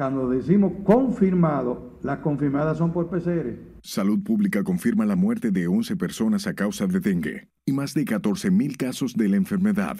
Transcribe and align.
Cuando 0.00 0.30
decimos 0.30 0.72
confirmado, 0.82 1.98
las 2.02 2.20
confirmadas 2.20 2.78
son 2.78 2.90
por 2.90 3.10
PCR. 3.10 3.58
Salud 3.82 4.22
Pública 4.22 4.64
confirma 4.64 5.04
la 5.04 5.14
muerte 5.14 5.50
de 5.50 5.66
11 5.66 5.94
personas 5.96 6.46
a 6.46 6.54
causa 6.54 6.86
de 6.86 7.00
dengue 7.00 7.50
y 7.66 7.72
más 7.72 7.92
de 7.92 8.06
14.000 8.06 8.78
casos 8.78 9.12
de 9.12 9.28
la 9.28 9.36
enfermedad. 9.36 9.98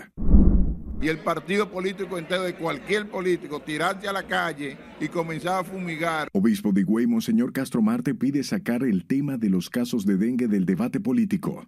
Y 1.02 1.08
el 1.08 1.18
partido 1.18 1.70
político 1.70 2.16
entero 2.16 2.44
de 2.44 2.54
cualquier 2.54 3.10
político 3.10 3.60
tirarse 3.60 4.08
a 4.08 4.14
la 4.14 4.22
calle 4.22 4.78
y 4.98 5.08
comenzar 5.08 5.60
a 5.60 5.64
fumigar. 5.64 6.28
Obispo 6.32 6.72
de 6.72 6.80
Higüey, 6.80 7.06
Monseñor 7.06 7.52
Castro 7.52 7.82
Marte, 7.82 8.14
pide 8.14 8.42
sacar 8.42 8.82
el 8.82 9.04
tema 9.04 9.36
de 9.36 9.50
los 9.50 9.68
casos 9.68 10.06
de 10.06 10.16
dengue 10.16 10.48
del 10.48 10.64
debate 10.64 11.00
político. 11.00 11.66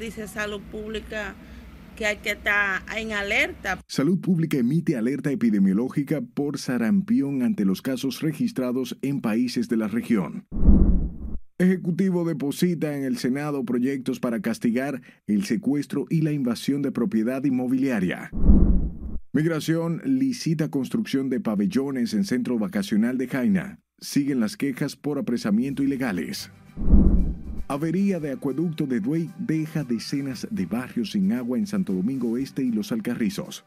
Dice 0.00 0.26
Salud 0.28 0.62
Pública 0.70 1.34
que 1.96 2.06
hay 2.06 2.16
que 2.18 2.32
estar 2.32 2.82
en 2.96 3.12
alerta. 3.12 3.78
Salud 3.86 4.20
Pública 4.20 4.58
emite 4.58 4.96
alerta 4.96 5.30
epidemiológica 5.30 6.20
por 6.20 6.58
sarampión 6.58 7.42
ante 7.42 7.64
los 7.64 7.82
casos 7.82 8.20
registrados 8.20 8.98
en 9.02 9.20
países 9.20 9.68
de 9.68 9.76
la 9.76 9.88
región. 9.88 10.46
Ejecutivo 11.58 12.24
deposita 12.24 12.96
en 12.96 13.04
el 13.04 13.18
Senado 13.18 13.64
proyectos 13.64 14.18
para 14.18 14.40
castigar 14.40 15.00
el 15.26 15.44
secuestro 15.44 16.06
y 16.10 16.22
la 16.22 16.32
invasión 16.32 16.82
de 16.82 16.90
propiedad 16.90 17.44
inmobiliaria. 17.44 18.30
Migración 19.32 20.02
licita 20.04 20.68
construcción 20.70 21.30
de 21.30 21.40
pabellones 21.40 22.14
en 22.14 22.24
centro 22.24 22.58
vacacional 22.58 23.16
de 23.16 23.28
Jaina. 23.28 23.80
Siguen 23.98 24.40
las 24.40 24.56
quejas 24.56 24.96
por 24.96 25.18
apresamiento 25.18 25.82
ilegales. 25.82 26.50
Avería 27.72 28.20
de 28.20 28.32
acueducto 28.32 28.86
de 28.86 29.00
Duey 29.00 29.30
deja 29.38 29.82
decenas 29.82 30.46
de 30.50 30.66
barrios 30.66 31.12
sin 31.12 31.32
agua 31.32 31.56
en 31.56 31.66
Santo 31.66 31.94
Domingo 31.94 32.36
Este 32.36 32.62
y 32.62 32.70
Los 32.70 32.92
Alcarrizos. 32.92 33.64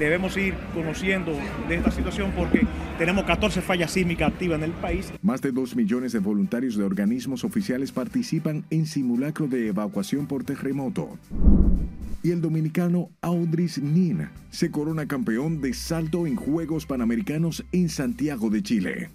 Debemos 0.00 0.36
ir 0.36 0.54
conociendo 0.74 1.32
de 1.68 1.76
esta 1.76 1.92
situación 1.92 2.32
porque 2.36 2.66
tenemos 2.98 3.22
14 3.22 3.60
fallas 3.60 3.92
sísmicas 3.92 4.32
activas 4.32 4.58
en 4.58 4.64
el 4.64 4.72
país. 4.72 5.12
Más 5.22 5.40
de 5.40 5.52
2 5.52 5.76
millones 5.76 6.10
de 6.10 6.18
voluntarios 6.18 6.76
de 6.76 6.82
organismos 6.82 7.44
oficiales 7.44 7.92
participan 7.92 8.64
en 8.70 8.84
simulacro 8.84 9.46
de 9.46 9.68
evacuación 9.68 10.26
por 10.26 10.42
terremoto. 10.42 11.16
Y 12.24 12.32
el 12.32 12.40
dominicano 12.40 13.10
Audris 13.20 13.80
Nin 13.80 14.26
se 14.50 14.72
corona 14.72 15.06
campeón 15.06 15.60
de 15.60 15.72
salto 15.72 16.26
en 16.26 16.34
Juegos 16.34 16.84
Panamericanos 16.84 17.64
en 17.70 17.90
Santiago 17.90 18.50
de 18.50 18.62
Chile. 18.64 19.10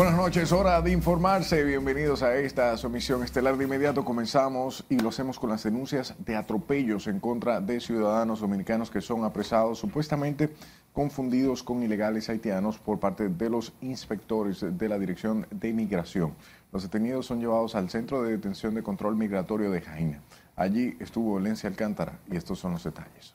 Buenas 0.00 0.16
noches, 0.16 0.50
hora 0.50 0.80
de 0.80 0.92
informarse. 0.92 1.62
Bienvenidos 1.62 2.22
a 2.22 2.34
esta 2.34 2.74
sumisión 2.78 3.22
estelar. 3.22 3.58
De 3.58 3.64
inmediato 3.64 4.02
comenzamos 4.02 4.82
y 4.88 4.98
lo 4.98 5.10
hacemos 5.10 5.38
con 5.38 5.50
las 5.50 5.62
denuncias 5.62 6.14
de 6.24 6.36
atropellos 6.36 7.06
en 7.06 7.20
contra 7.20 7.60
de 7.60 7.80
ciudadanos 7.80 8.40
dominicanos 8.40 8.90
que 8.90 9.02
son 9.02 9.24
apresados 9.24 9.78
supuestamente 9.78 10.54
confundidos 10.94 11.62
con 11.62 11.82
ilegales 11.82 12.30
haitianos 12.30 12.78
por 12.78 12.98
parte 12.98 13.28
de 13.28 13.50
los 13.50 13.74
inspectores 13.82 14.64
de 14.66 14.88
la 14.88 14.98
Dirección 14.98 15.46
de 15.50 15.70
Migración. 15.74 16.32
Los 16.72 16.84
detenidos 16.84 17.26
son 17.26 17.40
llevados 17.40 17.74
al 17.74 17.90
Centro 17.90 18.22
de 18.22 18.30
Detención 18.30 18.74
de 18.74 18.82
Control 18.82 19.16
Migratorio 19.16 19.70
de 19.70 19.82
Jaina. 19.82 20.22
Allí 20.56 20.96
estuvo 20.98 21.34
Valencia 21.34 21.68
Alcántara 21.68 22.20
y 22.32 22.38
estos 22.38 22.58
son 22.58 22.72
los 22.72 22.84
detalles. 22.84 23.34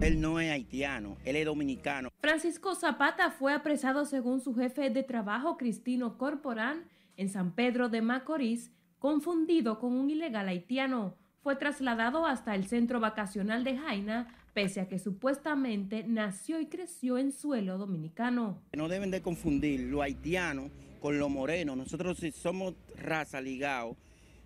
Él 0.00 0.20
no 0.20 0.40
es 0.40 0.50
haitiano, 0.50 1.16
él 1.24 1.36
es 1.36 1.46
dominicano. 1.46 2.10
Francisco 2.20 2.74
Zapata 2.74 3.30
fue 3.30 3.52
apresado 3.52 4.04
según 4.04 4.40
su 4.40 4.54
jefe 4.54 4.90
de 4.90 5.02
trabajo, 5.02 5.56
Cristino 5.56 6.18
Corporán, 6.18 6.84
en 7.16 7.28
San 7.28 7.52
Pedro 7.52 7.88
de 7.88 8.02
Macorís, 8.02 8.70
confundido 8.98 9.78
con 9.78 9.92
un 9.92 10.10
ilegal 10.10 10.48
haitiano. 10.48 11.14
Fue 11.42 11.56
trasladado 11.56 12.26
hasta 12.26 12.54
el 12.54 12.66
centro 12.66 13.00
vacacional 13.00 13.64
de 13.64 13.78
Jaina, 13.78 14.34
pese 14.52 14.80
a 14.80 14.88
que 14.88 14.98
supuestamente 14.98 16.04
nació 16.04 16.60
y 16.60 16.66
creció 16.66 17.18
en 17.18 17.32
suelo 17.32 17.78
dominicano. 17.78 18.62
No 18.76 18.88
deben 18.88 19.10
de 19.10 19.22
confundir 19.22 19.80
lo 19.80 20.02
haitiano 20.02 20.70
con 21.00 21.18
lo 21.18 21.28
moreno. 21.28 21.76
Nosotros 21.76 22.18
si 22.18 22.32
somos 22.32 22.74
raza 22.96 23.40
ligado, 23.40 23.96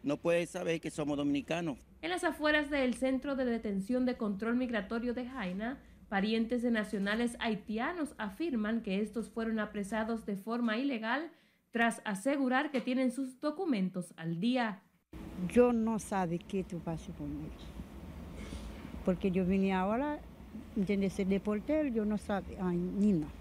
no 0.03 0.17
puede 0.17 0.47
saber 0.47 0.81
que 0.81 0.91
somos 0.91 1.17
dominicanos. 1.17 1.79
En 2.03 2.09
las 2.09 2.25
afueras 2.25 2.71
del 2.71 2.95
Centro 2.95 3.37
de 3.37 3.45
Detención 3.45 4.07
de 4.07 4.17
Control 4.17 4.57
Migratorio 4.57 5.13
de 5.13 5.27
Jaina, 5.27 5.79
parientes 6.09 6.63
de 6.63 6.71
nacionales 6.71 7.37
haitianos 7.41 8.15
afirman 8.17 8.81
que 8.81 9.03
estos 9.03 9.29
fueron 9.29 9.59
apresados 9.59 10.25
de 10.25 10.37
forma 10.37 10.79
ilegal 10.79 11.31
tras 11.73 12.01
asegurar 12.07 12.71
que 12.71 12.81
tienen 12.81 13.13
sus 13.13 13.39
documentos 13.39 14.15
al 14.17 14.41
día. 14.41 14.81
Yo 15.53 15.75
no 15.75 15.99
sabe 15.99 16.39
qué 16.39 16.65
tú 16.65 16.79
pasó 16.79 17.13
con 17.13 17.29
ellos. 17.29 17.67
Porque 19.05 19.31
yo 19.31 19.45
vine 19.45 19.75
ahora, 19.75 20.21
de 20.77 21.11
ser 21.11 21.27
deporte, 21.27 21.93
yo 21.93 22.07
no 22.07 22.17
sabía 22.17 22.65
ni 22.65 23.13
nada. 23.13 23.33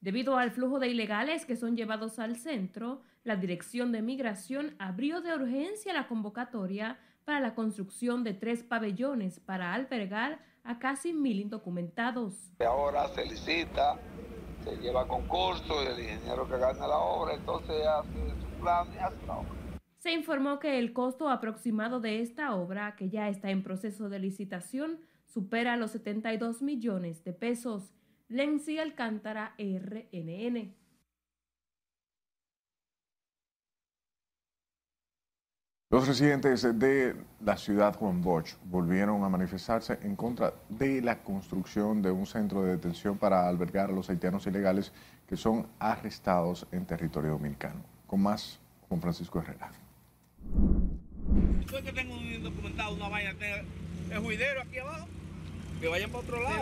Debido 0.00 0.38
al 0.38 0.50
flujo 0.50 0.78
de 0.78 0.88
ilegales 0.88 1.44
que 1.44 1.56
son 1.56 1.76
llevados 1.76 2.18
al 2.18 2.36
centro, 2.36 3.02
la 3.22 3.36
Dirección 3.36 3.92
de 3.92 4.00
Migración 4.00 4.74
abrió 4.78 5.20
de 5.20 5.34
urgencia 5.34 5.92
la 5.92 6.08
convocatoria 6.08 6.98
para 7.24 7.40
la 7.40 7.54
construcción 7.54 8.24
de 8.24 8.34
tres 8.34 8.62
pabellones 8.62 9.40
para 9.40 9.74
albergar 9.74 10.40
a 10.64 10.78
casi 10.78 11.12
mil 11.12 11.40
indocumentados. 11.40 12.52
Ahora 12.60 13.08
se 13.08 13.24
licita, 13.24 13.98
se 14.64 14.76
lleva 14.76 15.06
concurso 15.06 15.82
y 15.82 15.86
el 15.86 16.00
ingeniero 16.00 16.48
que 16.48 16.58
gana 16.58 16.86
la 16.86 16.98
obra, 16.98 17.34
entonces 17.34 17.86
hace 17.86 18.30
su 18.40 18.60
plan 18.60 18.86
y 18.94 18.98
hace 18.98 19.26
la 19.26 19.38
obra. 19.38 19.50
Se 19.98 20.12
informó 20.12 20.58
que 20.58 20.78
el 20.78 20.92
costo 20.92 21.28
aproximado 21.28 22.00
de 22.00 22.20
esta 22.20 22.54
obra, 22.54 22.96
que 22.96 23.08
ya 23.08 23.28
está 23.28 23.50
en 23.50 23.62
proceso 23.62 24.08
de 24.08 24.18
licitación, 24.18 24.98
supera 25.26 25.76
los 25.76 25.92
72 25.92 26.60
millones 26.60 27.22
de 27.24 27.32
pesos. 27.32 27.94
Lenzi 28.28 28.78
Alcántara, 28.78 29.54
RNN. 29.58 30.74
Los 35.92 36.08
residentes 36.08 36.62
de 36.78 37.14
la 37.44 37.58
ciudad 37.58 37.94
Juan 37.96 38.22
Bosch 38.22 38.54
volvieron 38.64 39.22
a 39.24 39.28
manifestarse 39.28 39.98
en 40.00 40.16
contra 40.16 40.54
de 40.70 41.02
la 41.02 41.18
construcción 41.18 42.00
de 42.00 42.10
un 42.10 42.24
centro 42.24 42.62
de 42.62 42.70
detención 42.70 43.18
para 43.18 43.46
albergar 43.46 43.90
a 43.90 43.92
los 43.92 44.08
haitianos 44.08 44.46
ilegales 44.46 44.90
que 45.28 45.36
son 45.36 45.66
arrestados 45.78 46.66
en 46.72 46.86
territorio 46.86 47.32
dominicano. 47.32 47.84
Con 48.06 48.22
más, 48.22 48.58
Juan 48.88 49.02
Francisco 49.02 49.40
Herrera. 49.40 49.70
Yo 51.70 51.84
que 51.84 51.92
tengo 51.92 52.16
un 52.16 52.42
documentado, 52.42 52.94
una 52.94 53.10
vaina, 53.10 53.34
el 54.10 54.18
juidero 54.18 54.62
aquí 54.62 54.78
abajo, 54.78 55.06
que 55.78 55.88
vayan 55.88 56.08
para 56.08 56.24
otro 56.24 56.42
lado. 56.42 56.56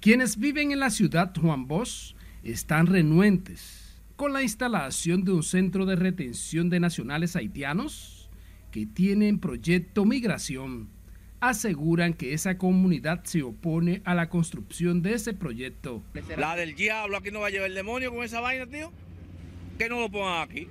Quienes 0.00 0.38
viven 0.38 0.72
en 0.72 0.80
la 0.80 0.88
ciudad 0.88 1.34
Juan 1.38 1.66
Bosch 1.68 2.14
están 2.42 2.86
renuentes 2.86 3.85
con 4.16 4.32
la 4.32 4.42
instalación 4.42 5.24
de 5.24 5.32
un 5.32 5.42
centro 5.42 5.84
de 5.84 5.94
retención 5.94 6.70
de 6.70 6.80
nacionales 6.80 7.36
haitianos 7.36 8.30
que 8.72 8.86
tienen 8.86 9.38
proyecto 9.38 10.04
migración. 10.04 10.88
Aseguran 11.40 12.14
que 12.14 12.32
esa 12.32 12.56
comunidad 12.56 13.22
se 13.24 13.42
opone 13.42 14.00
a 14.06 14.14
la 14.14 14.30
construcción 14.30 15.02
de 15.02 15.12
ese 15.12 15.34
proyecto. 15.34 16.02
La 16.36 16.56
del 16.56 16.74
diablo, 16.74 17.18
aquí 17.18 17.30
no 17.30 17.40
va 17.40 17.48
a 17.48 17.50
llevar 17.50 17.68
el 17.68 17.74
demonio 17.74 18.10
con 18.10 18.24
esa 18.24 18.40
vaina, 18.40 18.66
tío. 18.66 18.90
Que 19.78 19.90
no 19.90 20.00
lo 20.00 20.10
pongan 20.10 20.48
aquí. 20.48 20.66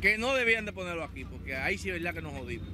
Que 0.00 0.18
no 0.18 0.34
debían 0.34 0.66
de 0.66 0.72
ponerlo 0.72 1.04
aquí, 1.04 1.24
porque 1.24 1.54
ahí 1.54 1.78
sí 1.78 1.88
es 1.88 1.94
verdad 1.94 2.14
que 2.14 2.22
nos 2.22 2.32
jodimos. 2.32 2.68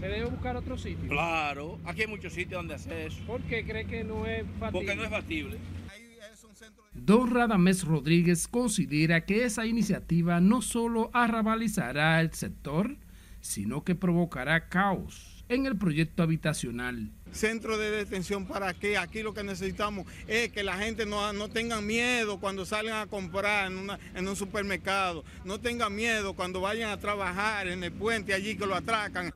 ¿Se 0.00 0.06
debe 0.06 0.26
buscar 0.26 0.54
otro 0.56 0.76
sitio? 0.76 1.08
Claro, 1.08 1.80
aquí 1.84 2.02
hay 2.02 2.06
muchos 2.06 2.34
sitios 2.34 2.60
donde 2.60 2.74
hacer 2.74 3.06
eso. 3.06 3.18
¿Por 3.26 3.40
qué 3.42 3.64
cree 3.64 3.86
que 3.86 4.04
no 4.04 4.26
es 4.26 4.44
factible? 4.60 4.70
Porque 4.70 4.94
no 4.94 5.02
es 5.02 5.10
factible. 5.10 5.58
Don 7.04 7.30
Radamés 7.30 7.84
Rodríguez 7.84 8.48
considera 8.48 9.24
que 9.24 9.44
esa 9.44 9.66
iniciativa 9.66 10.40
no 10.40 10.62
solo 10.62 11.10
arrabalizará 11.12 12.20
el 12.20 12.32
sector, 12.32 12.96
sino 13.40 13.84
que 13.84 13.94
provocará 13.94 14.68
caos 14.68 15.44
en 15.48 15.66
el 15.66 15.76
proyecto 15.76 16.22
habitacional. 16.22 17.10
Centro 17.32 17.78
de 17.78 17.90
detención 17.90 18.46
para 18.46 18.74
qué? 18.74 18.98
Aquí 18.98 19.22
lo 19.22 19.32
que 19.32 19.42
necesitamos 19.42 20.06
es 20.26 20.50
que 20.50 20.62
la 20.62 20.76
gente 20.76 21.06
no, 21.06 21.32
no 21.32 21.48
tenga 21.48 21.80
miedo 21.80 22.40
cuando 22.40 22.66
salgan 22.66 23.00
a 23.00 23.06
comprar 23.06 23.70
en, 23.70 23.78
una, 23.78 23.98
en 24.14 24.28
un 24.28 24.36
supermercado, 24.36 25.24
no 25.44 25.60
tengan 25.60 25.94
miedo 25.94 26.34
cuando 26.34 26.60
vayan 26.60 26.90
a 26.90 26.98
trabajar 26.98 27.68
en 27.68 27.84
el 27.84 27.92
puente 27.92 28.34
allí 28.34 28.56
que 28.56 28.66
lo 28.66 28.74
atracan. 28.74 29.32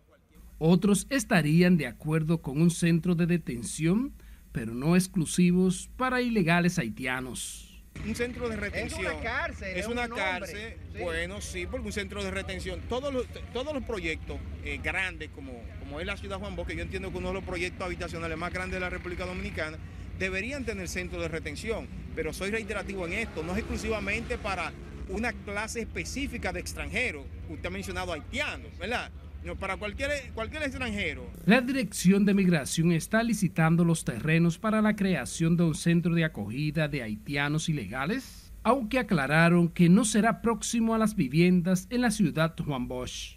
Otros 0.58 1.06
estarían 1.10 1.76
de 1.76 1.86
acuerdo 1.86 2.42
con 2.42 2.60
un 2.60 2.70
centro 2.70 3.14
de 3.14 3.26
detención 3.26 4.12
pero 4.52 4.74
no 4.74 4.94
exclusivos 4.94 5.90
para 5.96 6.20
ilegales 6.20 6.78
haitianos. 6.78 7.68
Un 8.06 8.14
centro 8.14 8.48
de 8.48 8.56
retención. 8.56 9.04
Es 9.04 9.12
una 9.12 9.22
cárcel. 9.22 9.76
Es, 9.76 9.86
una 9.86 10.08
cárcel. 10.08 10.76
Bueno, 10.98 11.40
sí, 11.40 11.66
porque 11.66 11.86
un 11.86 11.92
centro 11.92 12.24
de 12.24 12.30
retención. 12.30 12.80
Todos 12.88 13.12
los, 13.12 13.26
todos 13.52 13.74
los 13.74 13.82
proyectos 13.84 14.38
eh, 14.64 14.80
grandes, 14.82 15.30
como, 15.30 15.52
como 15.78 16.00
es 16.00 16.06
la 16.06 16.16
ciudad 16.16 16.38
Juan 16.38 16.56
Bosch, 16.56 16.68
que 16.68 16.76
yo 16.76 16.82
entiendo 16.82 17.12
que 17.12 17.18
uno 17.18 17.28
de 17.28 17.34
los 17.34 17.44
proyectos 17.44 17.84
habitacionales 17.84 18.36
más 18.38 18.52
grandes 18.52 18.74
de 18.74 18.80
la 18.80 18.90
República 18.90 19.26
Dominicana, 19.26 19.78
deberían 20.18 20.64
tener 20.64 20.88
centro 20.88 21.20
de 21.20 21.28
retención. 21.28 21.86
Pero 22.14 22.32
soy 22.32 22.50
reiterativo 22.50 23.06
en 23.06 23.14
esto, 23.14 23.42
no 23.42 23.52
es 23.52 23.58
exclusivamente 23.58 24.38
para 24.38 24.72
una 25.08 25.32
clase 25.32 25.80
específica 25.80 26.52
de 26.52 26.60
extranjeros. 26.60 27.24
Usted 27.48 27.66
ha 27.66 27.70
mencionado 27.70 28.12
haitianos, 28.12 28.76
¿verdad? 28.78 29.10
Para 29.58 29.76
cualquier, 29.76 30.10
cualquier 30.34 30.62
extranjero. 30.62 31.28
La 31.46 31.60
Dirección 31.60 32.24
de 32.24 32.34
Migración 32.34 32.92
está 32.92 33.22
licitando 33.22 33.84
los 33.84 34.04
terrenos 34.04 34.58
para 34.58 34.80
la 34.80 34.94
creación 34.94 35.56
de 35.56 35.64
un 35.64 35.74
centro 35.74 36.14
de 36.14 36.24
acogida 36.24 36.88
de 36.88 37.02
haitianos 37.02 37.68
ilegales, 37.68 38.52
aunque 38.62 38.98
aclararon 38.98 39.68
que 39.68 39.88
no 39.88 40.04
será 40.04 40.40
próximo 40.40 40.94
a 40.94 40.98
las 40.98 41.16
viviendas 41.16 41.88
en 41.90 42.02
la 42.02 42.10
ciudad 42.10 42.54
Juan 42.64 42.86
Bosch. 42.86 43.36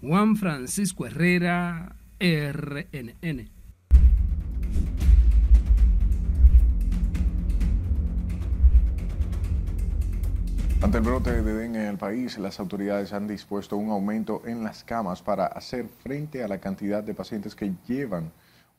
Juan 0.00 0.36
Francisco 0.36 1.06
Herrera, 1.06 1.96
RNN. 2.18 3.53
Ante 10.84 10.98
el 10.98 11.04
brote 11.04 11.42
de 11.42 11.54
dengue 11.54 11.80
en 11.80 11.86
el 11.86 11.96
país, 11.96 12.36
las 12.36 12.60
autoridades 12.60 13.14
han 13.14 13.26
dispuesto 13.26 13.78
un 13.78 13.88
aumento 13.88 14.42
en 14.44 14.62
las 14.62 14.84
camas 14.84 15.22
para 15.22 15.46
hacer 15.46 15.88
frente 15.88 16.44
a 16.44 16.46
la 16.46 16.58
cantidad 16.58 17.02
de 17.02 17.14
pacientes 17.14 17.54
que 17.54 17.72
llevan 17.88 18.30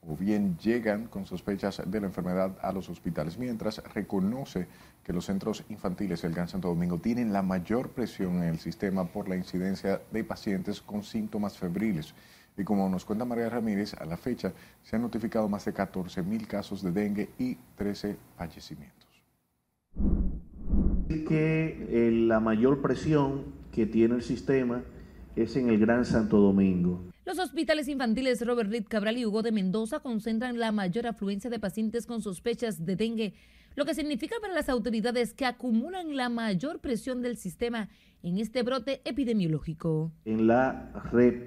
o 0.07 0.15
bien 0.15 0.55
llegan 0.59 1.07
con 1.07 1.25
sospechas 1.25 1.81
de 1.83 1.99
la 1.99 2.05
enfermedad 2.05 2.51
a 2.61 2.71
los 2.71 2.89
hospitales, 2.89 3.39
mientras 3.39 3.81
reconoce 3.95 4.67
que 5.03 5.13
los 5.13 5.25
centros 5.25 5.63
infantiles 5.69 6.21
del 6.21 6.35
Gran 6.35 6.47
Santo 6.47 6.67
Domingo 6.67 6.99
tienen 6.99 7.33
la 7.33 7.41
mayor 7.41 7.89
presión 7.89 8.35
en 8.35 8.49
el 8.49 8.59
sistema 8.59 9.05
por 9.05 9.27
la 9.27 9.35
incidencia 9.35 9.99
de 10.11 10.23
pacientes 10.23 10.81
con 10.81 11.01
síntomas 11.01 11.57
febriles. 11.57 12.13
Y 12.55 12.63
como 12.63 12.87
nos 12.87 13.03
cuenta 13.03 13.25
María 13.25 13.49
Ramírez, 13.49 13.95
a 13.95 14.05
la 14.05 14.17
fecha 14.17 14.53
se 14.83 14.95
han 14.95 15.01
notificado 15.01 15.49
más 15.49 15.65
de 15.65 15.73
14 15.73 16.21
mil 16.21 16.47
casos 16.47 16.83
de 16.83 16.91
dengue 16.91 17.29
y 17.39 17.55
13 17.75 18.15
fallecimientos 18.37 19.05
que 21.27 21.87
eh, 21.89 22.11
la 22.11 22.39
mayor 22.39 22.81
presión 22.81 23.43
que 23.71 23.85
tiene 23.85 24.15
el 24.15 24.21
sistema 24.21 24.83
es 25.35 25.55
en 25.55 25.69
el 25.69 25.79
Gran 25.79 26.05
Santo 26.05 26.37
Domingo. 26.37 27.03
Los 27.25 27.39
hospitales 27.39 27.87
infantiles 27.87 28.45
Robert 28.45 28.69
Reed 28.69 28.85
Cabral 28.87 29.17
y 29.17 29.25
Hugo 29.25 29.41
de 29.41 29.51
Mendoza 29.51 29.99
concentran 29.99 30.59
la 30.59 30.71
mayor 30.71 31.07
afluencia 31.07 31.49
de 31.49 31.59
pacientes 31.59 32.05
con 32.05 32.21
sospechas 32.21 32.85
de 32.85 32.95
dengue, 32.95 33.33
lo 33.75 33.83
que 33.83 33.95
significa 33.95 34.35
para 34.39 34.53
las 34.53 34.69
autoridades 34.69 35.33
que 35.33 35.45
acumulan 35.45 36.15
la 36.15 36.29
mayor 36.29 36.79
presión 36.79 37.21
del 37.21 37.35
sistema 37.35 37.89
en 38.23 38.37
este 38.37 38.63
brote 38.63 39.01
epidemiológico. 39.05 40.11
En 40.23 40.47
la 40.47 40.91
red 41.11 41.43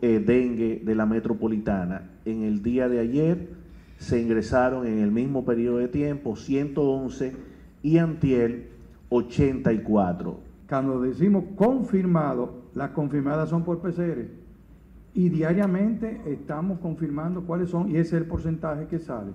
eh, 0.00 0.22
dengue 0.24 0.80
de 0.84 0.94
la 0.94 1.06
metropolitana, 1.06 2.10
en 2.24 2.42
el 2.42 2.62
día 2.62 2.88
de 2.88 2.98
ayer 2.98 3.48
se 3.98 4.20
ingresaron 4.20 4.86
en 4.86 4.98
el 4.98 5.12
mismo 5.12 5.44
periodo 5.44 5.78
de 5.78 5.88
tiempo 5.88 6.34
111 6.34 7.51
y 7.82 7.98
antiel 7.98 8.68
84. 9.10 10.40
Cuando 10.68 11.00
decimos 11.02 11.44
confirmado, 11.56 12.62
las 12.74 12.90
confirmadas 12.90 13.50
son 13.50 13.64
por 13.64 13.80
PCR. 13.80 14.26
Y 15.14 15.28
diariamente 15.28 16.22
estamos 16.26 16.78
confirmando 16.80 17.42
cuáles 17.42 17.68
son 17.68 17.90
y 17.90 17.96
ese 17.96 18.16
es 18.16 18.22
el 18.22 18.26
porcentaje 18.26 18.86
que 18.86 18.98
sale. 18.98 19.32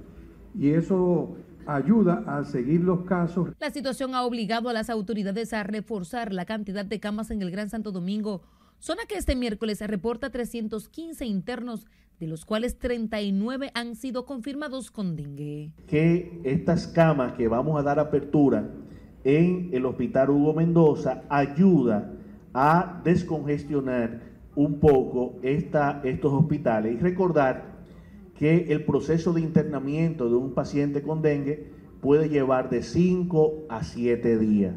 Y 0.57 0.69
eso 0.69 1.35
ayuda 1.67 2.23
a 2.25 2.43
seguir 2.45 2.81
los 2.81 3.01
casos. 3.01 3.49
La 3.59 3.69
situación 3.69 4.15
ha 4.15 4.23
obligado 4.23 4.69
a 4.69 4.73
las 4.73 4.89
autoridades 4.89 5.53
a 5.53 5.63
reforzar 5.63 6.33
la 6.33 6.45
cantidad 6.45 6.85
de 6.85 6.99
camas 6.99 7.29
en 7.29 7.41
el 7.41 7.51
Gran 7.51 7.69
Santo 7.69 7.91
Domingo, 7.91 8.41
zona 8.79 9.03
que 9.07 9.17
este 9.17 9.35
miércoles 9.35 9.81
reporta 9.81 10.31
315 10.31 11.25
internos, 11.25 11.85
de 12.19 12.27
los 12.27 12.45
cuales 12.45 12.79
39 12.79 13.71
han 13.73 13.95
sido 13.95 14.25
confirmados 14.25 14.91
con 14.91 15.15
dengue. 15.15 15.71
Que 15.87 16.41
estas 16.43 16.87
camas 16.87 17.33
que 17.33 17.47
vamos 17.47 17.79
a 17.79 17.83
dar 17.83 17.99
apertura 17.99 18.69
en 19.23 19.69
el 19.73 19.85
Hospital 19.85 20.29
Hugo 20.29 20.53
Mendoza 20.53 21.23
ayuda 21.29 22.13
a 22.53 23.01
descongestionar 23.03 24.21
un 24.55 24.79
poco 24.79 25.37
esta, 25.43 26.01
estos 26.03 26.33
hospitales 26.33 26.95
y 26.95 26.97
recordar 26.97 27.77
que 28.35 28.67
el 28.69 28.83
proceso 28.83 29.33
de 29.33 29.41
internamiento 29.41 30.29
de 30.29 30.35
un 30.35 30.53
paciente 30.53 31.01
con 31.03 31.21
dengue 31.21 31.71
puede 32.01 32.29
llevar 32.29 32.69
de 32.69 32.81
5 32.81 33.65
a 33.69 33.83
7 33.83 34.37
días. 34.39 34.75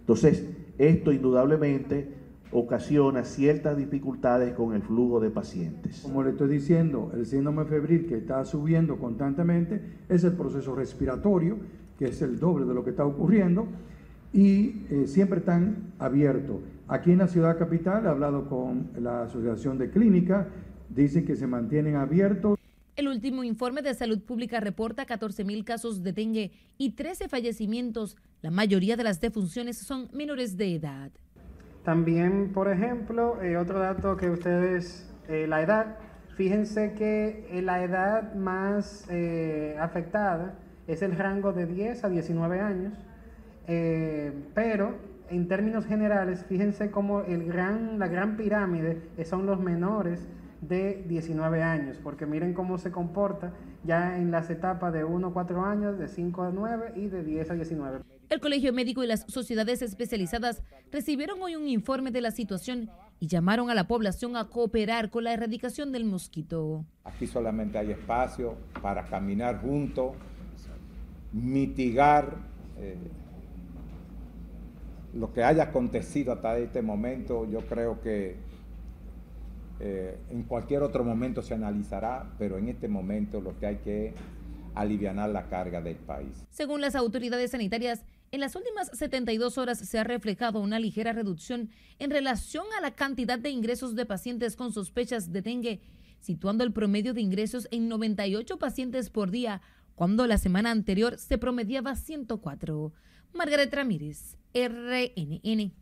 Entonces, 0.00 0.46
esto 0.78 1.12
indudablemente 1.12 2.19
ocasiona 2.52 3.24
ciertas 3.24 3.76
dificultades 3.76 4.54
con 4.54 4.74
el 4.74 4.82
flujo 4.82 5.20
de 5.20 5.30
pacientes. 5.30 6.00
Como 6.00 6.22
le 6.22 6.30
estoy 6.30 6.48
diciendo, 6.48 7.10
el 7.14 7.26
síndrome 7.26 7.64
febril 7.64 8.06
que 8.06 8.16
está 8.16 8.44
subiendo 8.44 8.98
constantemente 8.98 9.80
es 10.08 10.24
el 10.24 10.32
proceso 10.32 10.74
respiratorio, 10.74 11.58
que 11.98 12.06
es 12.06 12.22
el 12.22 12.40
doble 12.40 12.66
de 12.66 12.74
lo 12.74 12.82
que 12.82 12.90
está 12.90 13.04
ocurriendo, 13.04 13.68
y 14.32 14.84
eh, 14.90 15.04
siempre 15.06 15.40
están 15.40 15.92
abiertos. 15.98 16.60
Aquí 16.88 17.12
en 17.12 17.18
la 17.18 17.28
ciudad 17.28 17.58
capital 17.58 18.04
he 18.04 18.08
hablado 18.08 18.48
con 18.48 18.90
la 18.98 19.22
Asociación 19.22 19.78
de 19.78 19.90
Clínicas, 19.90 20.46
dicen 20.88 21.24
que 21.24 21.36
se 21.36 21.46
mantienen 21.46 21.96
abiertos. 21.96 22.58
El 22.96 23.08
último 23.08 23.44
informe 23.44 23.80
de 23.82 23.94
salud 23.94 24.20
pública 24.20 24.60
reporta 24.60 25.06
14 25.06 25.44
mil 25.44 25.64
casos 25.64 26.02
de 26.02 26.12
dengue 26.12 26.50
y 26.78 26.90
13 26.90 27.28
fallecimientos. 27.28 28.16
La 28.42 28.50
mayoría 28.50 28.96
de 28.96 29.04
las 29.04 29.20
defunciones 29.20 29.78
son 29.78 30.08
menores 30.12 30.56
de 30.56 30.74
edad. 30.74 31.12
También, 31.84 32.52
por 32.52 32.70
ejemplo, 32.70 33.42
eh, 33.42 33.56
otro 33.56 33.78
dato 33.78 34.16
que 34.16 34.30
ustedes, 34.30 35.10
eh, 35.28 35.46
la 35.48 35.62
edad, 35.62 35.96
fíjense 36.36 36.92
que 36.94 37.60
la 37.62 37.82
edad 37.82 38.34
más 38.34 39.08
afectada 39.78 40.54
es 40.86 41.02
el 41.02 41.16
rango 41.16 41.52
de 41.52 41.66
10 41.66 42.04
a 42.04 42.08
19 42.08 42.60
años 42.60 42.94
eh, 43.72 44.32
pero 44.52 44.96
en 45.28 45.46
términos 45.46 45.86
generales, 45.86 46.44
fíjense 46.44 46.90
cómo 46.90 47.20
el 47.20 47.44
gran, 47.44 48.00
la 48.00 48.08
gran 48.08 48.36
pirámide 48.36 49.00
son 49.24 49.46
los 49.46 49.60
menores 49.60 50.26
de 50.60 51.04
19 51.06 51.62
años, 51.62 51.96
porque 52.02 52.26
miren 52.26 52.52
cómo 52.52 52.78
se 52.78 52.90
comporta 52.90 53.52
ya 53.84 54.18
en 54.18 54.32
las 54.32 54.50
etapas 54.50 54.92
de 54.92 55.04
1 55.04 55.28
a 55.28 55.32
4 55.32 55.64
años, 55.64 55.98
de 56.00 56.08
5 56.08 56.42
a 56.42 56.50
9 56.50 56.94
y 56.96 57.06
de 57.06 57.22
10 57.22 57.50
a 57.52 57.54
19. 57.54 58.00
El 58.30 58.38
Colegio 58.38 58.72
Médico 58.72 59.02
y 59.02 59.08
las 59.08 59.24
sociedades 59.26 59.82
especializadas 59.82 60.62
recibieron 60.92 61.42
hoy 61.42 61.56
un 61.56 61.66
informe 61.66 62.12
de 62.12 62.20
la 62.20 62.30
situación 62.30 62.88
y 63.18 63.26
llamaron 63.26 63.70
a 63.70 63.74
la 63.74 63.88
población 63.88 64.36
a 64.36 64.44
cooperar 64.44 65.10
con 65.10 65.24
la 65.24 65.32
erradicación 65.32 65.90
del 65.90 66.04
mosquito. 66.04 66.84
Aquí 67.02 67.26
solamente 67.26 67.76
hay 67.76 67.90
espacio 67.90 68.54
para 68.80 69.04
caminar 69.04 69.60
juntos, 69.60 70.14
mitigar 71.32 72.36
eh, 72.78 72.96
lo 75.12 75.32
que 75.32 75.42
haya 75.42 75.64
acontecido 75.64 76.32
hasta 76.32 76.56
este 76.56 76.82
momento, 76.82 77.50
yo 77.50 77.66
creo 77.66 78.00
que 78.00 78.36
eh, 79.80 80.16
en 80.30 80.44
cualquier 80.44 80.82
otro 80.84 81.02
momento 81.02 81.42
se 81.42 81.54
analizará, 81.54 82.30
pero 82.38 82.58
en 82.58 82.68
este 82.68 82.86
momento 82.86 83.40
lo 83.40 83.58
que 83.58 83.66
hay 83.66 83.76
que 83.78 84.14
aliviar 84.76 85.16
la 85.16 85.48
carga 85.48 85.80
del 85.80 85.96
país. 85.96 86.46
Según 86.50 86.80
las 86.80 86.94
autoridades 86.94 87.50
sanitarias, 87.50 88.04
en 88.32 88.40
las 88.40 88.54
últimas 88.54 88.90
72 88.92 89.58
horas 89.58 89.78
se 89.78 89.98
ha 89.98 90.04
reflejado 90.04 90.60
una 90.60 90.78
ligera 90.78 91.12
reducción 91.12 91.70
en 91.98 92.10
relación 92.10 92.64
a 92.78 92.80
la 92.80 92.92
cantidad 92.92 93.38
de 93.38 93.50
ingresos 93.50 93.96
de 93.96 94.06
pacientes 94.06 94.54
con 94.54 94.72
sospechas 94.72 95.32
de 95.32 95.42
dengue, 95.42 95.80
situando 96.20 96.62
el 96.62 96.72
promedio 96.72 97.12
de 97.12 97.22
ingresos 97.22 97.66
en 97.72 97.88
98 97.88 98.58
pacientes 98.58 99.10
por 99.10 99.30
día, 99.30 99.62
cuando 99.96 100.26
la 100.26 100.38
semana 100.38 100.70
anterior 100.70 101.18
se 101.18 101.38
promediaba 101.38 101.96
104. 101.96 102.92
Margaret 103.32 103.74
Ramírez, 103.74 104.36
RNN. 104.54 105.72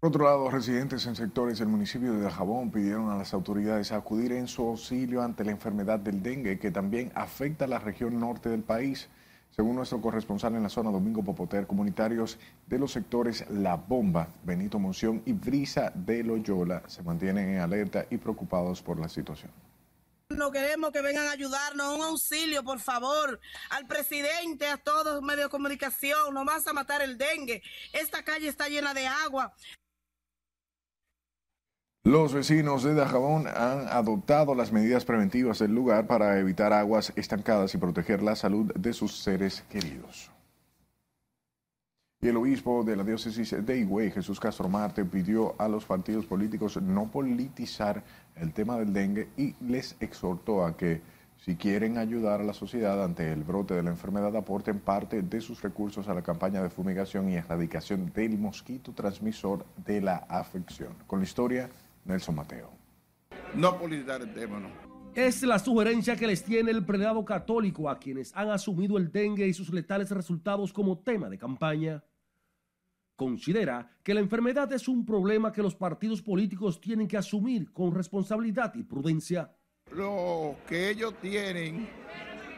Por 0.00 0.10
otro 0.10 0.24
lado, 0.24 0.50
residentes 0.50 1.06
en 1.06 1.16
sectores 1.16 1.58
del 1.58 1.68
municipio 1.68 2.12
de 2.12 2.20
Dajabón 2.20 2.70
pidieron 2.70 3.10
a 3.10 3.16
las 3.16 3.34
autoridades 3.34 3.92
acudir 3.92 4.32
en 4.32 4.46
su 4.46 4.62
auxilio 4.62 5.22
ante 5.22 5.42
la 5.42 5.50
enfermedad 5.50 5.98
del 5.98 6.22
dengue 6.22 6.58
que 6.58 6.70
también 6.70 7.10
afecta 7.14 7.64
a 7.64 7.68
la 7.68 7.78
región 7.78 8.20
norte 8.20 8.48
del 8.50 8.62
país. 8.62 9.08
Según 9.50 9.76
nuestro 9.76 10.00
corresponsal 10.00 10.54
en 10.54 10.62
la 10.62 10.68
zona, 10.68 10.90
Domingo 10.90 11.24
Popoter, 11.24 11.66
comunitarios 11.66 12.38
de 12.66 12.78
los 12.78 12.92
sectores 12.92 13.44
La 13.50 13.74
Bomba, 13.76 14.28
Benito 14.44 14.78
Monción 14.78 15.22
y 15.26 15.32
Brisa 15.32 15.90
de 15.94 16.22
Loyola 16.22 16.82
se 16.86 17.02
mantienen 17.02 17.48
en 17.48 17.60
alerta 17.60 18.06
y 18.08 18.18
preocupados 18.18 18.80
por 18.82 19.00
la 19.00 19.08
situación. 19.08 19.50
No 20.28 20.52
queremos 20.52 20.92
que 20.92 21.00
vengan 21.00 21.26
a 21.26 21.32
ayudarnos, 21.32 21.96
un 21.96 22.02
auxilio, 22.02 22.62
por 22.62 22.80
favor, 22.80 23.40
al 23.70 23.86
presidente, 23.86 24.66
a 24.68 24.76
todos 24.76 25.14
los 25.14 25.22
medios 25.22 25.46
de 25.46 25.50
comunicación, 25.50 26.34
vas 26.44 26.66
a 26.66 26.74
matar 26.74 27.00
el 27.00 27.16
dengue. 27.16 27.62
Esta 27.94 28.22
calle 28.22 28.48
está 28.48 28.68
llena 28.68 28.92
de 28.92 29.06
agua. 29.06 29.54
Los 32.04 32.32
vecinos 32.32 32.84
de 32.84 32.94
Dajabón 32.94 33.46
han 33.48 33.86
adoptado 33.88 34.54
las 34.54 34.72
medidas 34.72 35.04
preventivas 35.04 35.58
del 35.58 35.74
lugar 35.74 36.06
para 36.06 36.38
evitar 36.38 36.72
aguas 36.72 37.12
estancadas 37.16 37.74
y 37.74 37.78
proteger 37.78 38.22
la 38.22 38.34
salud 38.34 38.72
de 38.74 38.92
sus 38.94 39.18
seres 39.18 39.62
queridos. 39.68 40.30
Y 42.20 42.28
el 42.28 42.36
obispo 42.36 42.82
de 42.82 42.96
la 42.96 43.04
diócesis 43.04 43.54
de 43.64 43.78
Higüey, 43.78 44.10
Jesús 44.10 44.40
Castro 44.40 44.68
Marte, 44.68 45.04
pidió 45.04 45.54
a 45.60 45.68
los 45.68 45.84
partidos 45.84 46.24
políticos 46.24 46.80
no 46.80 47.10
politizar 47.10 48.02
el 48.36 48.52
tema 48.52 48.78
del 48.78 48.92
dengue 48.92 49.28
y 49.36 49.54
les 49.60 49.94
exhortó 50.00 50.64
a 50.64 50.76
que 50.76 51.02
si 51.44 51.56
quieren 51.56 51.98
ayudar 51.98 52.40
a 52.40 52.44
la 52.44 52.54
sociedad 52.54 53.04
ante 53.04 53.30
el 53.30 53.44
brote 53.44 53.74
de 53.74 53.82
la 53.82 53.90
enfermedad, 53.90 54.34
aporten 54.34 54.80
parte 54.80 55.22
de 55.22 55.40
sus 55.40 55.62
recursos 55.62 56.08
a 56.08 56.14
la 56.14 56.22
campaña 56.22 56.62
de 56.62 56.70
fumigación 56.70 57.28
y 57.28 57.36
erradicación 57.36 58.12
del 58.12 58.38
mosquito 58.38 58.92
transmisor 58.92 59.64
de 59.84 60.00
la 60.00 60.16
afección. 60.16 60.94
Con 61.06 61.20
la 61.20 61.26
historia, 61.26 61.70
Nelson 62.08 62.34
Mateo. 62.34 62.72
no 63.54 63.78
politizar 63.78 64.22
el 64.22 64.32
tema, 64.32 64.58
¿no? 64.58 64.68
Es 65.14 65.42
la 65.42 65.58
sugerencia 65.58 66.16
que 66.16 66.26
les 66.26 66.42
tiene 66.42 66.70
el 66.70 66.84
prelado 66.84 67.24
católico 67.24 67.88
a 67.90 67.98
quienes 67.98 68.34
han 68.34 68.50
asumido 68.50 68.96
el 68.98 69.10
dengue 69.10 69.46
y 69.46 69.52
sus 69.52 69.72
letales 69.72 70.10
resultados 70.10 70.72
como 70.72 70.98
tema 70.98 71.28
de 71.28 71.38
campaña. 71.38 72.04
Considera 73.16 73.98
que 74.02 74.14
la 74.14 74.20
enfermedad 74.20 74.72
es 74.72 74.86
un 74.86 75.04
problema 75.04 75.52
que 75.52 75.62
los 75.62 75.74
partidos 75.74 76.22
políticos 76.22 76.80
tienen 76.80 77.08
que 77.08 77.16
asumir 77.16 77.72
con 77.72 77.94
responsabilidad 77.94 78.74
y 78.74 78.84
prudencia. 78.84 79.52
Lo 79.92 80.56
que 80.68 80.90
ellos 80.90 81.14
tienen, 81.20 81.88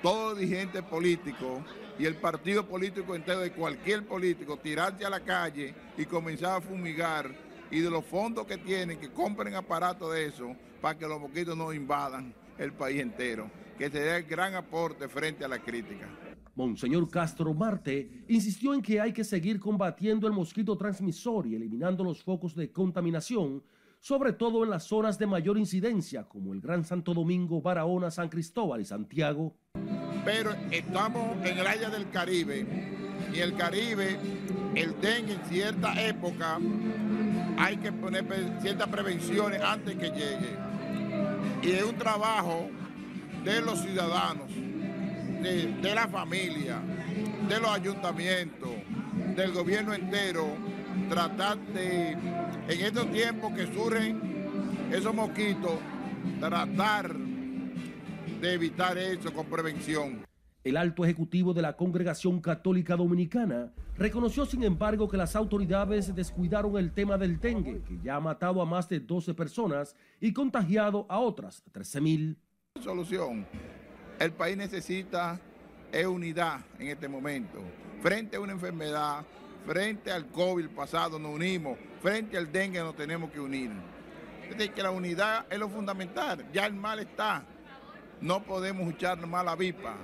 todo 0.03 0.35
dirigente 0.35 0.83
político 0.83 1.65
y 1.99 2.05
el 2.05 2.17
partido 2.17 2.67
político 2.67 3.15
entero 3.15 3.41
de 3.41 3.53
cualquier 3.53 4.07
político, 4.07 4.59
tirarse 4.59 5.05
a 5.07 5.11
la 5.11 5.21
calle 5.21 5.75
y 5.97 6.05
comenzar 6.05 6.59
a 6.59 6.61
fumigar 6.61 7.50
y 7.71 7.81
de 7.81 7.91
los 7.91 8.05
fondos 8.05 8.47
que 8.47 8.59
tienen, 8.59 8.99
que 8.99 9.11
compren 9.11 9.55
aparatos 9.55 10.13
de 10.13 10.27
eso 10.27 10.57
para 10.81 10.99
que 10.99 11.07
los 11.07 11.21
mosquitos 11.21 11.57
no 11.57 11.73
invadan 11.73 12.35
el 12.59 12.73
país 12.73 13.01
entero, 13.01 13.51
que 13.79 13.91
sería 13.91 14.17
el 14.17 14.25
gran 14.25 14.55
aporte 14.55 15.09
frente 15.09 15.45
a 15.45 15.49
la 15.49 15.59
crítica. 15.59 16.09
Monseñor 16.55 17.09
Castro 17.09 17.55
Marte 17.55 18.25
insistió 18.29 18.75
en 18.75 18.83
que 18.83 19.01
hay 19.01 19.13
que 19.13 19.25
seguir 19.25 19.59
combatiendo 19.59 20.27
el 20.27 20.33
mosquito 20.33 20.77
transmisor 20.77 21.47
y 21.47 21.55
eliminando 21.55 22.05
los 22.05 22.23
focos 22.23 22.55
de 22.55 22.71
contaminación, 22.71 23.63
sobre 24.01 24.33
todo 24.33 24.65
en 24.65 24.71
las 24.71 24.85
zonas 24.85 25.19
de 25.19 25.27
mayor 25.27 25.57
incidencia, 25.59 26.25
como 26.25 26.53
el 26.53 26.61
Gran 26.61 26.85
Santo 26.85 27.15
Domingo, 27.15 27.63
Barahona, 27.63 28.11
San 28.11 28.29
Cristóbal 28.29 28.81
y 28.81 28.85
Santiago. 28.85 29.55
Pero 30.25 30.51
estamos 30.71 31.37
en 31.47 31.59
el 31.59 31.67
área 31.67 31.89
del 31.89 32.11
Caribe 32.11 32.67
y 33.33 33.39
el 33.39 33.55
Caribe, 33.55 34.19
el 34.75 35.01
dengue 35.01 35.35
en 35.35 35.45
cierta 35.45 36.07
época, 36.07 36.59
hay 37.59 37.77
que 37.77 37.93
poner 37.93 38.25
ciertas 38.61 38.89
prevenciones 38.89 39.61
antes 39.63 39.97
que 39.97 40.11
llegue. 40.11 40.57
Y 41.63 41.73
es 41.73 41.83
un 41.83 41.97
trabajo 41.97 42.69
de 43.45 43.61
los 43.61 43.81
ciudadanos, 43.81 44.49
de, 44.49 45.77
de 45.81 45.95
la 45.95 46.09
familia, 46.09 46.81
de 47.49 47.61
los 47.61 47.71
ayuntamientos, 47.71 48.71
del 49.37 49.53
gobierno 49.53 49.93
entero, 49.93 50.57
tratar 51.09 51.59
de, 51.59 52.13
en 52.13 52.81
estos 52.81 53.11
tiempos 53.11 53.53
que 53.55 53.67
surgen 53.73 54.91
esos 54.93 55.15
mosquitos, 55.15 55.73
tratar 56.39 57.15
de 57.15 58.55
evitar 58.55 58.97
eso 58.99 59.33
con 59.33 59.47
prevención. 59.47 60.30
El 60.63 60.77
alto 60.77 61.05
ejecutivo 61.05 61.55
de 61.55 61.63
la 61.63 61.75
Congregación 61.75 62.39
Católica 62.43 62.95
Dominicana 62.95 63.73
reconoció, 63.97 64.45
sin 64.45 64.63
embargo, 64.63 65.09
que 65.09 65.17
las 65.17 65.35
autoridades 65.35 66.15
descuidaron 66.15 66.77
el 66.77 66.93
tema 66.93 67.17
del 67.17 67.41
dengue, 67.41 67.81
que 67.83 67.99
ya 68.03 68.17
ha 68.17 68.21
matado 68.21 68.61
a 68.61 68.67
más 68.67 68.87
de 68.87 69.01
12 69.01 69.33
personas 69.33 69.97
y 70.21 70.35
contagiado 70.35 71.07
a 71.09 71.19
otras 71.19 71.63
13 71.73 72.01
mil. 72.03 72.39
Solución. 72.79 73.47
El 74.19 74.33
país 74.33 74.55
necesita 74.59 75.41
unidad 76.07 76.61
en 76.79 76.89
este 76.89 77.09
momento. 77.09 77.59
Frente 78.03 78.37
a 78.37 78.41
una 78.41 78.53
enfermedad, 78.53 79.25
frente 79.67 80.13
al 80.13 80.27
COVID 80.27 80.69
pasado 80.69 81.19
nos 81.19 81.35
unimos, 81.35 81.79
frente 82.03 82.37
al 82.37 82.53
dengue 82.53 82.81
nos 82.81 82.95
tenemos 82.95 83.31
que 83.31 83.41
unir. 83.41 83.71
Es 84.43 84.59
decir, 84.59 84.75
que 84.75 84.83
la 84.83 84.91
unidad 84.91 85.47
es 85.49 85.59
lo 85.59 85.71
fundamental. 85.71 86.45
Ya 86.53 86.67
el 86.67 86.75
mal 86.75 86.99
está. 86.99 87.45
No 88.21 88.43
podemos 88.43 88.93
echar 88.93 89.27
mal 89.27 89.47
la 89.47 89.57
vipa 89.57 89.97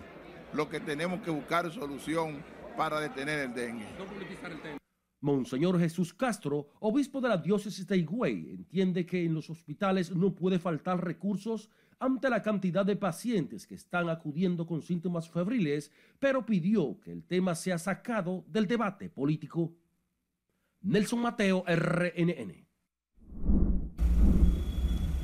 lo 0.52 0.68
que 0.68 0.80
tenemos 0.80 1.20
que 1.20 1.30
buscar 1.30 1.70
solución 1.72 2.42
para 2.76 3.00
detener 3.00 3.40
el 3.40 3.54
dengue. 3.54 3.86
Monseñor 5.20 5.78
Jesús 5.78 6.12
Castro, 6.12 6.68
obispo 6.80 7.20
de 7.20 7.28
la 7.28 7.38
diócesis 7.38 7.86
de 7.86 7.96
Higüey, 7.96 8.50
entiende 8.50 9.06
que 9.06 9.24
en 9.24 9.34
los 9.34 9.48
hospitales 9.50 10.14
no 10.14 10.34
puede 10.34 10.58
faltar 10.58 11.02
recursos 11.02 11.70
ante 11.98 12.28
la 12.28 12.42
cantidad 12.42 12.84
de 12.84 12.96
pacientes 12.96 13.66
que 13.66 13.74
están 13.74 14.10
acudiendo 14.10 14.66
con 14.66 14.82
síntomas 14.82 15.30
febriles, 15.30 15.90
pero 16.18 16.44
pidió 16.44 17.00
que 17.00 17.12
el 17.12 17.24
tema 17.24 17.54
sea 17.54 17.78
sacado 17.78 18.44
del 18.48 18.66
debate 18.66 19.08
político. 19.08 19.74
Nelson 20.82 21.20
Mateo, 21.20 21.64
RNN. 21.66 22.65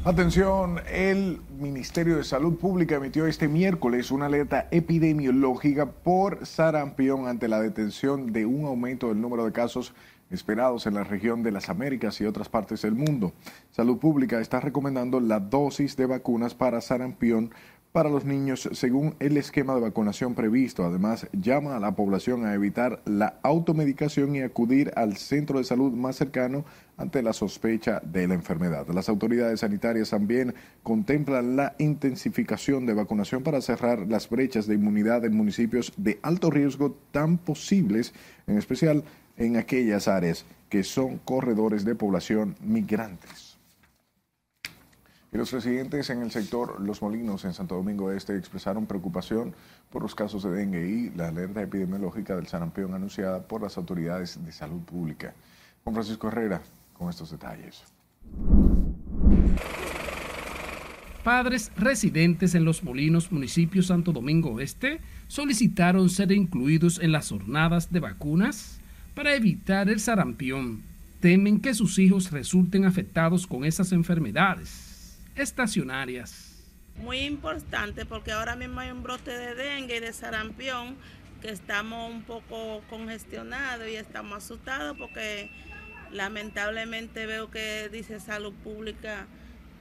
Atención, 0.04 0.80
el 0.90 1.40
Ministerio 1.60 2.16
de 2.16 2.24
Salud 2.24 2.58
Pública 2.58 2.96
emitió 2.96 3.24
este 3.26 3.46
miércoles 3.46 4.10
una 4.10 4.26
alerta 4.26 4.66
epidemiológica 4.72 5.86
por 5.86 6.44
sarampión 6.44 7.28
ante 7.28 7.46
la 7.46 7.60
detención 7.60 8.32
de 8.32 8.44
un 8.44 8.64
aumento 8.64 9.10
del 9.10 9.20
número 9.20 9.44
de 9.44 9.52
casos 9.52 9.94
esperados 10.28 10.88
en 10.88 10.94
la 10.94 11.04
región 11.04 11.44
de 11.44 11.52
las 11.52 11.68
Américas 11.68 12.20
y 12.20 12.24
otras 12.24 12.48
partes 12.48 12.82
del 12.82 12.96
mundo. 12.96 13.32
Salud 13.70 13.98
Pública 13.98 14.40
está 14.40 14.58
recomendando 14.58 15.20
la 15.20 15.38
dosis 15.38 15.96
de 15.96 16.06
vacunas 16.06 16.56
para 16.56 16.80
sarampión 16.80 17.52
para 17.92 18.08
los 18.08 18.24
niños 18.24 18.68
según 18.72 19.14
el 19.20 19.36
esquema 19.36 19.74
de 19.74 19.82
vacunación 19.82 20.34
previsto. 20.34 20.84
Además, 20.84 21.28
llama 21.32 21.76
a 21.76 21.80
la 21.80 21.94
población 21.94 22.46
a 22.46 22.54
evitar 22.54 23.02
la 23.04 23.38
automedicación 23.42 24.34
y 24.34 24.40
acudir 24.40 24.92
al 24.96 25.16
centro 25.18 25.58
de 25.58 25.64
salud 25.64 25.92
más 25.92 26.16
cercano 26.16 26.64
ante 26.96 27.22
la 27.22 27.34
sospecha 27.34 28.00
de 28.04 28.26
la 28.26 28.34
enfermedad. 28.34 28.86
Las 28.88 29.10
autoridades 29.10 29.60
sanitarias 29.60 30.10
también 30.10 30.54
contemplan 30.82 31.56
la 31.56 31.74
intensificación 31.78 32.86
de 32.86 32.94
vacunación 32.94 33.42
para 33.42 33.60
cerrar 33.60 34.06
las 34.08 34.28
brechas 34.28 34.66
de 34.66 34.74
inmunidad 34.74 35.24
en 35.26 35.36
municipios 35.36 35.92
de 35.98 36.18
alto 36.22 36.50
riesgo 36.50 36.96
tan 37.10 37.36
posibles, 37.36 38.14
en 38.46 38.56
especial 38.56 39.04
en 39.36 39.56
aquellas 39.56 40.08
áreas 40.08 40.46
que 40.70 40.82
son 40.82 41.18
corredores 41.18 41.84
de 41.84 41.94
población 41.94 42.56
migrantes. 42.62 43.51
Y 45.32 45.38
los 45.38 45.50
residentes 45.50 46.10
en 46.10 46.20
el 46.20 46.30
sector 46.30 46.78
Los 46.78 47.00
Molinos 47.00 47.46
en 47.46 47.54
Santo 47.54 47.76
Domingo 47.76 48.12
Este 48.12 48.36
expresaron 48.36 48.84
preocupación 48.84 49.54
por 49.90 50.02
los 50.02 50.14
casos 50.14 50.42
de 50.42 50.50
dengue 50.50 50.86
y 50.86 51.10
la 51.16 51.28
alerta 51.28 51.62
epidemiológica 51.62 52.36
del 52.36 52.46
sarampión 52.46 52.92
anunciada 52.92 53.42
por 53.42 53.62
las 53.62 53.78
autoridades 53.78 54.44
de 54.44 54.52
salud 54.52 54.80
pública. 54.82 55.32
Juan 55.84 55.94
Francisco 55.94 56.28
Herrera 56.28 56.60
con 56.92 57.08
estos 57.08 57.30
detalles. 57.30 57.82
Padres 61.24 61.72
residentes 61.76 62.54
en 62.54 62.66
Los 62.66 62.82
Molinos, 62.82 63.32
municipio 63.32 63.82
Santo 63.82 64.12
Domingo 64.12 64.60
Este, 64.60 65.00
solicitaron 65.28 66.10
ser 66.10 66.30
incluidos 66.30 66.98
en 66.98 67.10
las 67.12 67.30
jornadas 67.30 67.90
de 67.90 68.00
vacunas 68.00 68.80
para 69.14 69.34
evitar 69.34 69.88
el 69.88 70.00
sarampión. 70.00 70.82
Temen 71.20 71.60
que 71.60 71.72
sus 71.72 71.98
hijos 71.98 72.32
resulten 72.32 72.84
afectados 72.84 73.46
con 73.46 73.64
esas 73.64 73.92
enfermedades 73.92 74.91
estacionarias. 75.34 76.48
Muy 76.96 77.20
importante 77.20 78.04
porque 78.04 78.32
ahora 78.32 78.54
mismo 78.54 78.80
hay 78.80 78.90
un 78.90 79.02
brote 79.02 79.30
de 79.30 79.54
dengue 79.54 79.96
y 79.96 80.00
de 80.00 80.12
sarampión 80.12 80.96
que 81.40 81.50
estamos 81.50 82.10
un 82.10 82.22
poco 82.22 82.82
congestionados 82.88 83.88
y 83.88 83.96
estamos 83.96 84.44
asustados 84.44 84.96
porque 84.96 85.50
lamentablemente 86.12 87.26
veo 87.26 87.50
que 87.50 87.88
dice 87.90 88.20
salud 88.20 88.52
pública 88.62 89.26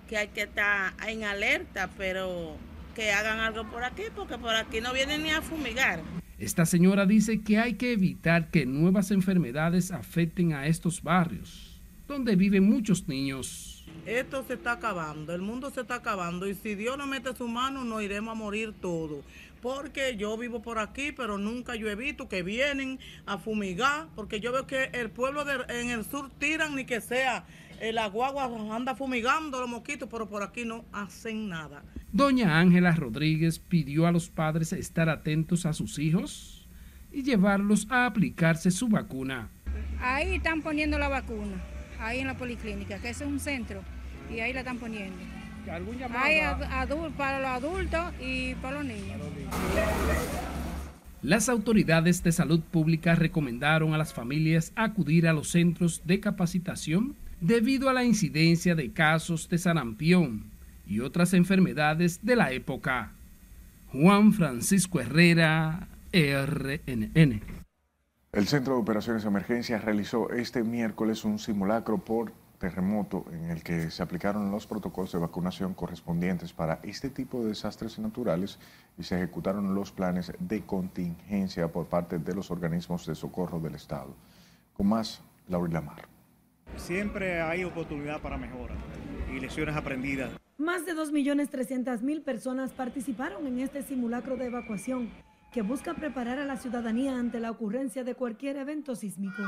que 0.09 0.17
hay 0.17 0.29
que 0.29 0.43
estar 0.43 0.93
en 1.07 1.23
alerta, 1.23 1.89
pero 1.97 2.57
que 2.95 3.11
hagan 3.11 3.39
algo 3.39 3.69
por 3.69 3.83
aquí 3.83 4.03
porque 4.15 4.37
por 4.37 4.55
aquí 4.55 4.81
no 4.81 4.93
vienen 4.93 5.23
ni 5.23 5.29
a 5.29 5.41
fumigar. 5.41 6.01
Esta 6.39 6.65
señora 6.65 7.05
dice 7.05 7.41
que 7.41 7.59
hay 7.59 7.75
que 7.75 7.93
evitar 7.93 8.49
que 8.49 8.65
nuevas 8.65 9.11
enfermedades 9.11 9.91
afecten 9.91 10.53
a 10.53 10.65
estos 10.65 11.03
barrios, 11.03 11.79
donde 12.07 12.35
viven 12.35 12.67
muchos 12.67 13.07
niños 13.07 13.80
esto 14.05 14.43
se 14.47 14.55
está 14.55 14.73
acabando, 14.73 15.33
el 15.33 15.41
mundo 15.41 15.69
se 15.69 15.81
está 15.81 15.95
acabando 15.95 16.47
y 16.47 16.55
si 16.55 16.75
Dios 16.75 16.97
no 16.97 17.07
mete 17.07 17.35
su 17.35 17.47
mano 17.47 17.83
nos 17.83 18.01
iremos 18.01 18.31
a 18.31 18.35
morir 18.35 18.73
todos. 18.81 19.23
Porque 19.61 20.15
yo 20.17 20.35
vivo 20.37 20.63
por 20.63 20.79
aquí, 20.79 21.11
pero 21.11 21.37
nunca 21.37 21.75
yo 21.75 21.87
he 21.87 21.95
visto 21.95 22.27
que 22.27 22.41
vienen 22.41 22.99
a 23.27 23.37
fumigar, 23.37 24.07
porque 24.15 24.39
yo 24.39 24.51
veo 24.51 24.65
que 24.65 24.85
el 24.93 25.11
pueblo 25.11 25.45
en 25.69 25.91
el 25.91 26.03
sur 26.03 26.31
tiran 26.39 26.75
ni 26.75 26.85
que 26.85 26.99
sea, 26.99 27.45
el 27.79 27.99
agua 27.99 28.33
anda 28.75 28.95
fumigando 28.95 29.59
los 29.59 29.69
mosquitos, 29.69 30.09
pero 30.09 30.27
por 30.27 30.41
aquí 30.41 30.65
no 30.65 30.85
hacen 30.91 31.47
nada. 31.47 31.83
Doña 32.11 32.59
Ángela 32.59 32.91
Rodríguez 32.91 33.59
pidió 33.59 34.07
a 34.07 34.11
los 34.11 34.29
padres 34.29 34.73
estar 34.73 35.09
atentos 35.09 35.67
a 35.67 35.73
sus 35.73 35.99
hijos 35.99 36.67
y 37.11 37.21
llevarlos 37.21 37.85
a 37.91 38.07
aplicarse 38.07 38.71
su 38.71 38.87
vacuna. 38.87 39.49
Ahí 39.99 40.35
están 40.35 40.63
poniendo 40.63 40.97
la 40.97 41.07
vacuna 41.07 41.61
ahí 42.01 42.19
en 42.19 42.27
la 42.27 42.37
policlínica, 42.37 42.99
que 42.99 43.09
es 43.09 43.21
un 43.21 43.39
centro, 43.39 43.81
y 44.29 44.39
ahí 44.39 44.53
la 44.53 44.59
están 44.59 44.77
poniendo. 44.77 45.17
¿Algún 45.71 45.97
hay 46.15 46.39
para 47.15 47.39
los 47.39 47.49
adultos 47.49 48.13
y 48.19 48.55
para 48.55 48.77
los 48.77 48.85
niños. 48.85 49.21
Las 51.21 51.49
autoridades 51.49 52.23
de 52.23 52.31
salud 52.31 52.61
pública 52.61 53.13
recomendaron 53.13 53.93
a 53.93 53.97
las 53.97 54.11
familias 54.11 54.73
acudir 54.75 55.27
a 55.27 55.33
los 55.33 55.49
centros 55.49 56.01
de 56.03 56.19
capacitación 56.19 57.15
debido 57.39 57.89
a 57.89 57.93
la 57.93 58.03
incidencia 58.03 58.73
de 58.73 58.91
casos 58.91 59.47
de 59.47 59.59
sarampión 59.59 60.45
y 60.87 60.99
otras 60.99 61.33
enfermedades 61.35 62.25
de 62.25 62.35
la 62.35 62.51
época. 62.51 63.11
Juan 63.91 64.33
Francisco 64.33 64.99
Herrera, 64.99 65.87
RNN. 66.11 67.60
El 68.33 68.47
Centro 68.47 68.75
de 68.75 68.79
Operaciones 68.79 69.23
de 69.23 69.27
Emergencia 69.27 69.77
realizó 69.77 70.29
este 70.29 70.63
miércoles 70.63 71.25
un 71.25 71.37
simulacro 71.37 71.97
por 71.97 72.31
terremoto 72.59 73.25
en 73.33 73.49
el 73.49 73.61
que 73.61 73.91
se 73.91 74.01
aplicaron 74.01 74.51
los 74.51 74.67
protocolos 74.67 75.11
de 75.11 75.19
vacunación 75.19 75.73
correspondientes 75.73 76.53
para 76.53 76.79
este 76.83 77.09
tipo 77.09 77.41
de 77.41 77.49
desastres 77.49 77.99
naturales 77.99 78.57
y 78.97 79.03
se 79.03 79.17
ejecutaron 79.17 79.75
los 79.75 79.91
planes 79.91 80.31
de 80.39 80.61
contingencia 80.61 81.67
por 81.67 81.87
parte 81.87 82.19
de 82.19 82.33
los 82.33 82.51
organismos 82.51 83.05
de 83.05 83.15
socorro 83.15 83.59
del 83.59 83.75
Estado. 83.75 84.15
Con 84.77 84.87
más, 84.87 85.21
Laura 85.49 85.73
Lamar. 85.73 86.07
Siempre 86.77 87.41
hay 87.41 87.65
oportunidad 87.65 88.21
para 88.21 88.37
mejora 88.37 88.75
y 89.29 89.41
lecciones 89.41 89.75
aprendidas. 89.75 90.31
Más 90.57 90.85
de 90.85 90.93
2.300.000 90.95 92.23
personas 92.23 92.71
participaron 92.71 93.45
en 93.45 93.59
este 93.59 93.83
simulacro 93.83 94.37
de 94.37 94.45
evacuación 94.45 95.09
que 95.51 95.61
busca 95.61 95.93
preparar 95.93 96.39
a 96.39 96.45
la 96.45 96.55
ciudadanía 96.55 97.17
ante 97.17 97.39
la 97.39 97.51
ocurrencia 97.51 98.03
de 98.03 98.15
cualquier 98.15 98.57
evento 98.57 98.95
sísmico. 98.95 99.43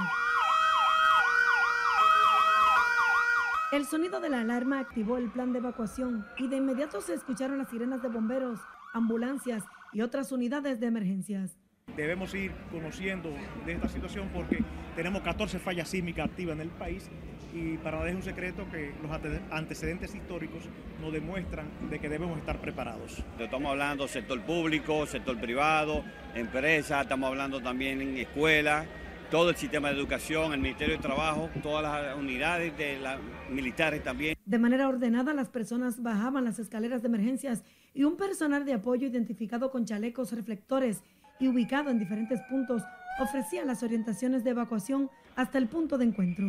El 3.72 3.86
sonido 3.86 4.20
de 4.20 4.30
la 4.30 4.42
alarma 4.42 4.80
activó 4.80 5.18
el 5.18 5.32
plan 5.32 5.54
de 5.54 5.60
evacuación 5.60 6.28
y 6.38 6.48
de 6.48 6.58
inmediato 6.58 7.02
se 7.02 7.14
escucharon 7.14 7.58
las 7.58 7.70
sirenas 7.70 8.04
de 8.04 8.10
bomberos, 8.10 8.60
ambulancias 8.94 9.64
y 9.94 10.02
otras 10.02 10.32
unidades 10.32 10.80
de 10.80 10.88
emergencias. 10.88 11.58
Debemos 11.96 12.34
ir 12.34 12.52
conociendo 12.72 13.32
de 13.68 13.74
esta 13.74 13.88
situación 13.88 14.28
porque 14.34 14.64
tenemos 14.96 15.22
14 15.22 15.60
fallas 15.60 15.88
sísmicas 15.88 16.26
activas 16.26 16.56
en 16.56 16.62
el 16.62 16.70
país 16.70 17.08
y 17.54 17.78
para 17.78 18.00
nadie 18.00 18.12
es 18.12 18.16
un 18.16 18.24
secreto 18.24 18.66
que 18.72 18.92
los 19.04 19.12
antecedentes 19.52 20.16
históricos 20.16 20.64
nos 21.00 21.14
demuestran 21.14 21.68
de 21.92 22.00
que 22.00 22.10
debemos 22.10 22.40
estar 22.40 22.60
preparados. 22.60 23.24
Estamos 23.38 23.70
hablando 23.70 24.08
sector 24.08 24.42
público, 24.42 25.06
sector 25.06 25.40
privado, 25.40 26.04
empresas, 26.34 27.04
estamos 27.04 27.28
hablando 27.28 27.62
también 27.62 28.02
en 28.02 28.18
escuelas, 28.18 28.88
todo 29.30 29.52
el 29.52 29.56
sistema 29.56 29.90
de 29.90 30.00
educación, 30.00 30.52
el 30.52 30.62
Ministerio 30.62 30.96
de 30.96 31.02
Trabajo, 31.02 31.52
todas 31.62 31.84
las 31.84 32.18
unidades 32.18 32.76
de 32.76 33.00
las 33.00 33.20
militares 33.52 34.04
también. 34.04 34.36
De 34.46 34.58
manera 34.58 34.88
ordenada, 34.88 35.36
las 35.36 35.50
personas 35.50 36.02
bajaban 36.02 36.44
las 36.44 36.58
escaleras 36.58 37.04
de 37.04 37.08
emergencias 37.08 37.64
y 37.94 38.04
un 38.04 38.18
personal 38.18 38.66
de 38.66 38.74
apoyo 38.74 39.08
identificado 39.08 39.70
con 39.70 39.86
chalecos 39.86 40.32
reflectores 40.32 41.04
y 41.44 41.48
ubicado 41.50 41.90
en 41.90 42.00
diferentes 42.00 42.40
puntos 42.44 42.84
ofrecía 43.20 43.66
las 43.66 43.84
orientaciones 43.84 44.44
de 44.44 44.52
evacuación 44.52 45.12
hasta 45.36 45.58
el 45.58 45.68
punto 45.68 45.98
de 45.98 46.06
encuentro. 46.06 46.48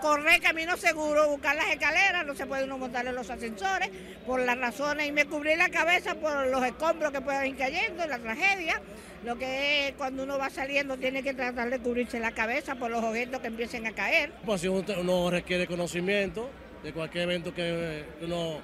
correr 0.00 0.40
camino 0.40 0.78
seguro, 0.78 1.28
buscar 1.28 1.54
las 1.54 1.68
escaleras, 1.68 2.24
no 2.24 2.34
se 2.34 2.46
puede 2.46 2.64
uno 2.64 2.78
montar 2.78 3.06
en 3.06 3.14
los 3.14 3.28
ascensores 3.28 3.90
por 4.26 4.40
las 4.40 4.58
razones 4.58 5.06
y 5.06 5.12
me 5.12 5.26
cubrí 5.26 5.54
la 5.56 5.68
cabeza 5.68 6.14
por 6.14 6.46
los 6.46 6.64
escombros 6.64 7.12
que 7.12 7.20
pueden 7.20 7.48
ir 7.48 7.56
cayendo, 7.56 8.06
la 8.06 8.18
tragedia. 8.18 8.80
Lo 9.24 9.36
que 9.36 9.88
es 9.88 9.94
cuando 9.96 10.22
uno 10.22 10.38
va 10.38 10.48
saliendo 10.48 10.96
tiene 10.96 11.22
que 11.22 11.34
tratar 11.34 11.68
de 11.68 11.78
cubrirse 11.80 12.18
la 12.18 12.32
cabeza 12.32 12.76
por 12.76 12.90
los 12.90 13.04
objetos 13.04 13.40
que 13.40 13.48
empiecen 13.48 13.86
a 13.86 13.92
caer. 13.92 14.32
Pues 14.46 14.62
si 14.62 14.68
uno 14.68 15.30
requiere 15.30 15.66
conocimiento 15.66 16.48
de 16.82 16.92
cualquier 16.94 17.24
evento 17.24 17.52
que 17.52 18.04
uno 18.22 18.60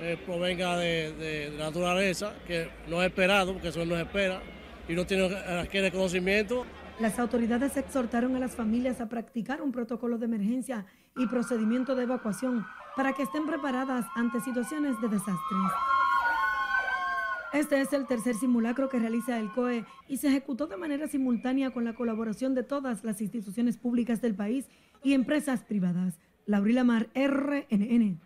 eh, 0.00 0.16
provenga 0.24 0.76
de, 0.76 1.12
de, 1.14 1.56
naturaleza, 1.58 2.34
que 2.46 2.68
no 2.88 3.02
es 3.02 3.08
esperado, 3.08 3.52
porque 3.52 3.68
eso 3.68 3.84
no 3.84 3.96
es 3.96 4.02
espera, 4.02 4.40
y 4.88 4.92
uno 4.92 5.06
tiene, 5.06 5.28
requiere 5.62 5.90
conocimiento. 5.90 6.64
Las 7.00 7.18
autoridades 7.18 7.76
exhortaron 7.76 8.34
a 8.36 8.38
las 8.38 8.56
familias 8.56 9.00
a 9.00 9.08
practicar 9.08 9.62
un 9.62 9.72
protocolo 9.72 10.18
de 10.18 10.26
emergencia 10.26 10.86
y 11.16 11.26
procedimiento 11.26 11.94
de 11.94 12.04
evacuación 12.04 12.64
para 12.96 13.12
que 13.12 13.22
estén 13.22 13.46
preparadas 13.46 14.06
ante 14.16 14.40
situaciones 14.40 15.00
de 15.00 15.08
desastres. 15.08 15.72
Este 17.52 17.80
es 17.80 17.92
el 17.92 18.06
tercer 18.06 18.34
simulacro 18.34 18.88
que 18.88 18.98
realiza 18.98 19.38
el 19.38 19.50
COE 19.52 19.84
y 20.06 20.18
se 20.18 20.28
ejecutó 20.28 20.66
de 20.66 20.76
manera 20.76 21.08
simultánea 21.08 21.70
con 21.70 21.84
la 21.84 21.94
colaboración 21.94 22.54
de 22.54 22.62
todas 22.62 23.04
las 23.04 23.20
instituciones 23.22 23.78
públicas 23.78 24.20
del 24.20 24.34
país 24.34 24.66
y 25.02 25.14
empresas 25.14 25.64
privadas. 25.64 26.18
Laurila 26.46 26.84
Mar, 26.84 27.08
RNN. 27.14 28.20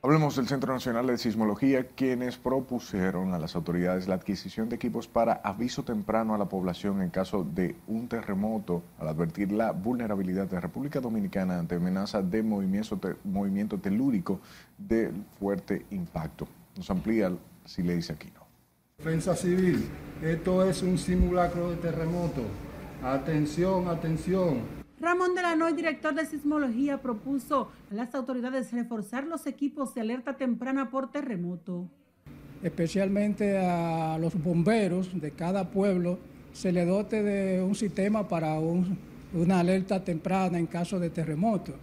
Hablemos 0.00 0.36
del 0.36 0.46
Centro 0.46 0.72
Nacional 0.72 1.08
de 1.08 1.18
Sismología, 1.18 1.88
quienes 1.88 2.36
propusieron 2.36 3.34
a 3.34 3.38
las 3.38 3.56
autoridades 3.56 4.06
la 4.06 4.14
adquisición 4.14 4.68
de 4.68 4.76
equipos 4.76 5.08
para 5.08 5.40
aviso 5.42 5.82
temprano 5.82 6.36
a 6.36 6.38
la 6.38 6.44
población 6.48 7.02
en 7.02 7.10
caso 7.10 7.42
de 7.42 7.74
un 7.88 8.06
terremoto, 8.06 8.84
al 9.00 9.08
advertir 9.08 9.50
la 9.50 9.72
vulnerabilidad 9.72 10.46
de 10.46 10.60
República 10.60 11.00
Dominicana 11.00 11.58
ante 11.58 11.74
amenaza 11.74 12.22
de 12.22 12.44
movimiento, 12.44 13.78
telúrico 13.78 14.40
de 14.78 15.10
fuerte 15.40 15.84
impacto. 15.90 16.46
Nos 16.76 16.88
amplía 16.90 17.32
si 17.64 17.82
le 17.82 17.96
dice 17.96 18.12
aquí 18.12 18.30
no. 18.32 18.46
Defensa 18.98 19.34
Civil, 19.34 19.84
esto 20.22 20.64
es 20.64 20.80
un 20.82 20.96
simulacro 20.96 21.70
de 21.70 21.76
terremoto. 21.76 22.42
Atención, 23.02 23.88
atención 23.88 24.77
Ramón 25.00 25.34
Delanoy, 25.34 25.74
director 25.74 26.12
de 26.14 26.26
sismología, 26.26 27.00
propuso 27.00 27.70
a 27.90 27.94
las 27.94 28.14
autoridades 28.14 28.72
reforzar 28.72 29.24
los 29.24 29.46
equipos 29.46 29.94
de 29.94 30.00
alerta 30.00 30.36
temprana 30.36 30.90
por 30.90 31.12
terremoto. 31.12 31.88
Especialmente 32.62 33.58
a 33.58 34.18
los 34.18 34.34
bomberos 34.42 35.20
de 35.20 35.30
cada 35.30 35.70
pueblo 35.70 36.18
se 36.52 36.72
le 36.72 36.84
dote 36.84 37.22
de 37.22 37.62
un 37.62 37.76
sistema 37.76 38.26
para 38.26 38.58
una 38.58 39.60
alerta 39.60 40.02
temprana 40.02 40.58
en 40.58 40.66
caso 40.66 40.98
de 40.98 41.10
terremoto. 41.10 41.74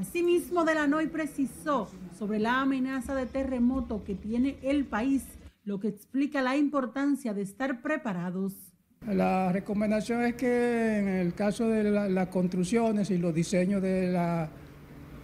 Asimismo, 0.00 0.64
Delanoy 0.64 1.08
precisó 1.08 1.90
sobre 2.18 2.38
la 2.38 2.62
amenaza 2.62 3.14
de 3.14 3.26
terremoto 3.26 4.04
que 4.04 4.14
tiene 4.14 4.56
el 4.62 4.86
país, 4.86 5.24
lo 5.64 5.80
que 5.80 5.88
explica 5.88 6.40
la 6.40 6.56
importancia 6.56 7.34
de 7.34 7.42
estar 7.42 7.82
preparados. 7.82 8.67
La 9.14 9.50
recomendación 9.52 10.22
es 10.22 10.34
que 10.34 10.98
en 10.98 11.08
el 11.08 11.32
caso 11.32 11.68
de 11.68 11.84
las 11.84 12.28
construcciones 12.28 13.10
y 13.10 13.16
los 13.16 13.34
diseños 13.34 13.80
de 13.80 14.12
las 14.12 14.50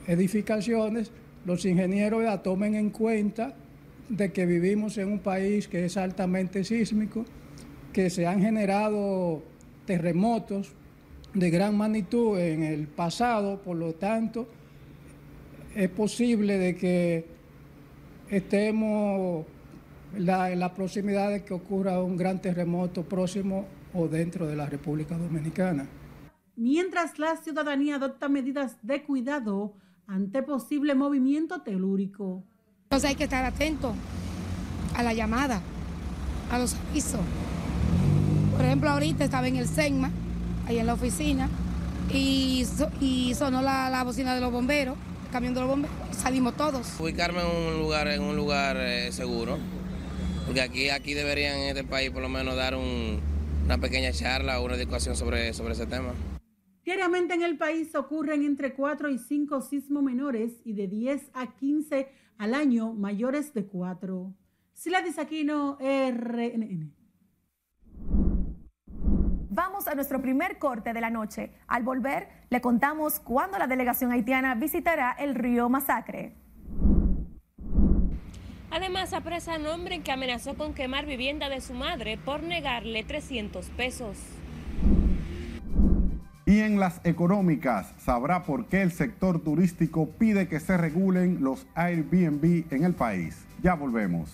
edificaciones, 0.06 1.10
los 1.44 1.66
ingenieros 1.66 2.22
ya 2.24 2.42
tomen 2.42 2.76
en 2.76 2.88
cuenta 2.88 3.54
de 4.08 4.32
que 4.32 4.46
vivimos 4.46 4.96
en 4.96 5.12
un 5.12 5.18
país 5.18 5.68
que 5.68 5.84
es 5.84 5.98
altamente 5.98 6.64
sísmico, 6.64 7.26
que 7.92 8.08
se 8.08 8.26
han 8.26 8.40
generado 8.40 9.42
terremotos 9.84 10.72
de 11.34 11.50
gran 11.50 11.76
magnitud 11.76 12.38
en 12.38 12.62
el 12.62 12.86
pasado, 12.86 13.60
por 13.60 13.76
lo 13.76 13.92
tanto, 13.92 14.48
es 15.74 15.90
posible 15.90 16.56
de 16.56 16.76
que 16.76 17.26
estemos 18.30 19.44
en 20.16 20.60
la 20.60 20.74
proximidad 20.74 21.30
de 21.30 21.44
que 21.44 21.54
ocurra 21.54 22.02
un 22.02 22.16
gran 22.16 22.40
terremoto 22.40 23.02
próximo 23.02 23.66
o 23.94 24.08
dentro 24.08 24.46
de 24.46 24.56
la 24.56 24.66
República 24.66 25.16
Dominicana. 25.16 25.86
Mientras 26.56 27.18
la 27.18 27.36
ciudadanía 27.36 27.96
adopta 27.96 28.28
medidas 28.28 28.76
de 28.82 29.02
cuidado 29.02 29.74
ante 30.06 30.42
posible 30.42 30.94
movimiento 30.94 31.62
telúrico. 31.62 32.44
Entonces 32.84 33.10
hay 33.10 33.16
que 33.16 33.24
estar 33.24 33.44
atento 33.44 33.94
a 34.94 35.02
la 35.02 35.14
llamada, 35.14 35.60
a 36.50 36.58
los 36.58 36.74
avisos. 36.90 37.20
Por 38.56 38.64
ejemplo, 38.64 38.90
ahorita 38.90 39.24
estaba 39.24 39.48
en 39.48 39.56
el 39.56 39.66
SEGMA, 39.66 40.10
ahí 40.66 40.78
en 40.78 40.86
la 40.86 40.94
oficina, 40.94 41.48
y, 42.12 42.64
y 43.00 43.34
sonó 43.34 43.62
la, 43.62 44.02
bocina 44.04 44.34
de 44.34 44.40
los 44.40 44.52
bomberos, 44.52 44.96
el 45.24 45.30
camión 45.32 45.54
de 45.54 45.60
los 45.60 45.68
bomberos, 45.68 45.96
salimos 46.12 46.56
todos. 46.56 47.00
Ubicarme 47.00 47.40
en 47.40 47.74
un 47.74 47.80
lugar, 47.80 48.06
en 48.06 48.22
un 48.22 48.36
lugar 48.36 48.76
eh, 48.78 49.10
seguro 49.10 49.58
porque 50.44 50.60
aquí, 50.60 50.90
aquí 50.90 51.14
deberían 51.14 51.58
en 51.58 51.68
este 51.68 51.84
país 51.84 52.10
por 52.10 52.22
lo 52.22 52.28
menos 52.28 52.56
dar 52.56 52.74
una 52.76 53.78
pequeña 53.78 54.12
charla 54.12 54.60
o 54.60 54.64
una 54.64 54.74
educación 54.74 55.16
sobre, 55.16 55.52
sobre 55.52 55.74
ese 55.74 55.86
tema. 55.86 56.12
Diariamente 56.84 57.32
en 57.32 57.42
el 57.42 57.56
país 57.56 57.94
ocurren 57.94 58.44
entre 58.44 58.74
4 58.74 59.08
y 59.08 59.18
5 59.18 59.62
sismos 59.62 60.02
menores 60.02 60.52
y 60.64 60.74
de 60.74 60.86
10 60.86 61.30
a 61.32 61.54
15 61.54 62.08
al 62.36 62.54
año 62.54 62.92
mayores 62.92 63.54
de 63.54 63.66
4. 63.66 64.34
Sila 64.74 65.02
Aquino, 65.16 65.78
RNN. 65.80 66.92
Vamos 69.48 69.86
a 69.86 69.94
nuestro 69.94 70.20
primer 70.20 70.58
corte 70.58 70.92
de 70.92 71.00
la 71.00 71.10
noche. 71.10 71.52
Al 71.68 71.84
volver, 71.84 72.28
le 72.50 72.60
contamos 72.60 73.20
cuándo 73.20 73.56
la 73.56 73.68
delegación 73.68 74.10
haitiana 74.10 74.56
visitará 74.56 75.12
el 75.12 75.34
río 75.36 75.68
Masacre. 75.68 76.43
Además, 78.74 79.12
apresan 79.12 79.66
a 79.66 79.72
hombre 79.72 80.00
que 80.00 80.10
amenazó 80.10 80.56
con 80.56 80.74
quemar 80.74 81.06
vivienda 81.06 81.48
de 81.48 81.60
su 81.60 81.74
madre 81.74 82.18
por 82.18 82.42
negarle 82.42 83.04
300 83.04 83.66
pesos. 83.66 84.16
Y 86.44 86.58
en 86.58 86.80
las 86.80 87.00
económicas 87.04 87.94
sabrá 87.98 88.42
por 88.42 88.66
qué 88.66 88.82
el 88.82 88.90
sector 88.90 89.44
turístico 89.44 90.10
pide 90.18 90.48
que 90.48 90.58
se 90.58 90.76
regulen 90.76 91.38
los 91.40 91.68
Airbnb 91.76 92.64
en 92.72 92.82
el 92.82 92.94
país. 92.94 93.44
Ya 93.62 93.74
volvemos. 93.74 94.32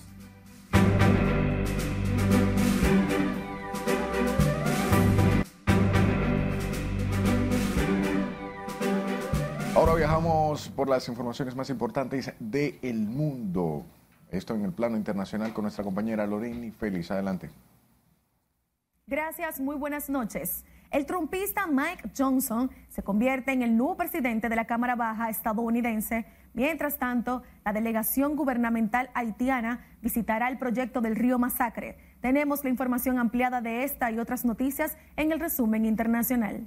Ahora 9.74 9.94
viajamos 9.96 10.70
por 10.70 10.88
las 10.88 11.06
informaciones 11.08 11.54
más 11.54 11.68
importantes 11.68 12.32
del 12.38 12.94
mundo. 13.00 13.84
Esto 14.30 14.54
en 14.54 14.64
el 14.64 14.72
plano 14.72 14.96
internacional 14.96 15.52
con 15.52 15.62
nuestra 15.62 15.84
compañera 15.84 16.26
Loreni 16.26 16.70
Félix. 16.70 17.10
Adelante. 17.10 17.50
Gracias, 19.06 19.60
muy 19.60 19.76
buenas 19.76 20.08
noches. 20.08 20.64
El 20.90 21.06
trumpista 21.06 21.66
Mike 21.66 22.10
Johnson 22.16 22.70
se 22.88 23.02
convierte 23.02 23.52
en 23.52 23.62
el 23.62 23.76
nuevo 23.76 23.96
presidente 23.96 24.48
de 24.48 24.56
la 24.56 24.66
Cámara 24.66 24.94
Baja 24.94 25.30
estadounidense. 25.30 26.26
Mientras 26.52 26.98
tanto, 26.98 27.42
la 27.64 27.72
delegación 27.72 28.34
gubernamental 28.36 29.10
haitiana 29.14 29.86
visitará 30.02 30.48
el 30.48 30.58
proyecto 30.58 31.00
del 31.00 31.16
río 31.16 31.38
Masacre. 31.38 31.96
Tenemos 32.20 32.64
la 32.64 32.70
información 32.70 33.18
ampliada 33.18 33.60
de 33.60 33.84
esta 33.84 34.10
y 34.10 34.18
otras 34.18 34.44
noticias 34.44 34.96
en 35.16 35.32
el 35.32 35.40
resumen 35.40 35.86
internacional. 35.86 36.66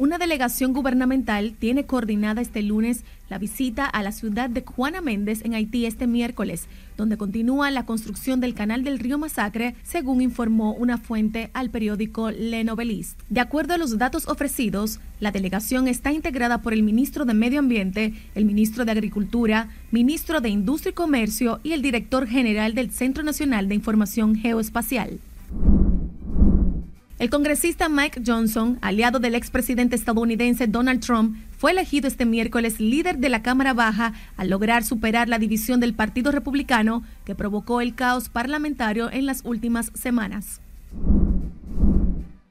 Una 0.00 0.16
delegación 0.16 0.74
gubernamental 0.74 1.56
tiene 1.58 1.84
coordinada 1.84 2.40
este 2.40 2.62
lunes 2.62 3.02
la 3.28 3.38
visita 3.38 3.84
a 3.84 4.04
la 4.04 4.12
ciudad 4.12 4.48
de 4.48 4.62
Juana 4.62 5.00
Méndez 5.00 5.44
en 5.44 5.54
Haití 5.54 5.86
este 5.86 6.06
miércoles, 6.06 6.68
donde 6.96 7.16
continúa 7.16 7.72
la 7.72 7.84
construcción 7.84 8.38
del 8.38 8.54
canal 8.54 8.84
del 8.84 9.00
río 9.00 9.18
Masacre, 9.18 9.74
según 9.82 10.20
informó 10.20 10.72
una 10.72 10.98
fuente 10.98 11.50
al 11.52 11.70
periódico 11.70 12.30
Le 12.30 12.62
Noveliste. 12.62 13.20
De 13.28 13.40
acuerdo 13.40 13.74
a 13.74 13.78
los 13.78 13.98
datos 13.98 14.28
ofrecidos, 14.28 15.00
la 15.18 15.32
delegación 15.32 15.88
está 15.88 16.12
integrada 16.12 16.62
por 16.62 16.74
el 16.74 16.84
ministro 16.84 17.24
de 17.24 17.34
Medio 17.34 17.58
Ambiente, 17.58 18.14
el 18.36 18.44
ministro 18.44 18.84
de 18.84 18.92
Agricultura, 18.92 19.68
ministro 19.90 20.40
de 20.40 20.48
Industria 20.48 20.90
y 20.90 20.94
Comercio 20.94 21.58
y 21.64 21.72
el 21.72 21.82
director 21.82 22.28
general 22.28 22.76
del 22.76 22.92
Centro 22.92 23.24
Nacional 23.24 23.68
de 23.68 23.74
Información 23.74 24.36
Geoespacial. 24.36 25.18
El 27.18 27.30
congresista 27.30 27.88
Mike 27.88 28.22
Johnson, 28.24 28.78
aliado 28.80 29.18
del 29.18 29.34
expresidente 29.34 29.96
estadounidense 29.96 30.68
Donald 30.68 31.00
Trump, 31.00 31.36
fue 31.58 31.72
elegido 31.72 32.06
este 32.06 32.24
miércoles 32.24 32.78
líder 32.78 33.18
de 33.18 33.28
la 33.28 33.42
Cámara 33.42 33.74
Baja 33.74 34.12
al 34.36 34.50
lograr 34.50 34.84
superar 34.84 35.28
la 35.28 35.40
división 35.40 35.80
del 35.80 35.94
Partido 35.94 36.30
Republicano 36.30 37.02
que 37.24 37.34
provocó 37.34 37.80
el 37.80 37.96
caos 37.96 38.28
parlamentario 38.28 39.10
en 39.10 39.26
las 39.26 39.44
últimas 39.44 39.90
semanas. 39.94 40.60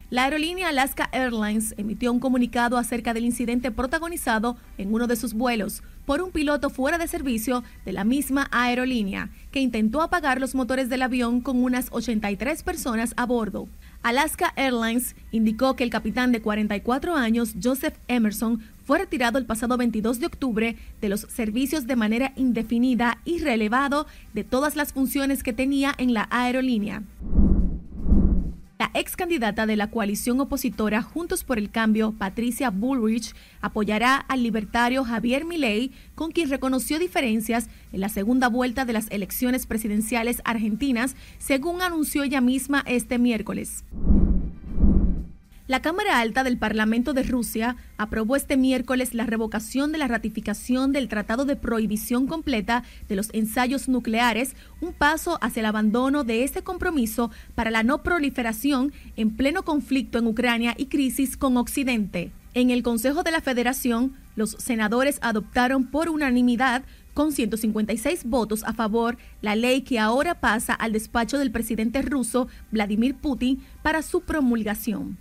La 0.09 0.25
aerolínea 0.25 0.67
Alaska 0.67 1.07
Airlines 1.13 1.73
emitió 1.77 2.11
un 2.11 2.19
comunicado 2.19 2.77
acerca 2.77 3.13
del 3.13 3.23
incidente 3.23 3.71
protagonizado 3.71 4.57
en 4.77 4.93
uno 4.93 5.07
de 5.07 5.15
sus 5.15 5.33
vuelos 5.33 5.81
por 6.05 6.21
un 6.21 6.31
piloto 6.31 6.69
fuera 6.69 6.97
de 6.97 7.07
servicio 7.07 7.63
de 7.85 7.93
la 7.93 8.03
misma 8.03 8.49
aerolínea, 8.51 9.29
que 9.51 9.61
intentó 9.61 10.01
apagar 10.01 10.41
los 10.41 10.55
motores 10.55 10.89
del 10.89 11.03
avión 11.03 11.39
con 11.39 11.63
unas 11.63 11.87
83 11.91 12.63
personas 12.63 13.13
a 13.15 13.25
bordo. 13.25 13.67
Alaska 14.03 14.53
Airlines 14.55 15.15
indicó 15.31 15.75
que 15.75 15.83
el 15.83 15.89
capitán 15.89 16.31
de 16.31 16.41
44 16.41 17.15
años, 17.15 17.55
Joseph 17.61 17.95
Emerson, 18.07 18.61
fue 18.85 18.99
retirado 18.99 19.37
el 19.37 19.45
pasado 19.45 19.77
22 19.77 20.19
de 20.19 20.27
octubre 20.27 20.77
de 21.01 21.09
los 21.09 21.21
servicios 21.21 21.87
de 21.87 21.95
manera 21.95 22.31
indefinida 22.35 23.19
y 23.25 23.39
relevado 23.39 24.07
de 24.33 24.43
todas 24.43 24.75
las 24.75 24.93
funciones 24.93 25.43
que 25.43 25.53
tenía 25.53 25.93
en 25.97 26.13
la 26.13 26.27
aerolínea. 26.31 27.03
La 28.79 28.91
ex 28.93 29.15
candidata 29.15 29.65
de 29.65 29.75
la 29.75 29.89
coalición 29.89 30.39
opositora 30.39 31.01
Juntos 31.01 31.43
por 31.43 31.57
el 31.57 31.71
Cambio, 31.71 32.13
Patricia 32.15 32.69
Bullrich, 32.69 33.33
apoyará 33.59 34.17
al 34.17 34.43
libertario 34.43 35.03
Javier 35.03 35.45
Milei, 35.45 35.91
con 36.13 36.31
quien 36.31 36.51
reconoció 36.51 36.99
diferencias 36.99 37.69
en 37.91 38.01
la 38.01 38.09
segunda 38.09 38.49
vuelta 38.49 38.85
de 38.85 38.93
las 38.93 39.09
elecciones 39.09 39.65
presidenciales 39.65 40.43
argentinas, 40.45 41.15
según 41.39 41.81
anunció 41.81 42.21
ella 42.21 42.39
misma 42.39 42.83
este 42.85 43.17
miércoles. 43.17 43.83
La 45.67 45.81
Cámara 45.81 46.21
Alta 46.21 46.45
del 46.45 46.57
Parlamento 46.57 47.13
de 47.13 47.23
Rusia 47.23 47.75
aprobó 47.97 48.37
este 48.37 48.55
miércoles 48.55 49.13
la 49.13 49.25
revocación 49.25 49.91
de 49.91 49.97
la 49.97 50.07
ratificación 50.07 50.93
del 50.93 51.09
Tratado 51.09 51.43
de 51.43 51.57
Prohibición 51.57 52.25
Completa 52.25 52.85
de 53.09 53.17
los 53.17 53.29
Ensayos 53.33 53.89
Nucleares, 53.89 54.55
un 54.79 54.93
paso 54.93 55.37
hacia 55.41 55.59
el 55.59 55.65
abandono 55.65 56.23
de 56.23 56.45
este 56.45 56.61
compromiso 56.61 57.31
para 57.53 57.69
la 57.69 57.83
no 57.83 58.01
proliferación 58.01 58.93
en 59.17 59.35
pleno 59.35 59.63
conflicto 59.65 60.17
en 60.17 60.27
Ucrania 60.27 60.73
y 60.77 60.85
crisis 60.85 61.35
con 61.35 61.57
Occidente. 61.57 62.31
En 62.53 62.69
el 62.69 62.81
Consejo 62.81 63.23
de 63.23 63.31
la 63.31 63.41
Federación, 63.41 64.13
los 64.37 64.51
senadores 64.51 65.19
adoptaron 65.21 65.87
por 65.87 66.07
unanimidad 66.07 66.83
con 67.13 67.33
156 67.33 68.23
votos 68.23 68.63
a 68.63 68.71
favor 68.71 69.17
la 69.41 69.57
ley 69.57 69.81
que 69.81 69.99
ahora 69.99 70.39
pasa 70.39 70.73
al 70.73 70.93
despacho 70.93 71.37
del 71.37 71.51
presidente 71.51 72.01
ruso 72.03 72.47
Vladimir 72.71 73.15
Putin 73.15 73.61
para 73.83 74.01
su 74.01 74.21
promulgación. 74.21 75.17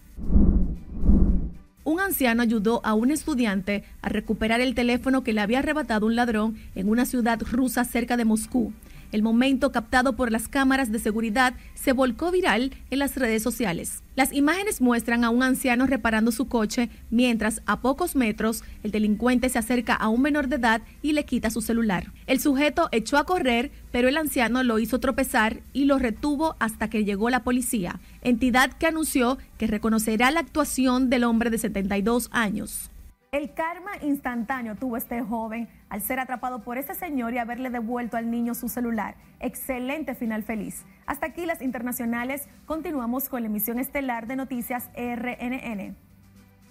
Un 1.86 2.00
anciano 2.00 2.42
ayudó 2.42 2.80
a 2.84 2.94
un 2.94 3.12
estudiante 3.12 3.84
a 4.02 4.08
recuperar 4.08 4.60
el 4.60 4.74
teléfono 4.74 5.22
que 5.22 5.32
le 5.32 5.40
había 5.40 5.60
arrebatado 5.60 6.06
un 6.06 6.16
ladrón 6.16 6.56
en 6.74 6.88
una 6.88 7.06
ciudad 7.06 7.40
rusa 7.40 7.84
cerca 7.84 8.16
de 8.16 8.24
Moscú. 8.24 8.72
El 9.12 9.22
momento 9.22 9.72
captado 9.72 10.14
por 10.14 10.32
las 10.32 10.48
cámaras 10.48 10.92
de 10.92 10.98
seguridad 10.98 11.54
se 11.74 11.92
volcó 11.92 12.30
viral 12.30 12.72
en 12.90 12.98
las 12.98 13.16
redes 13.16 13.42
sociales. 13.42 14.02
Las 14.16 14.32
imágenes 14.32 14.80
muestran 14.80 15.24
a 15.24 15.30
un 15.30 15.42
anciano 15.42 15.86
reparando 15.86 16.32
su 16.32 16.48
coche 16.48 16.88
mientras 17.10 17.60
a 17.66 17.80
pocos 17.80 18.16
metros 18.16 18.64
el 18.82 18.90
delincuente 18.90 19.48
se 19.48 19.58
acerca 19.58 19.94
a 19.94 20.08
un 20.08 20.22
menor 20.22 20.48
de 20.48 20.56
edad 20.56 20.82
y 21.02 21.12
le 21.12 21.24
quita 21.24 21.50
su 21.50 21.60
celular. 21.60 22.12
El 22.26 22.40
sujeto 22.40 22.88
echó 22.92 23.18
a 23.18 23.24
correr, 23.24 23.70
pero 23.92 24.08
el 24.08 24.16
anciano 24.16 24.62
lo 24.62 24.78
hizo 24.78 25.00
tropezar 25.00 25.60
y 25.72 25.84
lo 25.84 25.98
retuvo 25.98 26.56
hasta 26.58 26.88
que 26.88 27.04
llegó 27.04 27.30
la 27.30 27.44
policía, 27.44 28.00
entidad 28.22 28.72
que 28.72 28.86
anunció 28.86 29.38
que 29.58 29.66
reconocerá 29.66 30.30
la 30.30 30.40
actuación 30.40 31.10
del 31.10 31.24
hombre 31.24 31.50
de 31.50 31.58
72 31.58 32.28
años. 32.32 32.90
El 33.32 33.54
karma 33.54 33.90
instantáneo 34.02 34.76
tuvo 34.76 34.96
este 34.96 35.20
joven 35.20 35.68
al 35.88 36.00
ser 36.00 36.20
atrapado 36.20 36.62
por 36.62 36.78
ese 36.78 36.94
señor 36.94 37.34
y 37.34 37.38
haberle 37.38 37.70
devuelto 37.70 38.16
al 38.16 38.30
niño 38.30 38.54
su 38.54 38.68
celular. 38.68 39.16
Excelente 39.40 40.14
final 40.14 40.44
feliz. 40.44 40.84
Hasta 41.06 41.26
aquí 41.26 41.44
las 41.44 41.60
internacionales. 41.60 42.48
Continuamos 42.66 43.28
con 43.28 43.42
la 43.42 43.48
emisión 43.48 43.78
estelar 43.78 44.26
de 44.28 44.36
Noticias 44.36 44.90
RNN. 44.94 45.96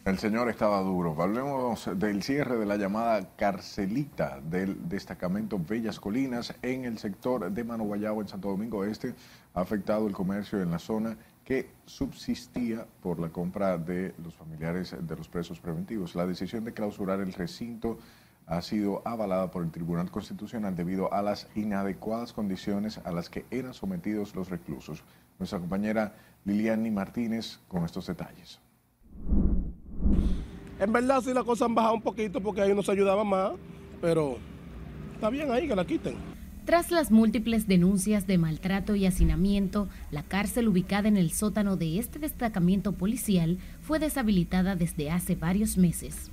El 0.06 0.18
señor 0.20 0.50
estaba 0.50 0.80
duro. 0.82 1.22
Hablemos 1.22 1.89
del 1.96 2.24
cierre 2.24 2.58
de 2.58 2.65
la 2.65 2.78
llamada 2.78 3.36
carcelita 3.36 4.39
del 4.39 4.88
destacamento 4.88 5.60
Bellas 5.60 6.00
Colinas 6.00 6.54
en 6.62 6.86
el 6.86 7.00
sector 7.00 7.52
de 7.52 7.63
Mano 7.63 7.84
Guayabo 7.84 8.22
en 8.22 8.28
Santo 8.28 8.50
Domingo 8.50 8.86
Este. 8.86 9.13
Ha 9.56 9.62
afectado 9.62 10.08
el 10.08 10.13
comercio 10.13 10.62
en 10.62 10.72
la 10.72 10.80
zona 10.80 11.18
que 11.45 11.69
subsistía 11.86 12.88
por 13.01 13.19
la 13.19 13.29
compra 13.29 13.77
de 13.77 14.15
los 14.23 14.34
familiares 14.34 14.95
de 14.99 15.15
los 15.15 15.29
presos 15.29 15.60
preventivos. 15.60 16.15
La 16.15 16.25
decisión 16.25 16.63
de 16.63 16.73
clausurar 16.73 17.19
el 17.21 17.34
recinto 17.34 17.99
ha 18.47 18.62
sido 18.62 19.03
avalada 19.05 19.51
por 19.51 19.63
el 19.63 19.71
Tribunal 19.71 20.10
Constitucional 20.10 20.75
debido 20.75 21.13
a 21.13 21.21
las 21.21 21.47
inadecuadas 21.55 22.34
condiciones 22.34 22.99
a 23.05 23.12
las 23.12 23.29
que 23.29 23.45
eran 23.51 23.75
sometidos 23.75 24.36
los 24.36 24.49
reclusos. 24.49 25.03
Nuestra 25.38 25.60
compañera 25.60 26.15
Liliani 26.45 26.89
Martínez 26.89 27.60
con 27.67 27.86
estos 27.86 28.08
detalles. 28.08 28.60
En 30.79 30.91
verdad 30.91 31.21
sí 31.21 31.34
la 31.34 31.43
cosa 31.43 31.65
han 31.65 31.75
bajado 31.75 31.93
un 31.93 32.01
poquito 32.01 32.41
porque 32.41 32.62
ahí 32.62 32.73
nos 32.73 32.89
ayudaba 32.89 33.23
más, 33.23 33.53
pero 34.01 34.38
está 35.13 35.29
bien 35.29 35.51
ahí 35.51 35.67
que 35.67 35.75
la 35.75 35.86
quiten. 35.86 36.35
Tras 36.65 36.89
las 36.89 37.12
múltiples 37.12 37.67
denuncias 37.67 38.25
de 38.25 38.39
maltrato 38.39 38.95
y 38.95 39.06
hacinamiento, 39.06 39.88
la 40.10 40.23
cárcel 40.23 40.67
ubicada 40.67 41.08
en 41.08 41.15
el 41.15 41.32
sótano 41.32 41.78
de 41.78 41.99
este 41.99 42.17
destacamento 42.17 42.93
policial 42.93 43.60
fue 43.82 43.99
deshabilitada 43.99 44.75
desde 44.75 45.12
hace 45.12 45.36
varios 45.36 45.78
meses. 45.78 46.32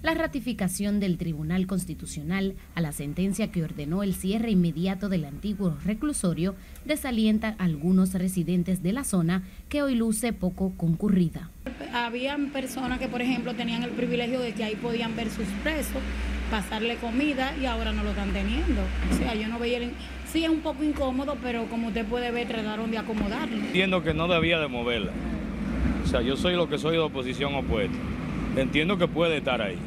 La 0.00 0.14
ratificación 0.14 1.00
del 1.00 1.18
Tribunal 1.18 1.66
Constitucional 1.66 2.54
a 2.76 2.80
la 2.80 2.92
sentencia 2.92 3.50
que 3.50 3.64
ordenó 3.64 4.04
el 4.04 4.14
cierre 4.14 4.52
inmediato 4.52 5.08
del 5.08 5.24
antiguo 5.24 5.76
reclusorio 5.84 6.54
desalienta 6.84 7.56
a 7.58 7.64
algunos 7.64 8.14
residentes 8.14 8.80
de 8.84 8.92
la 8.92 9.02
zona 9.02 9.42
que 9.68 9.82
hoy 9.82 9.96
luce 9.96 10.32
poco 10.32 10.74
concurrida. 10.76 11.50
Habían 11.92 12.50
personas 12.50 13.00
que, 13.00 13.08
por 13.08 13.22
ejemplo, 13.22 13.54
tenían 13.54 13.82
el 13.82 13.90
privilegio 13.90 14.38
de 14.38 14.52
que 14.52 14.62
ahí 14.62 14.76
podían 14.76 15.16
ver 15.16 15.30
sus 15.30 15.48
presos 15.64 16.00
pasarle 16.50 16.96
comida 16.96 17.54
y 17.60 17.66
ahora 17.66 17.92
no 17.92 18.02
lo 18.02 18.10
están 18.10 18.32
teniendo. 18.32 18.82
O 19.12 19.16
sea, 19.16 19.34
yo 19.34 19.48
no 19.48 19.58
veía... 19.58 19.80
Sí 20.32 20.44
es 20.44 20.50
un 20.50 20.60
poco 20.60 20.82
incómodo, 20.84 21.36
pero 21.42 21.66
como 21.66 21.88
usted 21.88 22.04
puede 22.04 22.30
ver, 22.30 22.48
trataron 22.48 22.90
de 22.90 22.98
acomodarlo. 22.98 23.56
Entiendo 23.56 24.02
que 24.02 24.12
no 24.12 24.28
debía 24.28 24.58
de 24.58 24.68
moverla. 24.68 25.12
O 26.04 26.08
sea, 26.08 26.20
yo 26.20 26.36
soy 26.36 26.54
lo 26.54 26.68
que 26.68 26.78
soy 26.78 26.92
de 26.92 26.98
oposición 26.98 27.54
opuesta. 27.54 27.96
Entiendo 28.56 28.98
que 28.98 29.08
puede 29.08 29.38
estar 29.38 29.62
ahí. 29.62 29.78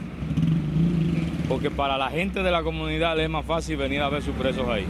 Porque 1.47 1.71
para 1.71 1.97
la 1.97 2.09
gente 2.09 2.43
de 2.43 2.51
la 2.51 2.63
comunidad 2.63 3.17
le 3.17 3.23
es 3.23 3.29
más 3.29 3.45
fácil 3.45 3.77
venir 3.77 4.01
a 4.01 4.09
ver 4.09 4.21
sus 4.21 4.35
presos 4.35 4.67
ahí. 4.67 4.85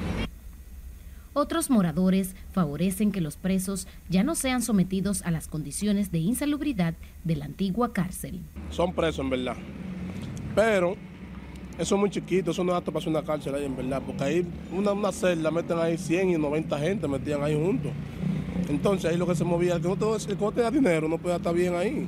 Otros 1.34 1.70
moradores 1.70 2.36
favorecen 2.52 3.12
que 3.12 3.22
los 3.22 3.38
presos 3.38 3.88
ya 4.10 4.24
no 4.24 4.36
sean 4.36 4.62
sometidos 4.62 5.22
a 5.22 5.32
las 5.32 5.48
condiciones 5.48 6.12
de 6.12 6.18
insalubridad 6.20 6.96
de 7.24 7.36
la 7.36 7.46
antigua 7.46 7.94
cárcel. 7.94 8.42
Son 8.72 8.94
presos 8.94 9.20
en 9.20 9.30
verdad. 9.30 9.56
Pero 10.56 10.98
eso 11.80 11.96
es 11.96 12.00
muy 12.00 12.10
chiquito, 12.10 12.52
eso 12.52 12.62
no 12.64 12.74
es 12.74 12.78
apto 12.78 12.92
para 12.92 13.02
hacer 13.02 13.10
una 13.10 13.24
cárcel 13.24 13.56
ahí, 13.56 13.64
en 13.64 13.76
verdad, 13.76 14.02
porque 14.06 14.24
ahí 14.24 14.46
una, 14.76 14.92
una 14.92 15.14
celda 15.14 15.50
meten 15.50 15.80
ahí 15.80 15.98
100 15.98 16.32
y 16.32 16.38
90 16.38 16.78
gente, 16.78 17.08
metían 17.08 17.42
ahí 17.42 17.56
juntos. 17.56 17.92
Entonces 18.68 19.10
ahí 19.10 19.18
lo 19.18 19.26
que 19.26 19.34
se 19.34 19.46
movía, 19.46 19.76
el 19.76 19.82
que 19.82 19.88
no, 19.88 20.52
tenga 20.52 20.72
dinero 20.72 21.08
no 21.08 21.18
puede 21.18 21.38
estar 21.38 21.54
bien 21.54 21.74
ahí. 21.76 22.06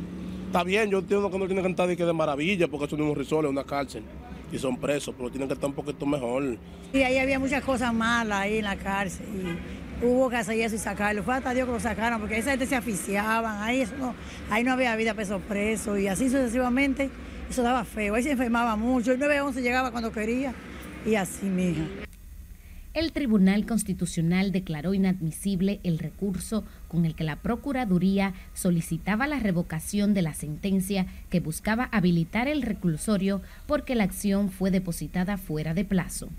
Está 0.48 0.66
bien, 0.66 0.90
yo 0.90 1.00
entiendo 1.00 1.32
que 1.32 1.40
no 1.40 1.46
tiene 1.46 1.62
que 1.62 1.70
estar 1.70 1.88
de, 1.88 1.96
que 1.96 2.04
de 2.04 2.12
maravilla, 2.12 2.68
porque 2.68 2.86
eso 2.86 2.98
no 2.98 3.06
es 3.06 3.10
un 3.12 3.16
risol, 3.16 3.46
es 3.46 3.52
una 3.52 3.64
cárcel. 3.64 4.04
Y 4.52 4.60
son 4.60 4.76
presos, 4.76 5.16
pero 5.18 5.30
tienen 5.30 5.48
que 5.48 5.54
estar 5.54 5.70
un 5.70 5.76
poquito 5.76 6.06
mejor. 6.06 6.58
Y 6.92 6.98
ahí 6.98 7.18
había 7.18 7.40
muchas 7.40 7.64
cosas 7.64 7.94
malas 7.94 8.42
ahí 8.42 8.58
en 8.58 8.66
la 8.66 8.76
cárcel. 8.76 9.26
hubo 10.04 10.30
que 10.30 10.36
hacer 10.36 10.60
eso 10.60 10.76
y 10.76 10.80
sacarlo. 10.80 11.24
Fue 11.24 11.34
hasta 11.34 11.54
Dios 11.54 11.66
que 11.66 11.72
lo 11.72 11.80
sacaran, 11.80 12.20
porque 12.20 12.38
esa 12.38 12.52
gente 12.52 12.66
se 12.66 12.76
aficiaban, 12.76 13.64
ahí, 13.64 13.88
no, 13.98 14.14
ahí 14.50 14.66
no 14.66 14.74
había 14.74 14.94
vida 14.98 15.14
peso 15.14 15.40
preso 15.40 15.98
y 15.98 16.08
así 16.08 16.30
sucesivamente. 16.30 17.10
Eso 17.52 17.64
daba 17.64 17.84
feo, 17.84 18.16
ahí 18.16 18.24
se 18.24 18.32
enfermaba 18.32 18.78
mucho. 18.78 19.12
El 19.12 19.20
911 19.20 19.62
llegaba 19.62 19.92
cuando 19.92 20.14
quería 20.14 20.54
y 21.06 21.16
así, 21.16 21.48
mija. 21.48 21.84
El 22.94 23.12
Tribunal 23.12 23.66
Constitucional 23.66 24.54
declaró 24.54 24.94
inadmisible 24.94 25.82
el 25.84 26.00
recurso 26.00 26.64
con 26.88 27.04
el 27.04 27.14
que 27.14 27.26
la 27.26 27.36
Procuraduría 27.36 28.34
solicitaba 28.54 29.28
la 29.28 29.40
revocación 29.40 30.14
de 30.14 30.22
la 30.22 30.34
sentencia 30.34 31.08
que 31.30 31.42
buscaba 31.42 31.90
habilitar 31.92 32.48
el 32.48 32.62
reclusorio 32.62 33.42
porque 33.68 33.96
la 33.96 34.06
acción 34.06 34.50
fue 34.50 34.72
depositada 34.72 35.36
fuera 35.36 35.74
de 35.74 35.84
plazo. 35.84 36.30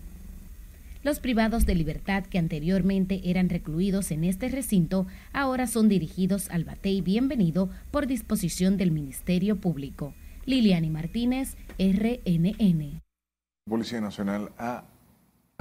Los 1.02 1.20
privados 1.20 1.66
de 1.66 1.74
libertad 1.74 2.24
que 2.24 2.38
anteriormente 2.38 3.20
eran 3.24 3.50
recluidos 3.50 4.12
en 4.12 4.24
este 4.24 4.48
recinto 4.48 5.06
ahora 5.34 5.66
son 5.66 5.90
dirigidos 5.90 6.48
al 6.48 6.64
Batey 6.64 7.02
Bienvenido 7.02 7.68
por 7.90 8.06
disposición 8.06 8.78
del 8.78 8.92
Ministerio 8.92 9.56
Público. 9.56 10.14
Liliani 10.44 10.90
Martínez, 10.90 11.56
RNN. 11.78 13.00
Policía 13.64 14.00
Nacional 14.00 14.52
ha 14.58 14.84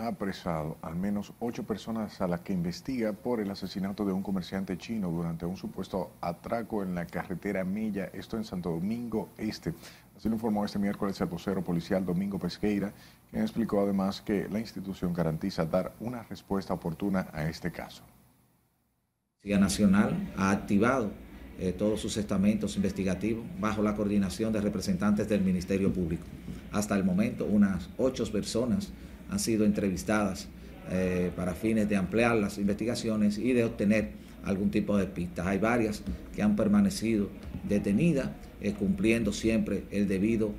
ha 0.01 0.07
apresado 0.07 0.77
al 0.81 0.95
menos 0.95 1.33
ocho 1.39 1.63
personas 1.63 2.21
a 2.21 2.27
las 2.27 2.41
que 2.41 2.53
investiga 2.53 3.13
por 3.13 3.39
el 3.39 3.51
asesinato 3.51 4.05
de 4.05 4.13
un 4.13 4.23
comerciante 4.23 4.77
chino 4.77 5.11
durante 5.11 5.45
un 5.45 5.57
supuesto 5.57 6.13
atraco 6.21 6.83
en 6.83 6.95
la 6.95 7.05
carretera 7.05 7.63
Milla, 7.63 8.09
esto 8.13 8.37
en 8.37 8.43
Santo 8.43 8.71
Domingo 8.71 9.29
Este. 9.37 9.73
Así 10.17 10.27
lo 10.27 10.35
informó 10.35 10.65
este 10.65 10.79
miércoles 10.79 11.19
el 11.21 11.27
vocero 11.27 11.63
policial 11.63 12.05
Domingo 12.05 12.39
Pesqueira, 12.39 12.93
quien 13.29 13.43
explicó 13.43 13.81
además 13.81 14.21
que 14.21 14.47
la 14.49 14.59
institución 14.59 15.13
garantiza 15.13 15.65
dar 15.65 15.93
una 15.99 16.23
respuesta 16.23 16.73
oportuna 16.73 17.27
a 17.31 17.47
este 17.47 17.71
caso. 17.71 18.03
La 18.03 19.41
Policía 19.41 19.59
Nacional 19.59 20.33
ha 20.37 20.51
activado 20.51 21.11
eh, 21.59 21.73
todos 21.77 21.99
sus 21.99 22.17
estamentos 22.17 22.75
investigativos 22.75 23.45
bajo 23.59 23.83
la 23.83 23.95
coordinación 23.95 24.51
de 24.51 24.61
representantes 24.61 25.29
del 25.29 25.41
Ministerio 25.41 25.91
Público. 25.93 26.23
Hasta 26.71 26.95
el 26.95 27.03
momento, 27.03 27.45
unas 27.45 27.89
ocho 27.97 28.25
personas 28.31 28.89
han 29.29 29.39
sido 29.39 29.65
entrevistadas 29.65 30.47
eh, 30.89 31.31
para 31.35 31.53
fines 31.53 31.87
de 31.87 31.95
ampliar 31.95 32.35
las 32.35 32.57
investigaciones 32.57 33.37
y 33.37 33.53
de 33.53 33.63
obtener 33.63 34.11
algún 34.43 34.71
tipo 34.71 34.97
de 34.97 35.05
pistas. 35.05 35.45
Hay 35.45 35.59
varias 35.59 36.01
que 36.35 36.41
han 36.41 36.55
permanecido 36.55 37.29
detenidas, 37.67 38.29
eh, 38.61 38.73
cumpliendo 38.73 39.31
siempre 39.31 39.83
el 39.91 40.07
debido 40.07 40.51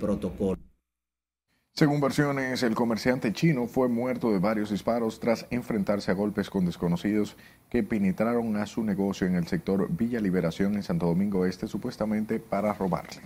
protocolo. 0.00 0.57
Según 1.78 2.00
versiones, 2.00 2.64
el 2.64 2.74
comerciante 2.74 3.32
chino 3.32 3.68
fue 3.68 3.86
muerto 3.86 4.32
de 4.32 4.40
varios 4.40 4.68
disparos 4.68 5.20
tras 5.20 5.46
enfrentarse 5.50 6.10
a 6.10 6.14
golpes 6.14 6.50
con 6.50 6.64
desconocidos 6.64 7.36
que 7.70 7.84
penetraron 7.84 8.56
a 8.56 8.66
su 8.66 8.82
negocio 8.82 9.28
en 9.28 9.36
el 9.36 9.46
sector 9.46 9.86
Villa 9.88 10.18
Liberación 10.18 10.74
en 10.74 10.82
Santo 10.82 11.06
Domingo 11.06 11.46
Este, 11.46 11.68
supuestamente 11.68 12.40
para 12.40 12.72
robarle. 12.72 13.22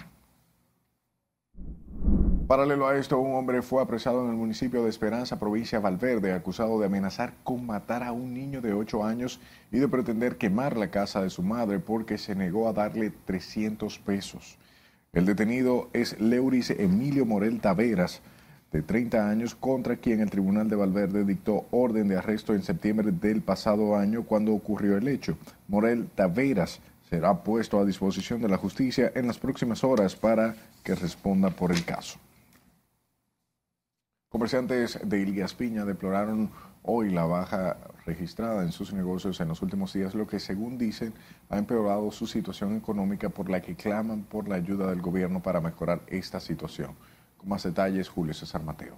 Paralelo 2.46 2.88
a 2.88 2.98
esto, 2.98 3.18
un 3.18 3.34
hombre 3.36 3.62
fue 3.62 3.82
apresado 3.82 4.22
en 4.22 4.28
el 4.32 4.36
municipio 4.36 4.82
de 4.82 4.90
Esperanza, 4.90 5.40
provincia 5.40 5.78
de 5.78 5.84
Valverde, 5.84 6.34
acusado 6.34 6.78
de 6.78 6.84
amenazar 6.84 7.32
con 7.44 7.64
matar 7.64 8.02
a 8.02 8.12
un 8.12 8.34
niño 8.34 8.60
de 8.60 8.74
8 8.74 9.02
años 9.02 9.40
y 9.70 9.78
de 9.78 9.88
pretender 9.88 10.36
quemar 10.36 10.76
la 10.76 10.90
casa 10.90 11.22
de 11.22 11.30
su 11.30 11.42
madre 11.42 11.78
porque 11.78 12.18
se 12.18 12.34
negó 12.34 12.68
a 12.68 12.74
darle 12.74 13.14
300 13.24 13.98
pesos. 14.00 14.58
El 15.14 15.24
detenido 15.24 15.88
es 15.94 16.20
Leuris 16.20 16.68
Emilio 16.68 17.24
Morel 17.24 17.60
Taveras, 17.60 18.20
de 18.72 18.82
30 18.82 19.28
años, 19.28 19.54
contra 19.54 19.96
quien 19.96 20.20
el 20.20 20.30
Tribunal 20.30 20.68
de 20.68 20.76
Valverde 20.76 21.24
dictó 21.24 21.66
orden 21.70 22.08
de 22.08 22.16
arresto 22.16 22.54
en 22.54 22.62
septiembre 22.62 23.12
del 23.12 23.42
pasado 23.42 23.96
año 23.96 24.24
cuando 24.24 24.52
ocurrió 24.52 24.96
el 24.96 25.08
hecho. 25.08 25.36
Morel 25.68 26.08
Taveras 26.14 26.80
será 27.08 27.42
puesto 27.42 27.78
a 27.78 27.84
disposición 27.84 28.40
de 28.40 28.48
la 28.48 28.56
justicia 28.56 29.12
en 29.14 29.26
las 29.26 29.38
próximas 29.38 29.84
horas 29.84 30.16
para 30.16 30.56
que 30.82 30.94
responda 30.94 31.50
por 31.50 31.70
el 31.70 31.84
caso. 31.84 32.18
Comerciantes 34.30 34.98
de 35.04 35.20
Ilías 35.20 35.52
Piña 35.52 35.84
deploraron 35.84 36.50
hoy 36.82 37.10
la 37.10 37.26
baja 37.26 37.76
registrada 38.06 38.62
en 38.62 38.72
sus 38.72 38.94
negocios 38.94 39.40
en 39.42 39.48
los 39.48 39.60
últimos 39.60 39.92
días, 39.92 40.14
lo 40.14 40.26
que 40.26 40.40
según 40.40 40.78
dicen 40.78 41.12
ha 41.50 41.58
empeorado 41.58 42.10
su 42.10 42.26
situación 42.26 42.74
económica 42.76 43.28
por 43.28 43.50
la 43.50 43.60
que 43.60 43.76
claman 43.76 44.22
por 44.22 44.48
la 44.48 44.56
ayuda 44.56 44.88
del 44.88 45.02
gobierno 45.02 45.42
para 45.42 45.60
mejorar 45.60 46.00
esta 46.06 46.40
situación. 46.40 46.96
Con 47.42 47.48
más 47.48 47.64
detalles, 47.64 48.08
Julio 48.08 48.34
César 48.34 48.62
Mateo. 48.62 48.94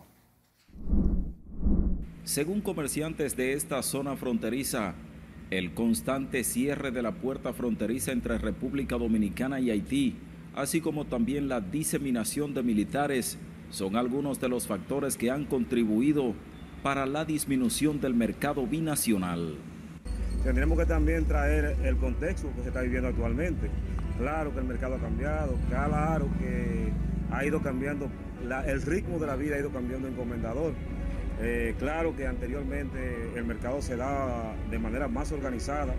Según 2.24 2.60
comerciantes 2.60 3.36
de 3.36 3.54
esta 3.54 3.82
zona 3.82 4.16
fronteriza, 4.16 4.94
el 5.50 5.72
constante 5.72 6.44
cierre 6.44 6.90
de 6.90 7.00
la 7.00 7.12
puerta 7.12 7.54
fronteriza 7.54 8.12
entre 8.12 8.36
República 8.36 8.98
Dominicana 8.98 9.60
y 9.60 9.70
Haití, 9.70 10.16
así 10.54 10.82
como 10.82 11.06
también 11.06 11.48
la 11.48 11.62
diseminación 11.62 12.52
de 12.52 12.62
militares 12.62 13.38
son 13.70 13.96
algunos 13.96 14.40
de 14.40 14.50
los 14.50 14.66
factores 14.66 15.16
que 15.16 15.30
han 15.30 15.46
contribuido 15.46 16.34
para 16.82 17.06
la 17.06 17.24
disminución 17.24 17.98
del 17.98 18.12
mercado 18.12 18.66
binacional. 18.66 19.56
Tendremos 20.42 20.78
que 20.78 20.84
también 20.84 21.24
traer 21.24 21.78
el 21.82 21.96
contexto 21.96 22.52
que 22.54 22.60
se 22.60 22.68
está 22.68 22.82
viviendo 22.82 23.08
actualmente. 23.08 23.70
Claro 24.18 24.52
que 24.52 24.58
el 24.58 24.66
mercado 24.66 24.96
ha 24.96 24.98
cambiado, 24.98 25.56
claro 25.70 26.28
que 26.38 26.92
ha 27.30 27.44
ido 27.44 27.62
cambiando, 27.62 28.08
el 28.66 28.82
ritmo 28.82 29.18
de 29.18 29.26
la 29.26 29.36
vida 29.36 29.56
ha 29.56 29.58
ido 29.58 29.70
cambiando 29.70 30.08
en 30.08 30.14
Comendador. 30.14 30.74
Eh, 31.40 31.74
claro 31.78 32.14
que 32.14 32.26
anteriormente 32.26 33.32
el 33.34 33.44
mercado 33.44 33.82
se 33.82 33.96
da 33.96 34.54
de 34.70 34.78
manera 34.78 35.08
más 35.08 35.32
organizada 35.32 35.94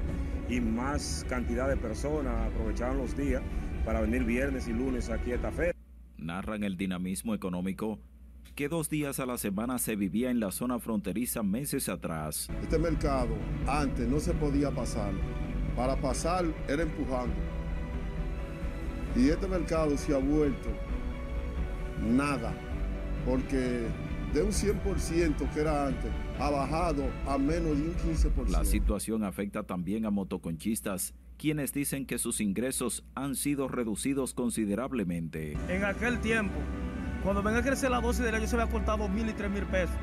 y 0.49 0.62
más 0.62 1.25
cantidad 1.27 1.67
de 1.67 1.75
personas 1.75 2.51
aprovechaban 2.53 2.97
los 2.97 3.17
días 3.17 3.41
para 3.84 3.99
venir 3.99 4.23
viernes 4.23 4.67
y 4.67 4.73
lunes 4.73 5.10
aquí 5.10 5.34
a 5.34 5.36
esta 5.36 5.51
feria 5.51 5.75
narran 6.25 6.63
el 6.63 6.75
dinamismo 6.75 7.36
económico 7.36 7.99
que 8.55 8.67
dos 8.69 8.89
días 8.89 9.19
a 9.19 9.25
la 9.25 9.38
semana 9.38 9.77
se 9.77 9.95
vivía 9.95 10.31
en 10.31 10.39
la 10.39 10.51
zona 10.51 10.79
fronteriza 10.79 11.43
meses 11.43 11.89
atrás. 11.89 12.49
Este 12.62 12.79
mercado 12.79 13.36
antes 13.67 14.08
no 14.08 14.19
se 14.19 14.34
podía 14.34 14.71
pasar. 14.71 15.12
Para 15.75 15.97
pasar 15.97 16.45
era 16.67 16.84
empujando. 16.84 17.36
Y 19.15 19.29
este 19.29 19.47
mercado 19.47 19.97
se 19.97 20.15
ha 20.15 20.19
vuelto 20.19 20.69
nada. 22.01 22.53
Porque 23.25 23.88
de 24.34 24.43
un 24.43 24.51
100% 24.51 25.49
que 25.53 25.60
era 25.60 25.88
antes, 25.88 26.12
ha 26.39 26.49
bajado 26.49 27.05
a 27.27 27.38
menos 27.38 27.77
de 27.77 27.84
un 27.84 27.95
15%. 27.95 28.49
La 28.49 28.65
situación 28.65 29.23
afecta 29.23 29.63
también 29.63 30.05
a 30.05 30.12
motoconchistas 30.12 31.13
quienes 31.38 31.73
dicen 31.73 32.05
que 32.05 32.17
sus 32.17 32.41
ingresos 32.41 33.03
han 33.13 33.36
sido 33.36 33.67
reducidos 33.67 34.34
considerablemente. 34.34 35.58
En 35.69 35.84
aquel 35.84 36.19
tiempo, 36.19 36.55
cuando 37.23 37.43
venga 37.43 37.60
a 37.60 37.63
crecer 37.63 37.91
la 37.91 38.01
dosis 38.01 38.23
de 38.23 38.31
yo 38.31 38.47
se 38.47 38.55
había 38.55 38.71
cortado 38.71 39.08
mil 39.10 39.29
y 39.29 39.34
tres 39.34 39.51
mil 39.51 39.63
pesos. 39.63 39.95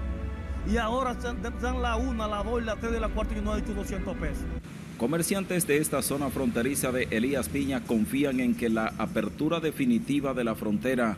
Y 0.70 0.76
ahora 0.76 1.14
dan 1.14 1.83
la 1.83 1.96
una, 1.96 2.28
la 2.28 2.42
dos, 2.42 2.62
la 2.62 2.76
tres 2.76 2.94
y 2.96 3.00
la 3.00 3.09
cuarta 3.09 3.37
y 3.37 3.40
no 3.40 3.52
ha 3.52 3.57
dicho 3.57 3.74
200 3.74 4.16
pesos. 4.16 4.44
Comerciantes 4.96 5.66
de 5.66 5.78
esta 5.78 6.02
zona 6.02 6.31
fronteriza 6.31 6.92
de 6.92 7.09
Elías 7.11 7.48
Piña 7.48 7.81
confían 7.85 8.38
en 8.38 8.55
que 8.55 8.68
la 8.68 8.94
apertura 8.98 9.59
definitiva 9.59 10.35
de 10.35 10.44
la 10.44 10.55
frontera 10.55 11.16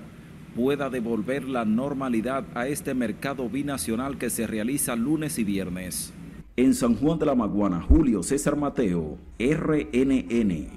pueda 0.54 0.90
devolver 0.90 1.44
la 1.44 1.64
normalidad 1.64 2.44
a 2.54 2.66
este 2.68 2.94
mercado 2.94 3.48
binacional 3.48 4.18
que 4.18 4.30
se 4.30 4.46
realiza 4.46 4.96
lunes 4.96 5.38
y 5.38 5.44
viernes. 5.44 6.12
En 6.56 6.74
San 6.74 6.94
Juan 6.96 7.18
de 7.18 7.26
la 7.26 7.34
Maguana, 7.34 7.82
Julio 7.82 8.22
César 8.22 8.56
Mateo, 8.56 9.18
RNN. 9.38 10.68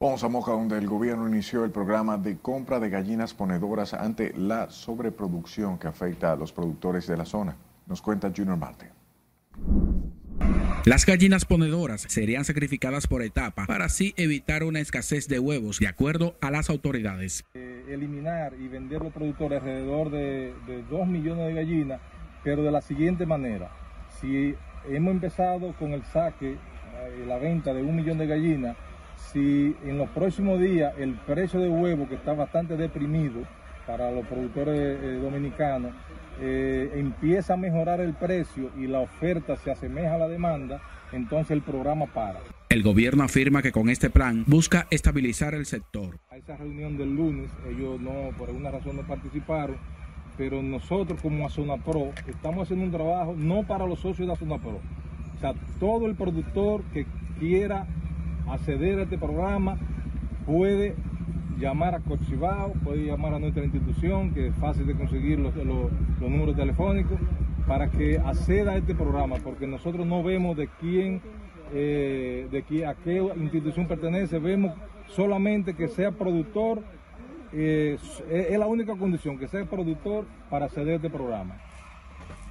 Vamos 0.00 0.24
a 0.24 0.28
Moja, 0.28 0.52
donde 0.52 0.78
el 0.78 0.86
gobierno 0.86 1.28
inició 1.28 1.64
el 1.64 1.72
programa 1.72 2.16
de 2.16 2.38
compra 2.38 2.80
de 2.80 2.88
gallinas 2.88 3.34
ponedoras 3.34 3.92
ante 3.92 4.32
la 4.32 4.70
sobreproducción 4.70 5.78
que 5.78 5.88
afecta 5.88 6.32
a 6.32 6.36
los 6.36 6.52
productores 6.52 7.06
de 7.06 7.16
la 7.16 7.26
zona. 7.26 7.56
Nos 7.86 8.00
cuenta 8.00 8.32
Junior 8.34 8.56
Marte. 8.56 8.92
Las 10.84 11.04
gallinas 11.04 11.44
ponedoras 11.44 12.06
serían 12.08 12.44
sacrificadas 12.44 13.06
por 13.06 13.22
etapa 13.22 13.66
para 13.66 13.84
así 13.84 14.14
evitar 14.16 14.64
una 14.64 14.80
escasez 14.80 15.28
de 15.28 15.38
huevos, 15.38 15.78
de 15.78 15.88
acuerdo 15.88 16.36
a 16.40 16.50
las 16.50 16.70
autoridades. 16.70 17.44
Eh, 17.54 17.84
eliminar 17.88 18.54
y 18.58 18.68
vender 18.68 19.02
los 19.02 19.12
productores 19.12 19.60
alrededor 19.60 20.10
de, 20.10 20.54
de 20.66 20.82
2 20.90 21.06
millones 21.06 21.46
de 21.46 21.54
gallinas, 21.54 22.00
pero 22.42 22.62
de 22.62 22.70
la 22.70 22.80
siguiente 22.80 23.26
manera. 23.26 23.70
Si 24.20 24.54
hemos 24.88 25.12
empezado 25.12 25.74
con 25.78 25.92
el 25.92 26.02
saque, 26.04 26.56
eh, 27.00 27.24
la 27.26 27.38
venta 27.38 27.72
de 27.72 27.82
un 27.82 27.96
millón 27.96 28.18
de 28.18 28.26
gallinas. 28.26 28.76
Si 29.16 29.76
en 29.84 29.98
los 29.98 30.08
próximos 30.10 30.60
días 30.60 30.94
el 30.98 31.14
precio 31.14 31.60
de 31.60 31.68
huevo, 31.68 32.08
que 32.08 32.14
está 32.14 32.32
bastante 32.32 32.76
deprimido 32.76 33.42
para 33.86 34.10
los 34.10 34.26
productores 34.26 34.98
eh, 35.02 35.18
dominicanos, 35.22 35.92
eh, 36.40 36.92
empieza 36.94 37.54
a 37.54 37.56
mejorar 37.56 38.00
el 38.00 38.14
precio 38.14 38.70
y 38.78 38.86
la 38.86 39.00
oferta 39.00 39.56
se 39.56 39.70
asemeja 39.70 40.14
a 40.14 40.18
la 40.18 40.28
demanda, 40.28 40.80
entonces 41.12 41.50
el 41.52 41.62
programa 41.62 42.06
para. 42.06 42.40
El 42.68 42.82
gobierno 42.82 43.24
afirma 43.24 43.62
que 43.62 43.72
con 43.72 43.88
este 43.88 44.10
plan 44.10 44.44
busca 44.46 44.86
estabilizar 44.90 45.54
el 45.54 45.66
sector. 45.66 46.18
A 46.30 46.36
esa 46.36 46.56
reunión 46.56 46.96
del 46.96 47.14
lunes, 47.14 47.50
ellos 47.68 48.00
no, 48.00 48.30
por 48.38 48.48
alguna 48.48 48.70
razón 48.70 48.96
no 48.96 49.02
participaron 49.02 49.76
pero 50.40 50.62
nosotros 50.62 51.20
como 51.20 51.44
Azona 51.46 51.76
Pro 51.76 52.12
estamos 52.26 52.62
haciendo 52.62 52.86
un 52.86 52.90
trabajo 52.90 53.34
no 53.36 53.62
para 53.64 53.86
los 53.86 54.00
socios 54.00 54.26
de 54.26 54.32
Azona 54.32 54.56
Pro, 54.56 54.80
O 55.36 55.38
sea, 55.38 55.52
todo 55.78 56.06
el 56.06 56.14
productor 56.14 56.82
que 56.94 57.04
quiera 57.38 57.86
acceder 58.48 59.00
a 59.00 59.02
este 59.02 59.18
programa 59.18 59.76
puede 60.46 60.94
llamar 61.60 61.94
a 61.94 62.00
Cochibao, 62.00 62.72
puede 62.84 63.04
llamar 63.04 63.34
a 63.34 63.38
nuestra 63.38 63.62
institución, 63.62 64.32
que 64.32 64.48
es 64.48 64.54
fácil 64.56 64.86
de 64.86 64.94
conseguir 64.94 65.38
los, 65.38 65.54
los, 65.54 65.90
números 66.20 66.56
telefónicos, 66.56 67.18
para 67.66 67.88
que 67.90 68.18
acceda 68.18 68.72
a 68.72 68.76
este 68.78 68.94
programa, 68.94 69.36
porque 69.44 69.66
nosotros 69.66 70.06
no 70.06 70.22
vemos 70.22 70.56
de 70.56 70.68
quién, 70.80 71.20
eh, 71.72 72.48
de 72.50 72.62
quién, 72.62 72.88
a 72.88 72.94
qué 72.94 73.22
institución 73.36 73.86
pertenece, 73.86 74.38
vemos 74.38 74.72
solamente 75.06 75.74
que 75.74 75.86
sea 75.88 76.10
productor, 76.10 76.82
eh, 77.52 77.98
es 78.30 78.58
la 78.58 78.66
única 78.66 78.96
condición, 78.96 79.38
que 79.38 79.46
sea 79.46 79.64
productor 79.66 80.24
para 80.48 80.64
acceder 80.64 80.94
a 80.94 80.96
este 80.96 81.10
programa. 81.10 81.60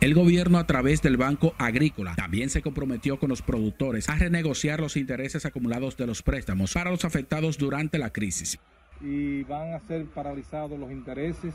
El 0.02 0.14
gobierno 0.14 0.60
a 0.60 0.66
través 0.66 1.02
del 1.02 1.18
Banco 1.18 1.54
Agrícola 1.58 2.16
también 2.16 2.50
se 2.50 2.62
comprometió 2.62 3.20
con 3.20 3.28
los 3.28 3.42
productores 3.42 4.08
a 4.08 4.16
renegociar 4.16 4.80
los 4.80 4.96
intereses 4.96 5.46
acumulados 5.46 5.98
de 5.98 6.08
los 6.08 6.22
préstamos 6.22 6.72
para 6.74 6.90
los 6.90 7.04
afectados 7.04 7.58
durante 7.58 7.98
la 7.98 8.10
crisis. 8.10 8.58
Y 9.02 9.44
van 9.44 9.74
a 9.74 9.80
ser 9.80 10.06
paralizados 10.06 10.78
los 10.80 10.92
intereses 10.92 11.54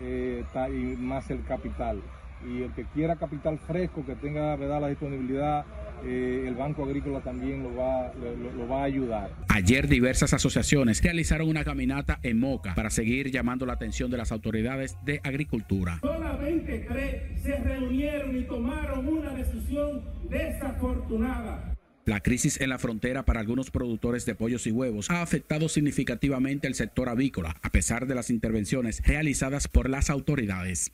eh, 0.00 0.44
y 0.68 0.96
más 0.96 1.30
el 1.30 1.44
capital. 1.44 2.00
Y 2.46 2.62
el 2.62 2.72
que 2.72 2.84
quiera 2.86 3.16
capital 3.16 3.58
fresco, 3.58 4.04
que 4.04 4.16
tenga 4.16 4.56
¿verdad? 4.56 4.80
la 4.80 4.88
disponibilidad 4.88 5.64
eh, 6.04 6.46
el 6.48 6.54
Banco 6.56 6.84
Agrícola 6.84 7.20
también 7.20 7.62
lo 7.62 7.76
va, 7.76 8.12
lo, 8.14 8.52
lo, 8.52 8.68
va 8.68 8.80
a 8.80 8.84
ayudar. 8.84 9.30
Ayer 9.48 9.86
diversas 9.86 10.32
asociaciones 10.32 11.00
realizaron 11.02 11.48
una 11.48 11.62
caminata 11.62 12.18
en 12.22 12.40
Moca 12.40 12.74
para 12.74 12.90
seguir 12.90 13.30
llamando 13.30 13.66
la 13.66 13.74
atención 13.74 14.10
de 14.10 14.16
las 14.16 14.32
autoridades 14.32 14.96
de 15.04 15.20
agricultura. 15.22 15.98
Solamente 16.00 16.86
tres 16.88 17.42
se 17.42 17.56
reunieron 17.56 18.36
y 18.36 18.42
tomaron 18.42 19.06
una 19.06 19.30
decisión 19.30 20.02
desafortunada. 20.28 21.71
La 22.04 22.20
crisis 22.20 22.60
en 22.60 22.68
la 22.68 22.78
frontera 22.78 23.24
para 23.24 23.38
algunos 23.38 23.70
productores 23.70 24.26
de 24.26 24.34
pollos 24.34 24.66
y 24.66 24.72
huevos 24.72 25.08
ha 25.08 25.22
afectado 25.22 25.68
significativamente 25.68 26.66
el 26.66 26.74
sector 26.74 27.08
avícola, 27.08 27.56
a 27.62 27.70
pesar 27.70 28.08
de 28.08 28.16
las 28.16 28.28
intervenciones 28.28 29.00
realizadas 29.06 29.68
por 29.68 29.88
las 29.88 30.10
autoridades. 30.10 30.90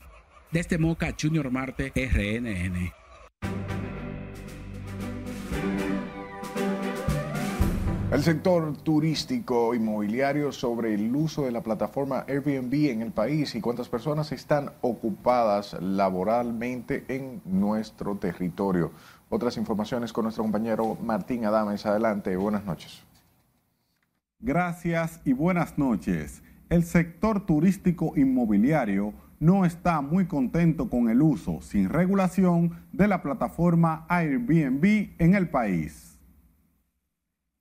Desde 0.52 0.76
Moca, 0.76 1.14
Junior 1.18 1.50
Marte, 1.50 1.92
RNN. 1.94 2.92
El 8.10 8.22
sector 8.22 8.74
turístico 8.78 9.74
inmobiliario 9.74 10.50
sobre 10.50 10.94
el 10.94 11.14
uso 11.14 11.44
de 11.44 11.52
la 11.52 11.62
plataforma 11.62 12.24
Airbnb 12.26 12.90
en 12.90 13.02
el 13.02 13.12
país 13.12 13.54
y 13.54 13.60
cuántas 13.60 13.90
personas 13.90 14.32
están 14.32 14.72
ocupadas 14.80 15.76
laboralmente 15.80 17.04
en 17.08 17.42
nuestro 17.44 18.16
territorio. 18.16 18.92
Otras 19.30 19.58
informaciones 19.58 20.12
con 20.12 20.24
nuestro 20.24 20.42
compañero 20.42 20.96
Martín 21.02 21.44
Adames. 21.44 21.84
Adelante, 21.84 22.34
buenas 22.36 22.64
noches. 22.64 23.02
Gracias 24.40 25.20
y 25.24 25.34
buenas 25.34 25.76
noches. 25.76 26.42
El 26.70 26.82
sector 26.84 27.44
turístico 27.44 28.14
inmobiliario 28.16 29.12
no 29.38 29.66
está 29.66 30.00
muy 30.00 30.26
contento 30.26 30.88
con 30.88 31.10
el 31.10 31.20
uso 31.20 31.60
sin 31.60 31.90
regulación 31.90 32.78
de 32.92 33.06
la 33.06 33.22
plataforma 33.22 34.06
Airbnb 34.08 35.10
en 35.18 35.34
el 35.34 35.50
país. 35.50 36.18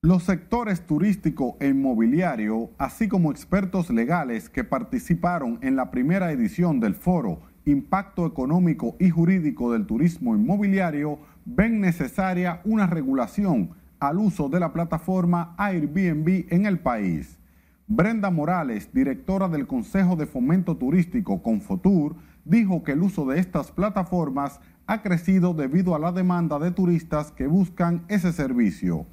Los 0.02 0.24
sectores 0.24 0.86
turístico 0.86 1.58
e 1.60 1.68
inmobiliario, 1.68 2.70
así 2.78 3.10
como 3.10 3.30
expertos 3.30 3.90
legales 3.90 4.50
que 4.50 4.64
participaron 4.64 5.60
en 5.62 5.76
la 5.76 5.92
primera 5.92 6.32
edición 6.32 6.80
del 6.80 6.96
foro 6.96 7.42
Impacto 7.66 8.26
Económico 8.26 8.96
y 9.00 9.10
Jurídico 9.10 9.74
del 9.74 9.86
Turismo 9.86 10.36
Inmobiliario, 10.36 11.20
ven 11.50 11.80
necesaria 11.80 12.60
una 12.66 12.88
regulación 12.88 13.70
al 14.00 14.18
uso 14.18 14.50
de 14.50 14.60
la 14.60 14.74
plataforma 14.74 15.56
Airbnb 15.58 16.46
en 16.50 16.66
el 16.66 16.80
país. 16.80 17.40
Brenda 17.88 18.30
Morales, 18.30 18.90
directora 18.94 19.48
del 19.48 19.66
Consejo 19.66 20.18
de 20.18 20.26
Fomento 20.26 20.76
Turístico 20.76 21.42
Confotur, 21.42 22.18
dijo 22.44 22.84
que 22.84 22.92
el 22.92 23.02
uso 23.02 23.26
de 23.26 23.40
estas 23.40 23.72
plataformas 23.72 24.60
ha 24.88 25.02
crecido 25.02 25.54
debido 25.54 25.96
a 25.96 26.00
la 26.00 26.12
demanda 26.12 26.60
de 26.60 26.72
turistas 26.72 27.32
que 27.32 27.48
buscan 27.48 28.04
ese 28.10 28.34
servicio. 28.34 29.06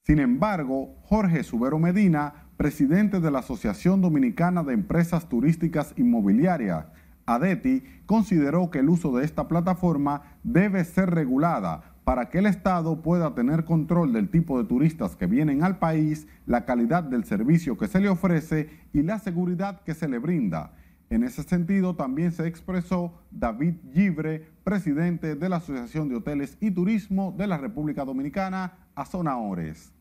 Sin 0.00 0.20
embargo, 0.20 0.96
Jorge 1.02 1.42
Subero 1.42 1.78
Medina, 1.78 2.48
presidente 2.56 3.20
de 3.20 3.30
la 3.30 3.40
Asociación 3.40 4.00
Dominicana 4.00 4.62
de 4.62 4.72
Empresas 4.72 5.28
Turísticas 5.28 5.92
Inmobiliarias, 5.98 6.86
ADETI, 7.26 7.82
consideró 8.06 8.70
que 8.70 8.80
el 8.80 8.88
uso 8.88 9.16
de 9.16 9.24
esta 9.24 9.48
plataforma 9.48 10.22
debe 10.42 10.84
ser 10.84 11.10
regulada 11.10 11.94
para 12.04 12.28
que 12.28 12.38
el 12.38 12.46
Estado 12.46 13.00
pueda 13.02 13.34
tener 13.34 13.64
control 13.64 14.12
del 14.12 14.28
tipo 14.28 14.58
de 14.58 14.68
turistas 14.68 15.16
que 15.16 15.26
vienen 15.26 15.64
al 15.64 15.78
país, 15.78 16.28
la 16.46 16.64
calidad 16.66 17.02
del 17.02 17.24
servicio 17.24 17.78
que 17.78 17.88
se 17.88 18.00
le 18.00 18.10
ofrece 18.10 18.68
y 18.92 19.02
la 19.02 19.18
seguridad 19.18 19.80
que 19.82 19.94
se 19.94 20.08
le 20.08 20.18
brinda. 20.18 20.72
En 21.10 21.22
ese 21.22 21.42
sentido, 21.42 21.96
también 21.96 22.32
se 22.32 22.46
expresó 22.46 23.14
David 23.30 23.74
Gibre, 23.92 24.46
presidente 24.64 25.34
de 25.34 25.48
la 25.48 25.56
Asociación 25.56 26.08
de 26.08 26.16
Hoteles 26.16 26.56
y 26.60 26.70
Turismo 26.70 27.34
de 27.36 27.46
la 27.46 27.56
República 27.56 28.04
Dominicana, 28.04 28.74
Azona 28.94 29.36
Ores. 29.38 29.92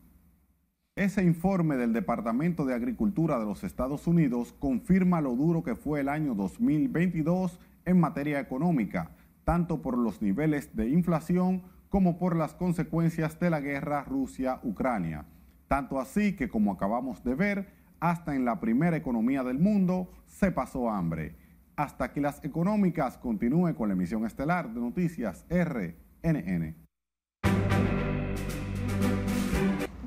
Ese 0.96 1.24
informe 1.24 1.78
del 1.78 1.94
Departamento 1.94 2.66
de 2.66 2.74
Agricultura 2.74 3.40
de 3.40 3.46
los 3.46 3.64
Estados 3.64 4.08
Unidos 4.08 4.54
confirma 4.60 5.22
lo 5.22 5.36
duro 5.36 5.64
que 5.64 5.76
fue 5.76 6.02
el 6.02 6.10
año 6.10 6.36
2022 6.36 7.60
en 7.86 8.00
materia 8.00 8.40
económica, 8.40 9.12
tanto 9.44 9.82
por 9.82 9.98
los 9.98 10.22
niveles 10.22 10.76
de 10.76 10.90
inflación 10.90 11.64
como 11.90 12.18
por 12.18 12.36
las 12.36 12.54
consecuencias 12.54 13.40
de 13.40 13.50
la 13.50 13.60
guerra 13.60 14.04
Rusia-Ucrania. 14.04 15.26
Tanto 15.68 16.00
así 16.00 16.36
que, 16.36 16.50
como 16.50 16.74
acabamos 16.74 17.24
de 17.24 17.36
ver, 17.36 17.74
hasta 18.00 18.36
en 18.36 18.46
la 18.46 18.60
primera 18.60 18.98
economía 18.98 19.44
del 19.44 19.60
mundo 19.60 20.12
se 20.26 20.52
pasó 20.52 20.90
hambre. 20.90 21.36
Hasta 21.76 22.12
que 22.12 22.22
las 22.22 22.44
económicas 22.44 23.18
continúe 23.18 23.76
con 23.76 23.88
la 23.90 23.94
emisión 23.94 24.26
estelar 24.26 24.74
de 24.74 24.82
noticias 24.82 25.46
RNN. 25.50 26.81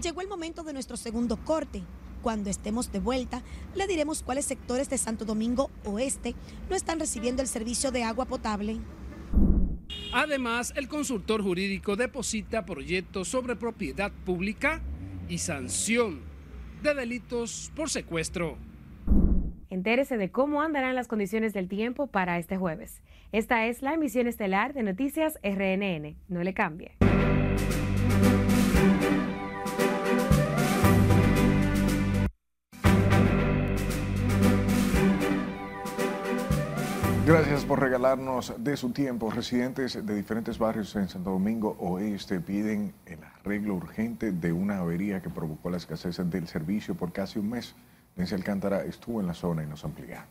Llegó 0.05 0.21
el 0.21 0.29
momento 0.29 0.65
de 0.65 0.75
nuestro 0.75 0.99
segundo 0.99 1.39
corte. 1.39 1.83
Cuando 2.21 2.51
estemos 2.51 2.93
de 2.93 3.01
vuelta, 3.01 3.43
le 3.75 3.87
diremos 3.87 4.23
cuáles 4.23 4.45
sectores 4.45 4.91
de 4.91 4.99
Santo 4.99 5.25
Domingo 5.25 5.71
Oeste 5.87 6.35
no 6.69 6.77
están 6.77 7.01
recibiendo 7.01 7.41
el 7.41 7.49
servicio 7.49 7.91
de 7.91 8.03
agua 8.03 8.27
potable. 8.27 8.77
Además, 10.13 10.75
el 10.77 10.89
consultor 10.89 11.43
jurídico 11.43 11.97
deposita 11.97 12.67
proyectos 12.67 13.29
sobre 13.29 13.57
propiedad 13.57 14.13
pública 14.27 14.83
y 15.27 15.39
sanción 15.39 16.21
de 16.83 16.93
delitos 16.93 17.73
por 17.75 17.89
secuestro. 17.89 18.59
Entérese 19.71 20.19
de 20.19 20.31
cómo 20.31 20.61
andarán 20.61 20.95
las 20.95 21.09
condiciones 21.09 21.55
del 21.55 21.67
tiempo 21.67 22.09
para 22.09 22.39
este 22.39 22.59
jueves. 22.59 23.01
Esta 23.33 23.67
es 23.69 23.81
la 23.81 23.95
emisión 23.95 24.27
estelar 24.27 24.75
de 24.75 24.83
Noticias 24.83 25.39
RNN. 25.43 26.15
No 26.29 26.43
le 26.43 26.53
cambie. 26.53 26.93
Gracias 37.27 37.65
por 37.65 37.81
regalarnos 37.81 38.53
de 38.59 38.77
su 38.77 38.91
tiempo. 38.91 39.31
Residentes 39.31 40.05
de 40.05 40.15
diferentes 40.15 40.59
barrios 40.59 40.95
en 40.95 41.09
Santo 41.09 41.31
Domingo 41.31 41.75
Oeste 41.81 42.39
piden 42.39 42.93
el 43.07 43.19
arreglo 43.25 43.77
urgente 43.77 44.31
de 44.31 44.53
una 44.53 44.81
avería 44.81 45.23
que 45.23 45.31
provocó 45.31 45.71
la 45.71 45.79
escasez 45.79 46.19
del 46.29 46.47
servicio 46.49 46.95
por 46.95 47.13
casi 47.13 47.39
un 47.39 47.49
mes. 47.49 47.75
Nancy 48.17 48.35
Alcántara 48.35 48.85
estuvo 48.85 49.23
en 49.23 49.27
la 49.27 49.33
zona 49.33 49.63
y 49.63 49.67
nos 49.67 49.87
amplía. 49.87 50.27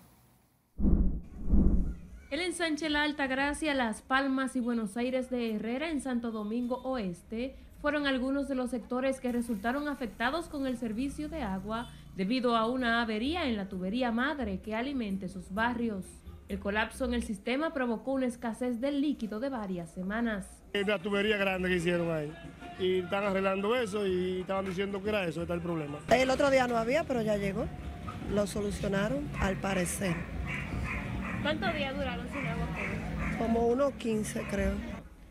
El 2.29 2.41
ensanche 2.41 2.91
La 2.91 3.01
Altagracia, 3.01 3.73
Las 3.73 4.03
Palmas 4.03 4.55
y 4.55 4.59
Buenos 4.59 4.95
Aires 4.95 5.31
de 5.31 5.55
Herrera 5.55 5.89
en 5.89 5.99
Santo 5.99 6.29
Domingo 6.29 6.75
Oeste 6.83 7.55
fueron 7.81 8.05
algunos 8.05 8.47
de 8.47 8.53
los 8.53 8.69
sectores 8.69 9.19
que 9.19 9.31
resultaron 9.31 9.87
afectados 9.87 10.47
con 10.47 10.67
el 10.67 10.77
servicio 10.77 11.27
de 11.27 11.41
agua 11.41 11.89
debido 12.15 12.55
a 12.55 12.67
una 12.67 13.01
avería 13.01 13.47
en 13.47 13.57
la 13.57 13.67
tubería 13.67 14.11
madre 14.11 14.61
que 14.61 14.75
alimente 14.75 15.27
sus 15.27 15.51
barrios. 15.51 16.22
El 16.53 16.59
colapso 16.59 17.05
en 17.05 17.15
el 17.15 17.23
sistema 17.23 17.73
provocó 17.73 18.11
una 18.11 18.27
escasez 18.27 18.79
del 18.79 19.01
líquido 19.01 19.39
de 19.39 19.49
varias 19.49 19.89
semanas. 19.89 20.45
La 20.85 20.99
tubería 20.99 21.35
grande 21.35 21.67
que 21.67 21.77
hicieron 21.77 22.11
ahí. 22.11 22.31
Y 22.77 22.99
están 22.99 23.23
arreglando 23.23 23.75
eso 23.75 24.05
y 24.05 24.41
estaban 24.41 24.63
diciendo 24.63 25.01
que 25.01 25.09
era 25.09 25.25
eso, 25.25 25.41
está 25.41 25.55
el 25.55 25.61
problema. 25.61 25.97
El 26.11 26.29
otro 26.29 26.51
día 26.51 26.67
no 26.67 26.77
había, 26.77 27.05
pero 27.05 27.23
ya 27.23 27.37
llegó. 27.37 27.65
Lo 28.31 28.45
solucionaron 28.45 29.27
al 29.39 29.55
parecer. 29.55 30.15
¿Cuántos 31.41 31.73
días 31.73 31.95
duraron 31.95 32.29
sin 32.29 32.45
agua? 32.45 32.67
Como 33.39 33.65
unos 33.65 33.93
15 33.93 34.43
creo. 34.51 34.73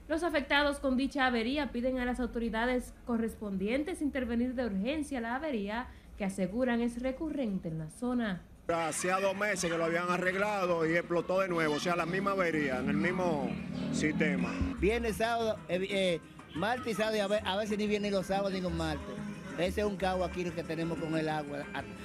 Los 0.09 0.25
afectados 0.25 0.81
con 0.81 0.97
dicha 0.97 1.27
avería 1.27 1.71
piden 1.71 2.01
a 2.01 2.05
las 2.05 2.19
autoridades 2.19 2.95
correspondientes 3.05 4.03
intervenir 4.03 4.57
de 4.57 4.67
urgencia 4.67 5.21
la 5.21 5.37
avería 5.37 5.87
que 6.19 6.25
aseguran 6.25 6.81
es 6.81 7.01
recurrente 7.01 7.69
en 7.69 7.79
la 7.79 7.91
zona. 7.91 8.43
Hacía 8.69 9.19
dos 9.19 9.37
meses 9.37 9.71
que 9.71 9.77
lo 9.77 9.85
habían 9.85 10.09
arreglado 10.09 10.87
y 10.87 10.95
explotó 10.95 11.41
de 11.41 11.49
nuevo, 11.49 11.75
o 11.75 11.81
sea, 11.81 11.97
la 11.97 12.07
misma 12.07 12.31
avería, 12.31 12.79
en 12.79 12.91
el 12.91 12.97
mismo 12.97 13.51
sistema. 13.93 14.51
Viene 14.79 15.13
sábado, 15.13 15.59
eh, 15.69 15.85
eh, 15.91 16.21
martes 16.55 16.93
y 16.93 16.95
sábado, 16.95 17.17
y 17.17 17.21
a, 17.21 17.27
ver, 17.27 17.43
a 17.45 17.57
veces 17.57 17.77
ni 17.77 17.89
viene 17.89 18.11
los 18.13 18.27
sábados 18.27 18.53
ni 18.53 18.61
los 18.61 18.73
martes. 18.73 19.17
Ese 19.59 19.81
es 19.81 19.87
un 19.87 19.97
caos 19.97 20.29
aquí 20.29 20.45
que 20.45 20.63
tenemos 20.63 20.97
con 20.99 21.17
el 21.19 21.29
agua 21.29 21.65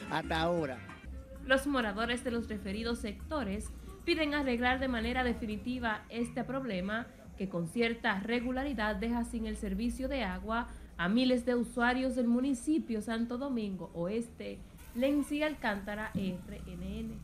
hasta 0.09 0.41
ahora. 0.41 0.79
Los 1.45 1.67
moradores 1.67 2.23
de 2.23 2.31
los 2.31 2.49
referidos 2.49 2.99
sectores 2.99 3.69
piden 4.03 4.33
arreglar 4.33 4.79
de 4.79 4.87
manera 4.87 5.23
definitiva 5.23 6.05
este 6.09 6.43
problema 6.43 7.05
que 7.37 7.49
con 7.49 7.67
cierta 7.67 8.19
regularidad 8.19 8.95
deja 8.95 9.23
sin 9.25 9.45
el 9.45 9.57
servicio 9.57 10.07
de 10.07 10.23
agua 10.23 10.69
a 10.97 11.07
miles 11.07 11.45
de 11.45 11.53
usuarios 11.53 12.15
del 12.15 12.27
municipio 12.27 13.01
Santo 13.01 13.37
Domingo 13.37 13.91
Oeste 13.93 14.57
Lenzi 14.97 15.43
Alcántara, 15.43 16.11
RNN. 16.15 17.19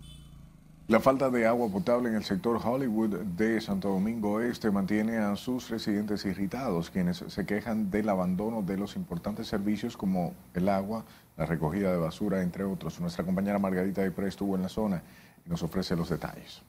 La 0.87 0.99
falta 0.99 1.31
de 1.31 1.47
agua 1.47 1.71
potable 1.71 2.09
en 2.09 2.15
el 2.15 2.23
sector 2.23 2.59
Hollywood 2.63 3.21
de 3.21 3.59
Santo 3.61 3.87
Domingo 3.87 4.41
Este 4.41 4.69
mantiene 4.69 5.17
a 5.17 5.35
sus 5.35 5.69
residentes 5.69 6.23
irritados, 6.25 6.91
quienes 6.91 7.23
se 7.27 7.45
quejan 7.47 7.89
del 7.89 8.09
abandono 8.09 8.61
de 8.61 8.77
los 8.77 8.95
importantes 8.95 9.47
servicios 9.47 9.97
como 9.97 10.35
el 10.53 10.69
agua, 10.69 11.03
la 11.35 11.47
recogida 11.47 11.91
de 11.91 11.97
basura, 11.97 12.43
entre 12.43 12.63
otros. 12.63 12.99
Nuestra 12.99 13.25
compañera 13.25 13.57
Margarita 13.57 14.01
Depre 14.01 14.27
estuvo 14.27 14.55
en 14.55 14.61
la 14.61 14.69
zona 14.69 15.01
y 15.43 15.49
nos 15.49 15.63
ofrece 15.63 15.95
los 15.95 16.09
detalles. 16.09 16.61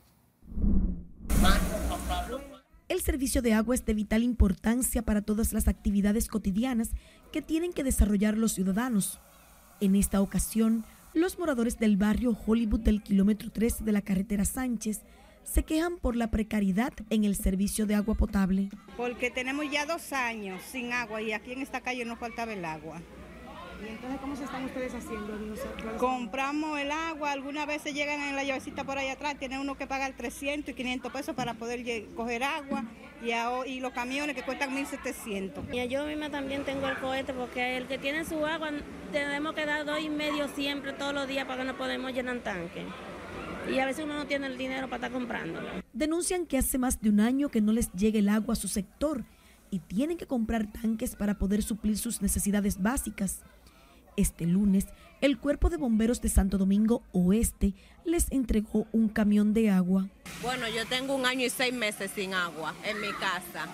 El 2.89 3.01
servicio 3.03 3.43
de 3.43 3.53
agua 3.53 3.75
es 3.75 3.85
de 3.85 3.93
vital 3.93 4.23
importancia 4.23 5.03
para 5.03 5.21
todas 5.21 5.53
las 5.53 5.69
actividades 5.69 6.29
cotidianas 6.29 6.93
que 7.31 7.43
tienen 7.43 7.75
que 7.75 7.85
desarrollar 7.85 8.39
los 8.39 8.55
ciudadanos. 8.55 9.21
En 9.81 9.97
esta 9.97 10.21
ocasión, 10.21 10.85
los 11.15 11.39
moradores 11.39 11.79
del 11.79 11.97
barrio 11.97 12.37
Hollywood 12.47 12.81
del 12.81 13.03
kilómetro 13.03 13.51
3 13.51 13.85
de 13.85 13.93
la 13.93 14.03
carretera 14.03 14.45
Sánchez 14.45 15.03
se 15.45 15.63
quejan 15.63 15.99
por 15.99 16.17
la 16.17 16.31
precariedad 16.31 16.93
en 17.11 17.25
el 17.25 17.37
servicio 17.37 17.87
de 17.87 17.95
agua 17.95 18.15
potable. 18.15 18.69
Porque 18.97 19.31
tenemos 19.31 19.71
ya 19.71 19.87
dos 19.87 20.13
años 20.13 20.61
sin 20.71 20.93
agua 20.93 21.23
y 21.23 21.33
aquí 21.33 21.53
en 21.53 21.63
esta 21.63 21.81
calle 21.81 22.05
no 22.05 22.17
faltaba 22.17 22.53
el 22.53 22.65
agua. 22.65 23.01
¿Y 23.83 23.89
entonces 23.89 24.21
cómo 24.21 24.37
se 24.37 24.45
están 24.45 24.65
ustedes 24.65 24.95
haciendo? 24.95 25.33
Compramos 25.99 26.79
el 26.79 26.91
agua, 26.91 27.33
algunas 27.33 27.67
veces 27.67 27.95
llegan 27.95 28.21
en 28.21 28.37
la 28.37 28.45
llavecita 28.45 28.85
por 28.85 28.99
ahí 28.99 29.09
atrás, 29.09 29.37
tiene 29.39 29.59
uno 29.59 29.77
que 29.77 29.87
pagar 29.87 30.15
300 30.17 30.71
y 30.71 30.75
500 30.75 31.13
pesos 31.13 31.35
para 31.35 31.55
poder 31.55 31.83
coger 32.15 32.45
agua 32.45 32.85
y, 33.23 33.31
y 33.71 33.81
los 33.81 33.93
camiones 33.93 34.37
que 34.37 34.43
cuestan 34.43 34.77
1.700. 34.77 35.73
Y 35.73 35.89
yo 35.89 36.05
misma 36.07 36.31
también 36.31 36.65
tengo 36.65 36.89
el 36.89 36.97
cohete 36.99 37.33
porque 37.33 37.77
el 37.77 37.87
que 37.87 37.99
tiene 37.99 38.25
su 38.25 38.45
agua 38.47 38.71
tenemos 39.13 39.55
que 39.55 39.67
dar 39.67 39.85
dos 39.85 40.01
y 40.01 40.09
medio 40.09 40.49
siempre 40.49 40.93
todos 40.93 41.15
los 41.15 41.29
días 41.29 41.47
para 41.47 41.61
que 41.61 41.67
no 41.67 41.77
podemos 41.77 42.13
llenar 42.13 42.39
tanque. 42.41 42.85
Y 43.73 43.79
a 43.79 43.87
veces 43.87 44.05
uno 44.05 44.15
no 44.15 44.27
tiene 44.27 44.47
el 44.47 44.59
dinero 44.59 44.89
para 44.89 45.07
estar 45.07 45.13
comprándolo. 45.13 45.69
Denuncian 45.93 46.47
que 46.47 46.59
hace 46.59 46.79
más 46.79 47.01
de 47.01 47.09
un 47.09 47.21
año 47.21 47.49
que 47.49 47.61
no 47.61 47.73
les 47.73 47.91
llega 47.93 48.19
el 48.19 48.29
agua 48.29 48.53
a 48.53 48.57
su 48.57 48.69
sector 48.69 49.25
y 49.71 49.79
tienen 49.79 50.17
que 50.17 50.27
comprar 50.27 50.71
tanques 50.71 51.17
para 51.17 51.39
poder 51.39 51.63
suplir 51.63 51.97
sus 51.97 52.21
necesidades 52.21 52.81
básicas. 52.81 53.43
Este 54.17 54.47
lunes, 54.47 54.87
el 55.21 55.39
Cuerpo 55.39 55.71
de 55.71 55.77
Bomberos 55.77 56.21
de 56.21 56.29
Santo 56.29 56.59
Domingo 56.59 57.03
Oeste 57.13 57.75
les 58.05 58.31
entregó 58.31 58.87
un 58.93 59.09
camión 59.09 59.55
de 59.55 59.71
agua. 59.71 60.09
Bueno, 60.43 60.69
yo 60.69 60.87
tengo 60.87 61.15
un 61.15 61.27
año 61.27 61.47
y 61.47 61.51
seis 61.51 61.75
meses 61.75 62.11
sin 62.15 62.35
agua 62.35 62.75
en 62.85 63.01
mi 63.01 63.13
casa. 63.13 63.69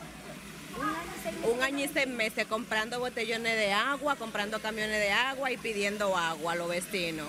Un 1.53 1.63
año 1.63 1.85
y 1.85 1.89
seis 1.89 2.07
meses 2.07 2.47
comprando 2.47 3.01
botellones 3.01 3.55
de 3.55 3.73
agua, 3.73 4.17
comprando 4.17 4.61
camiones 4.61 4.99
de 5.01 5.11
agua 5.11 5.51
y 5.51 5.57
pidiendo 5.57 6.17
agua 6.17 6.53
a 6.53 6.57
los 6.57 6.69
vecinos 6.69 7.27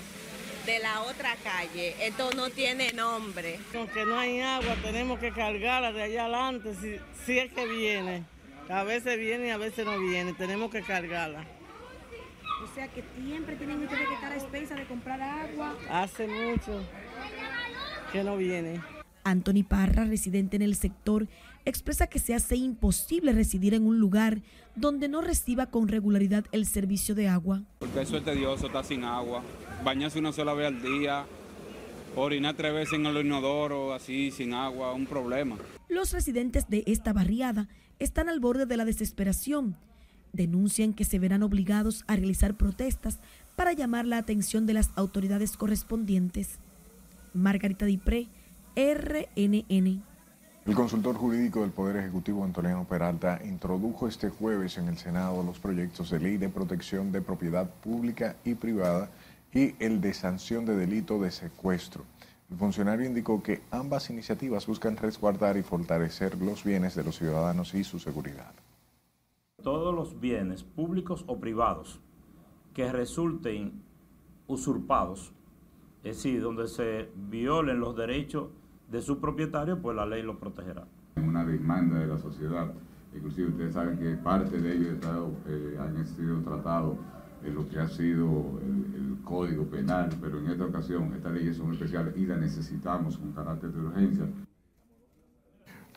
de 0.66 0.80
la 0.80 1.02
otra 1.02 1.36
calle. 1.44 1.96
Esto 2.00 2.32
no 2.32 2.50
tiene 2.50 2.94
nombre. 2.94 3.60
Aunque 3.76 4.06
no 4.06 4.18
hay 4.20 4.42
agua, 4.42 4.76
tenemos 4.82 5.20
que 5.20 5.32
cargarla 5.32 5.92
de 5.92 6.04
allá 6.04 6.22
adelante 6.24 6.76
si, 6.80 6.98
si 7.26 7.40
es 7.40 7.52
que 7.52 7.66
viene. 7.66 8.24
A 8.70 8.84
veces 8.84 9.18
viene 9.18 9.48
y 9.48 9.50
a 9.50 9.58
veces 9.58 9.86
no 9.86 10.00
viene, 10.00 10.34
tenemos 10.34 10.72
que 10.72 10.82
cargarla. 10.82 11.46
O 12.72 12.74
sea 12.74 12.88
que 12.88 13.04
siempre 13.22 13.58
tienen 13.58 13.80
que 13.80 13.86
estar 13.86 14.32
a 14.32 14.36
expensa 14.36 14.76
de 14.76 14.86
comprar 14.86 15.22
agua. 15.22 15.76
Hace 15.90 16.26
mucho 16.26 16.82
que 18.14 18.24
no 18.24 18.38
viene. 18.38 18.82
Anthony 19.26 19.64
Parra, 19.68 20.06
residente 20.06 20.56
en 20.56 20.62
el 20.62 20.76
sector, 20.76 21.28
expresa 21.66 22.08
que 22.08 22.18
se 22.18 22.34
hace 22.34 22.56
imposible 22.56 23.34
residir 23.34 23.74
en 23.74 23.86
un 23.86 24.00
lugar 24.00 24.42
donde 24.76 25.10
no 25.10 25.20
reciba 25.20 25.66
con 25.66 25.90
regularidad 25.90 26.46
el 26.54 26.66
servicio 26.66 27.14
de 27.14 27.28
agua. 27.28 27.64
Porque 27.80 28.04
eso 28.04 28.16
es 28.16 28.24
tedioso, 28.24 28.68
está 28.68 28.86
sin 28.86 29.04
agua. 29.04 29.44
Bañarse 29.84 30.20
una 30.20 30.32
sola 30.32 30.54
vez 30.54 30.68
al 30.68 30.82
día, 30.82 31.26
orinar 32.16 32.56
tres 32.56 32.74
veces 32.74 32.94
en 32.94 33.06
el 33.06 33.18
inodoro, 33.18 33.94
así, 33.94 34.32
sin 34.32 34.54
agua, 34.54 34.94
un 34.94 35.08
problema. 35.08 35.58
Los 35.90 36.14
residentes 36.14 36.70
de 36.70 36.86
esta 36.88 37.12
barriada 37.12 37.68
están 38.00 38.30
al 38.30 38.40
borde 38.40 38.66
de 38.66 38.78
la 38.78 38.86
desesperación. 38.86 39.76
Denuncian 40.34 40.94
que 40.94 41.06
se 41.06 41.20
verán 41.20 41.44
obligados 41.44 42.04
a 42.08 42.16
realizar 42.16 42.56
protestas 42.56 43.20
para 43.56 43.74
llamar 43.74 44.06
la 44.06 44.18
atención 44.18 44.66
de 44.66 44.74
las 44.74 44.90
autoridades 44.96 45.58
correspondientes. 45.58 46.60
Margarita 47.34 47.86
Dipré, 47.86 48.28
RNN. 48.76 50.04
El 50.64 50.76
consultor 50.76 51.16
jurídico 51.16 51.62
del 51.62 51.72
Poder 51.72 51.98
Ejecutivo 51.98 52.44
Antonio 52.44 52.86
Peralta 52.88 53.40
introdujo 53.44 54.08
este 54.08 54.30
jueves 54.30 54.78
en 54.78 54.88
el 54.88 54.98
Senado 54.98 55.44
los 55.44 55.58
proyectos 55.58 56.12
de 56.12 56.20
ley 56.20 56.38
de 56.38 56.50
protección 56.50 57.12
de 57.12 57.22
propiedad 57.22 57.68
pública 57.68 58.36
y 58.46 58.54
privada 58.54 59.10
y 59.54 59.74
el 59.80 60.00
de 60.02 60.14
sanción 60.14 60.66
de 60.66 60.76
delito 60.76 61.20
de 61.20 61.32
secuestro. 61.32 62.06
El 62.52 62.58
funcionario 62.58 63.08
indicó 63.08 63.42
que 63.42 63.62
ambas 63.72 64.10
iniciativas 64.10 64.68
buscan 64.68 64.98
resguardar 64.98 65.58
y 65.58 65.64
fortalecer 65.64 66.38
los 66.38 66.64
bienes 66.64 66.96
de 66.96 67.04
los 67.04 67.18
ciudadanos 67.18 67.74
y 67.74 67.84
su 67.84 67.98
seguridad. 67.98 68.54
Todos 69.62 69.94
los 69.94 70.20
bienes 70.20 70.64
públicos 70.64 71.24
o 71.28 71.40
privados 71.40 72.00
que 72.74 72.92
resulten 72.92 73.84
usurpados, 74.48 75.34
es 76.04 76.18
decir, 76.18 76.42
donde 76.42 76.68
se 76.68 77.10
violen 77.30 77.80
los 77.80 77.96
derechos 77.96 78.50
de 78.90 79.02
su 79.02 79.20
propietario, 79.20 79.82
pues 79.82 79.96
la 79.96 80.06
ley 80.06 80.24
lo 80.24 80.38
protegerá. 80.40 80.86
Una 81.16 81.46
demanda 81.46 82.00
de 82.00 82.08
la 82.08 82.18
sociedad, 82.18 82.72
inclusive 83.16 83.50
ustedes 83.50 83.74
saben 83.74 83.98
que 83.98 84.16
parte 84.16 84.60
de 84.60 84.76
ellos 84.76 84.98
eh, 85.48 85.78
han 85.80 86.06
sido 86.06 86.42
tratados 86.42 86.98
en 87.44 87.56
lo 87.56 87.68
que 87.68 87.80
ha 87.80 87.88
sido 87.88 88.60
el, 88.62 88.96
el, 88.96 89.12
Código 89.24 89.66
Penal, 89.66 90.10
pero 90.20 90.40
en 90.40 90.48
esta 90.48 90.66
ocasión 90.66 91.14
estas 91.14 91.32
leyes 91.34 91.56
son 91.56 91.72
especiales 91.72 92.16
y 92.18 92.26
las 92.26 92.40
necesitamos 92.40 93.18
con 93.18 93.32
carácter 93.32 93.72
de 93.72 93.80
urgencia. 93.80 94.26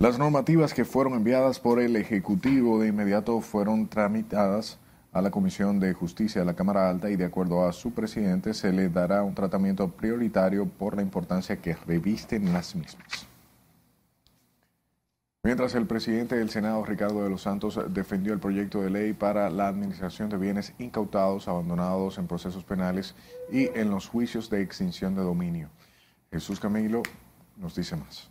Las 0.04 0.18
normativas 0.18 0.74
que 0.74 0.84
fueron 0.84 1.14
enviadas 1.14 1.58
por 1.58 1.80
el 1.80 1.96
Ejecutivo 1.96 2.78
de 2.78 2.88
inmediato 2.88 3.40
fueron 3.40 3.88
tramitadas 3.88 4.78
a 5.12 5.22
la 5.22 5.30
Comisión 5.30 5.80
de 5.80 5.94
Justicia 5.94 6.42
de 6.42 6.44
la 6.44 6.52
Cámara 6.52 6.90
Alta 6.90 7.08
y 7.08 7.16
de 7.16 7.24
acuerdo 7.24 7.66
a 7.66 7.72
su 7.72 7.94
presidente 7.94 8.52
se 8.52 8.70
le 8.70 8.90
dará 8.90 9.22
un 9.22 9.34
tratamiento 9.34 9.88
prioritario 9.88 10.66
por 10.66 10.94
la 10.94 11.00
importancia 11.00 11.56
que 11.56 11.74
revisten 11.74 12.52
las 12.52 12.74
mismas. 12.74 13.26
Mientras 15.42 15.74
el 15.74 15.86
presidente 15.86 16.36
del 16.36 16.50
Senado, 16.50 16.84
Ricardo 16.84 17.24
de 17.24 17.30
los 17.30 17.40
Santos, 17.40 17.80
defendió 17.88 18.34
el 18.34 18.40
proyecto 18.40 18.82
de 18.82 18.90
ley 18.90 19.14
para 19.14 19.48
la 19.48 19.68
administración 19.68 20.28
de 20.28 20.36
bienes 20.36 20.74
incautados, 20.78 21.48
abandonados 21.48 22.18
en 22.18 22.26
procesos 22.26 22.62
penales 22.62 23.14
y 23.50 23.68
en 23.68 23.88
los 23.88 24.06
juicios 24.06 24.50
de 24.50 24.60
extinción 24.60 25.14
de 25.14 25.22
dominio. 25.22 25.70
Jesús 26.30 26.60
Camilo 26.60 27.02
nos 27.56 27.74
dice 27.74 27.96
más. 27.96 28.30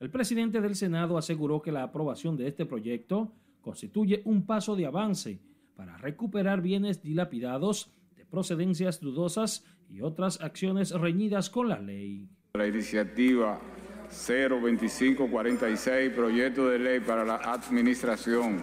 El 0.00 0.08
presidente 0.08 0.62
del 0.62 0.76
Senado 0.76 1.18
aseguró 1.18 1.60
que 1.60 1.70
la 1.70 1.82
aprobación 1.82 2.34
de 2.34 2.48
este 2.48 2.64
proyecto 2.64 3.30
constituye 3.60 4.22
un 4.24 4.46
paso 4.46 4.74
de 4.74 4.86
avance 4.86 5.38
para 5.76 5.98
recuperar 5.98 6.62
bienes 6.62 7.02
dilapidados 7.02 7.92
de 8.16 8.24
procedencias 8.24 9.00
dudosas 9.00 9.62
y 9.90 10.00
otras 10.00 10.40
acciones 10.40 10.92
reñidas 10.92 11.50
con 11.50 11.68
la 11.68 11.78
ley. 11.78 12.26
La 12.54 12.66
iniciativa 12.66 13.60
02546, 14.08 16.12
proyecto 16.14 16.70
de 16.70 16.78
ley 16.78 17.00
para 17.00 17.22
la 17.22 17.36
administración 17.36 18.62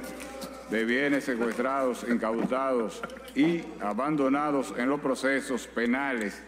de 0.71 0.85
bienes 0.85 1.25
secuestrados, 1.25 2.03
incautados 2.09 2.99
y 3.35 3.61
abandonados 3.79 4.73
en 4.75 4.89
los 4.89 4.99
procesos 4.99 5.67
penales, 5.67 6.43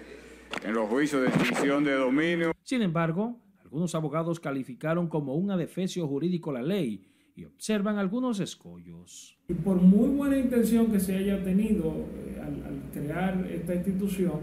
en 0.63 0.73
los 0.73 0.89
juicios 0.89 1.21
de 1.21 1.27
extinción 1.27 1.83
de 1.83 1.93
dominio. 1.93 2.53
Sin 2.63 2.81
embargo, 2.81 3.37
algunos 3.70 3.93
abogados 3.93 4.39
calificaron 4.39 5.07
como 5.07 5.36
un 5.36 5.51
adefesio 5.51 6.07
jurídico 6.07 6.51
la 6.51 6.63
ley 6.63 7.03
y 7.36 7.45
observan 7.45 7.99
algunos 7.99 8.39
escollos. 8.39 9.38
Y 9.47 9.53
por 9.53 9.80
muy 9.80 10.09
buena 10.09 10.39
intención 10.39 10.91
que 10.91 10.99
se 10.99 11.15
haya 11.15 11.43
tenido 11.43 11.93
eh, 11.93 12.41
al, 12.41 12.63
al 12.65 12.82
crear 12.91 13.47
esta 13.51 13.76
institución, 13.76 14.39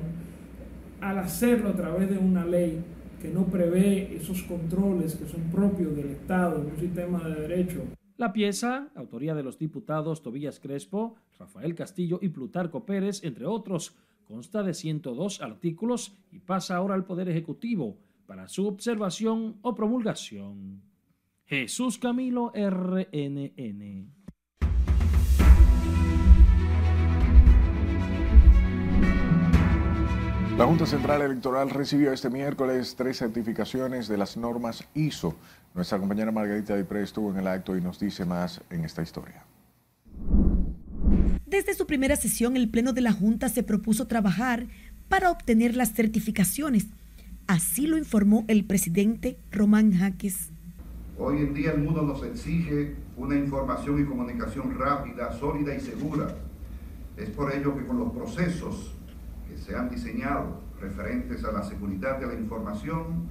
al 1.01 1.19
hacerlo 1.19 1.71
a 1.71 1.73
través 1.73 2.09
de 2.09 2.19
una 2.19 2.47
ley 2.47 2.79
que 3.21 3.29
no 3.29 3.47
prevé 3.47 4.15
esos 4.15 4.45
controles 4.45 5.17
que 5.17 5.27
son 5.27 5.43
propios 5.51 5.97
del 5.97 6.11
Estado 6.11 6.61
en 6.61 6.71
un 6.71 6.79
sistema 6.79 7.29
de 7.29 7.49
derecho. 7.49 7.83
La 8.19 8.33
pieza, 8.33 8.91
autoría 8.95 9.35
de 9.35 9.43
los 9.43 9.59
diputados 9.59 10.23
Tobías 10.23 10.61
Crespo, 10.61 11.17
Rafael 11.37 11.75
Castillo 11.75 12.21
y 12.23 12.29
Plutarco 12.29 12.87
Pérez, 12.87 13.25
entre 13.25 13.45
otros, 13.45 13.97
consta 14.29 14.63
de 14.63 14.73
102 14.73 15.43
artículos 15.43 16.15
y 16.31 16.39
pasa 16.39 16.77
ahora 16.77 16.95
al 16.95 17.05
Poder 17.05 17.29
Ejecutivo 17.29 17.97
para 18.27 18.49
su 18.49 18.67
observación 18.67 19.59
o 19.63 19.75
promulgación. 19.75 20.83
Jesús 21.45 21.99
Camilo 21.99 22.53
RNN. 22.55 24.17
La 30.59 30.65
Junta 30.65 30.87
Central 30.87 31.21
Electoral 31.21 31.69
recibió 31.69 32.13
este 32.13 32.31
miércoles 32.31 32.97
tres 32.97 33.19
certificaciones 33.19 34.09
de 34.09 34.17
las 34.17 34.39
normas 34.39 34.89
ISO. 34.95 35.37
Nuestra 35.75 35.99
compañera 35.99 36.33
Margarita 36.33 36.75
Dipré 36.75 37.03
estuvo 37.03 37.31
en 37.31 37.37
el 37.37 37.47
acto 37.47 37.77
y 37.77 37.83
nos 37.83 38.01
dice 38.01 38.25
más 38.25 38.63
en 38.71 38.87
esta 38.87 39.03
historia. 39.03 39.45
Desde 41.45 41.75
su 41.75 41.87
primera 41.87 42.17
sesión, 42.17 42.57
el 42.57 42.71
Pleno 42.71 42.95
de 42.95 43.03
la 43.03 43.13
Junta 43.13 43.51
se 43.51 43.63
propuso 43.63 44.07
trabajar 44.07 44.67
para 45.09 45.31
obtener 45.31 45.77
las 45.77 45.93
certificaciones. 45.93 46.87
Así 47.47 47.87
lo 47.87 47.97
informó 47.97 48.45
el 48.49 48.65
presidente 48.65 49.39
Román 49.53 49.93
Jaques. 49.93 50.51
Hoy 51.17 51.39
en 51.39 51.55
día 51.55 51.73
el 51.75 51.79
mundo 51.81 52.03
nos 52.03 52.25
exige 52.25 52.97
una 53.17 53.37
información 53.37 54.03
y 54.03 54.05
comunicación 54.05 54.77
rápida, 54.77 55.33
sólida 55.33 55.73
y 55.73 55.79
segura. 55.79 56.27
Es 57.17 57.31
por 57.31 57.55
ello 57.55 57.77
que 57.77 57.87
con 57.87 58.01
los 58.01 58.13
procesos 58.13 58.97
que 59.49 59.57
se 59.57 59.77
han 59.77 59.89
diseñado 59.91 60.61
referentes 60.81 61.45
a 61.45 61.53
la 61.53 61.63
seguridad 61.63 62.19
de 62.19 62.27
la 62.27 62.35
información, 62.35 63.29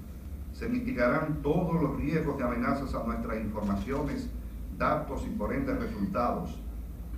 se 0.54 0.70
mitigarán 0.70 1.42
todos 1.42 1.82
los 1.82 1.98
riesgos 1.98 2.38
de 2.38 2.46
amenazas 2.46 2.96
a 2.96 3.04
nuestras 3.04 3.38
informaciones, 3.42 4.30
datos 4.78 5.26
y 5.28 5.30
por 5.32 5.54
ende 5.54 5.76
resultados, 5.76 6.58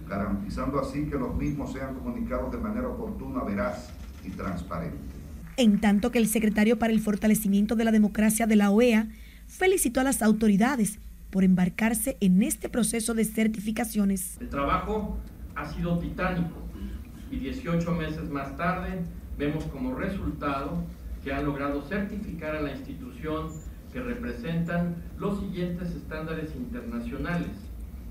garantizando 0.10 0.80
así 0.80 1.06
que 1.06 1.16
los 1.16 1.36
mismos 1.36 1.74
sean 1.74 1.94
comunicados 1.94 2.52
de 2.52 2.58
manera 2.58 2.88
oportuna, 2.88 3.44
veraz 3.44 3.92
y 4.26 4.32
transparente. 4.32 5.17
En 5.58 5.82
tanto 5.82 6.12
que 6.12 6.20
el 6.20 6.28
secretario 6.28 6.78
para 6.78 6.94
el 6.94 7.00
fortalecimiento 7.00 7.76
de 7.76 7.84
la 7.84 7.92
democracia 7.92 8.46
de 8.46 8.56
la 8.56 8.70
OEA 8.70 9.08
felicitó 9.48 10.00
a 10.00 10.04
las 10.04 10.22
autoridades 10.22 11.00
por 11.32 11.44
embarcarse 11.44 12.16
en 12.22 12.44
este 12.44 12.70
proceso 12.70 13.16
de 13.16 13.26
certificaciones. 13.26 14.38
El 14.40 14.50
trabajo 14.50 15.18
ha 15.56 15.66
sido 15.66 15.98
titánico 15.98 16.56
y 17.32 17.38
18 17.38 17.92
meses 17.94 18.30
más 18.30 18.56
tarde 18.56 19.00
vemos 19.40 19.64
como 19.66 19.96
resultado 19.96 20.84
que 21.24 21.34
han 21.34 21.46
logrado 21.46 21.82
certificar 21.82 22.56
a 22.56 22.62
la 22.62 22.74
institución 22.74 23.48
que 23.92 24.00
representan 24.00 24.96
los 25.18 25.40
siguientes 25.40 25.90
estándares 25.90 26.56
internacionales. 26.56 27.50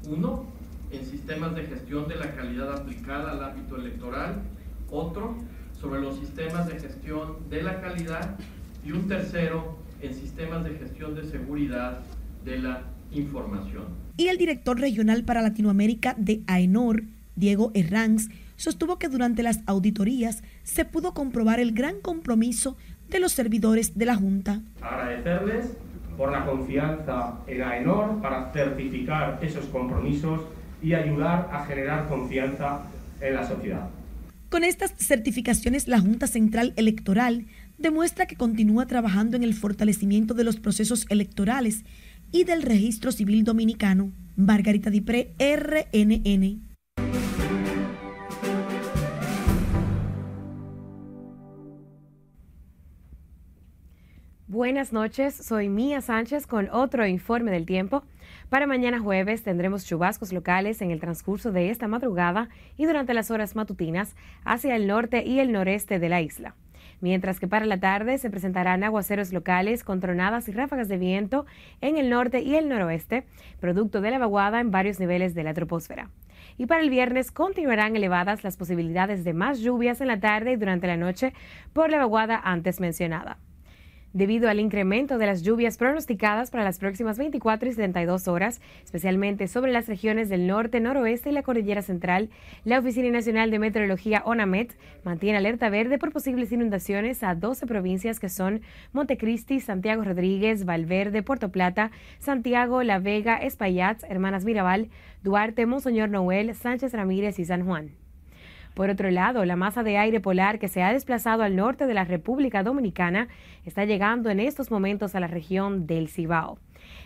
Uno, 0.08 0.46
en 0.90 1.06
sistemas 1.06 1.54
de 1.54 1.62
gestión 1.62 2.08
de 2.08 2.16
la 2.16 2.34
calidad 2.34 2.72
aplicada 2.72 3.30
al 3.30 3.44
ámbito 3.44 3.76
electoral. 3.76 4.42
Otro, 4.90 5.36
sobre 5.80 6.00
los 6.00 6.18
sistemas 6.18 6.66
de 6.66 6.78
gestión 6.78 7.48
de 7.50 7.62
la 7.62 7.80
calidad. 7.80 8.36
Y 8.84 8.92
un 8.92 9.08
tercero, 9.08 9.78
en 10.00 10.14
sistemas 10.14 10.64
de 10.64 10.70
gestión 10.74 11.14
de 11.14 11.24
seguridad 11.24 12.00
de 12.44 12.58
la 12.58 12.82
información. 13.12 13.84
Y 14.16 14.28
el 14.28 14.38
director 14.38 14.78
regional 14.80 15.24
para 15.24 15.42
Latinoamérica 15.42 16.14
de 16.18 16.42
AENOR, 16.46 17.02
Diego 17.34 17.70
Herranz, 17.74 18.28
sostuvo 18.56 18.98
que 18.98 19.08
durante 19.08 19.42
las 19.42 19.60
auditorías 19.66 20.42
se 20.62 20.84
pudo 20.84 21.12
comprobar 21.12 21.60
el 21.60 21.72
gran 21.72 22.00
compromiso 22.00 22.76
de 23.08 23.20
los 23.20 23.32
servidores 23.32 23.96
de 23.98 24.06
la 24.06 24.16
Junta. 24.16 24.62
Agradecerles 24.80 25.76
por 26.16 26.32
la 26.32 26.46
confianza 26.46 27.40
en 27.46 27.62
AENOR 27.62 28.22
para 28.22 28.50
certificar 28.52 29.38
esos 29.42 29.66
compromisos 29.66 30.40
y 30.82 30.94
ayudar 30.94 31.50
a 31.52 31.64
generar 31.66 32.08
confianza 32.08 32.82
en 33.20 33.34
la 33.34 33.46
sociedad. 33.46 33.88
Con 34.48 34.62
estas 34.62 34.94
certificaciones, 34.96 35.88
la 35.88 35.98
Junta 35.98 36.28
Central 36.28 36.72
Electoral 36.76 37.46
demuestra 37.78 38.26
que 38.26 38.36
continúa 38.36 38.86
trabajando 38.86 39.36
en 39.36 39.42
el 39.42 39.54
fortalecimiento 39.54 40.34
de 40.34 40.44
los 40.44 40.56
procesos 40.56 41.04
electorales 41.08 41.84
y 42.30 42.44
del 42.44 42.62
registro 42.62 43.10
civil 43.10 43.42
dominicano. 43.42 44.12
Margarita 44.36 44.88
Dipré, 44.90 45.32
RNN. 45.38 46.62
Buenas 54.46 54.92
noches, 54.92 55.34
soy 55.34 55.68
Mía 55.68 56.00
Sánchez 56.00 56.46
con 56.46 56.70
otro 56.70 57.04
informe 57.04 57.50
del 57.50 57.66
tiempo. 57.66 58.04
Para 58.48 58.68
mañana 58.68 59.00
jueves 59.00 59.42
tendremos 59.42 59.84
chubascos 59.84 60.32
locales 60.32 60.80
en 60.80 60.92
el 60.92 61.00
transcurso 61.00 61.50
de 61.50 61.70
esta 61.70 61.88
madrugada 61.88 62.48
y 62.76 62.86
durante 62.86 63.12
las 63.12 63.32
horas 63.32 63.56
matutinas 63.56 64.14
hacia 64.44 64.76
el 64.76 64.86
norte 64.86 65.24
y 65.24 65.40
el 65.40 65.50
noreste 65.50 65.98
de 65.98 66.08
la 66.08 66.20
isla. 66.20 66.54
Mientras 67.00 67.40
que 67.40 67.48
para 67.48 67.66
la 67.66 67.80
tarde 67.80 68.18
se 68.18 68.30
presentarán 68.30 68.84
aguaceros 68.84 69.32
locales 69.32 69.82
con 69.82 69.98
tronadas 69.98 70.48
y 70.48 70.52
ráfagas 70.52 70.86
de 70.88 70.96
viento 70.96 71.44
en 71.80 71.96
el 71.96 72.08
norte 72.08 72.40
y 72.40 72.54
el 72.54 72.68
noroeste, 72.68 73.26
producto 73.58 74.00
de 74.00 74.12
la 74.12 74.18
vaguada 74.18 74.60
en 74.60 74.70
varios 74.70 75.00
niveles 75.00 75.34
de 75.34 75.42
la 75.42 75.52
troposfera. 75.52 76.10
Y 76.56 76.66
para 76.66 76.82
el 76.82 76.88
viernes 76.88 77.32
continuarán 77.32 77.96
elevadas 77.96 78.44
las 78.44 78.56
posibilidades 78.56 79.24
de 79.24 79.34
más 79.34 79.58
lluvias 79.58 80.00
en 80.00 80.06
la 80.06 80.20
tarde 80.20 80.52
y 80.52 80.56
durante 80.56 80.86
la 80.86 80.96
noche 80.96 81.34
por 81.72 81.90
la 81.90 81.98
vaguada 81.98 82.40
antes 82.42 82.78
mencionada. 82.78 83.38
Debido 84.12 84.48
al 84.48 84.60
incremento 84.60 85.18
de 85.18 85.26
las 85.26 85.42
lluvias 85.42 85.76
pronosticadas 85.76 86.50
para 86.50 86.64
las 86.64 86.78
próximas 86.78 87.18
24 87.18 87.68
y 87.68 87.72
72 87.72 88.28
horas, 88.28 88.60
especialmente 88.84 89.48
sobre 89.48 89.72
las 89.72 89.88
regiones 89.88 90.28
del 90.28 90.46
norte, 90.46 90.80
noroeste 90.80 91.30
y 91.30 91.32
la 91.32 91.42
cordillera 91.42 91.82
central. 91.82 92.30
La 92.64 92.78
Oficina 92.78 93.10
Nacional 93.10 93.50
de 93.50 93.58
Meteorología 93.58 94.22
ONAMET 94.24 94.76
mantiene 95.04 95.38
alerta 95.38 95.68
verde 95.68 95.98
por 95.98 96.12
posibles 96.12 96.52
inundaciones 96.52 97.22
a 97.22 97.34
12 97.34 97.66
provincias 97.66 98.20
que 98.20 98.28
son 98.28 98.62
Montecristi, 98.92 99.60
Santiago 99.60 100.04
Rodríguez, 100.04 100.64
Valverde, 100.64 101.22
Puerto 101.22 101.50
Plata, 101.50 101.90
Santiago, 102.18 102.82
La 102.82 102.98
Vega, 102.98 103.36
Espaillat, 103.36 104.02
Hermanas 104.08 104.44
Mirabal, 104.44 104.88
Duarte, 105.22 105.66
Monseñor 105.66 106.08
Noel, 106.08 106.54
Sánchez 106.54 106.92
Ramírez 106.92 107.38
y 107.38 107.44
San 107.44 107.66
Juan. 107.66 108.05
Por 108.76 108.90
otro 108.90 109.10
lado, 109.10 109.46
la 109.46 109.56
masa 109.56 109.82
de 109.82 109.96
aire 109.96 110.20
polar 110.20 110.58
que 110.58 110.68
se 110.68 110.82
ha 110.82 110.92
desplazado 110.92 111.42
al 111.42 111.56
norte 111.56 111.86
de 111.86 111.94
la 111.94 112.04
República 112.04 112.62
Dominicana 112.62 113.26
está 113.64 113.86
llegando 113.86 114.28
en 114.28 114.38
estos 114.38 114.70
momentos 114.70 115.14
a 115.14 115.20
la 115.20 115.28
región 115.28 115.86
del 115.86 116.10
Cibao. 116.10 116.58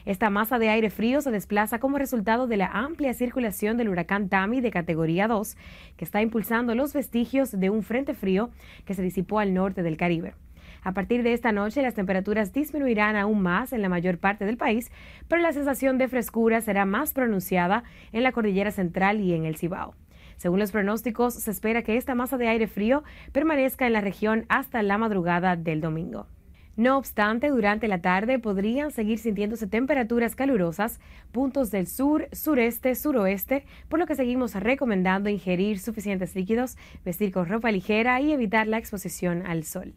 Esta 0.04 0.30
masa 0.30 0.58
de 0.58 0.68
aire 0.68 0.90
frío 0.90 1.20
se 1.20 1.30
desplaza 1.30 1.78
como 1.78 1.96
resultado 1.96 2.48
de 2.48 2.56
la 2.56 2.66
amplia 2.66 3.14
circulación 3.14 3.76
del 3.76 3.88
huracán 3.88 4.28
Tami 4.28 4.60
de 4.60 4.72
categoría 4.72 5.28
2, 5.28 5.56
que 5.96 6.04
está 6.04 6.20
impulsando 6.20 6.74
los 6.74 6.92
vestigios 6.92 7.52
de 7.52 7.70
un 7.70 7.84
frente 7.84 8.14
frío 8.14 8.50
que 8.84 8.94
se 8.94 9.02
disipó 9.02 9.38
al 9.38 9.54
norte 9.54 9.84
del 9.84 9.96
Caribe. 9.96 10.34
A 10.82 10.90
partir 10.90 11.22
de 11.22 11.34
esta 11.34 11.52
noche 11.52 11.82
las 11.82 11.94
temperaturas 11.94 12.52
disminuirán 12.52 13.14
aún 13.14 13.42
más 13.42 13.72
en 13.72 13.82
la 13.82 13.88
mayor 13.88 14.18
parte 14.18 14.44
del 14.44 14.56
país, 14.56 14.90
pero 15.28 15.40
la 15.40 15.52
sensación 15.52 15.98
de 15.98 16.08
frescura 16.08 16.62
será 16.62 16.84
más 16.84 17.12
pronunciada 17.12 17.84
en 18.10 18.24
la 18.24 18.32
cordillera 18.32 18.72
central 18.72 19.20
y 19.20 19.34
en 19.34 19.44
el 19.44 19.54
Cibao. 19.54 19.94
Según 20.40 20.58
los 20.58 20.72
pronósticos, 20.72 21.34
se 21.34 21.50
espera 21.50 21.82
que 21.82 21.98
esta 21.98 22.14
masa 22.14 22.38
de 22.38 22.48
aire 22.48 22.66
frío 22.66 23.04
permanezca 23.30 23.86
en 23.86 23.92
la 23.92 24.00
región 24.00 24.46
hasta 24.48 24.82
la 24.82 24.96
madrugada 24.96 25.54
del 25.54 25.82
domingo. 25.82 26.28
No 26.76 26.96
obstante, 26.96 27.50
durante 27.50 27.88
la 27.88 28.00
tarde 28.00 28.38
podrían 28.38 28.90
seguir 28.90 29.18
sintiéndose 29.18 29.66
temperaturas 29.66 30.34
calurosas, 30.34 30.98
puntos 31.30 31.70
del 31.70 31.86
sur, 31.86 32.26
sureste, 32.32 32.94
suroeste, 32.94 33.66
por 33.90 33.98
lo 33.98 34.06
que 34.06 34.14
seguimos 34.14 34.54
recomendando 34.54 35.28
ingerir 35.28 35.78
suficientes 35.78 36.34
líquidos, 36.34 36.78
vestir 37.04 37.32
con 37.32 37.46
ropa 37.46 37.70
ligera 37.70 38.18
y 38.22 38.32
evitar 38.32 38.66
la 38.66 38.78
exposición 38.78 39.46
al 39.46 39.64
sol. 39.64 39.92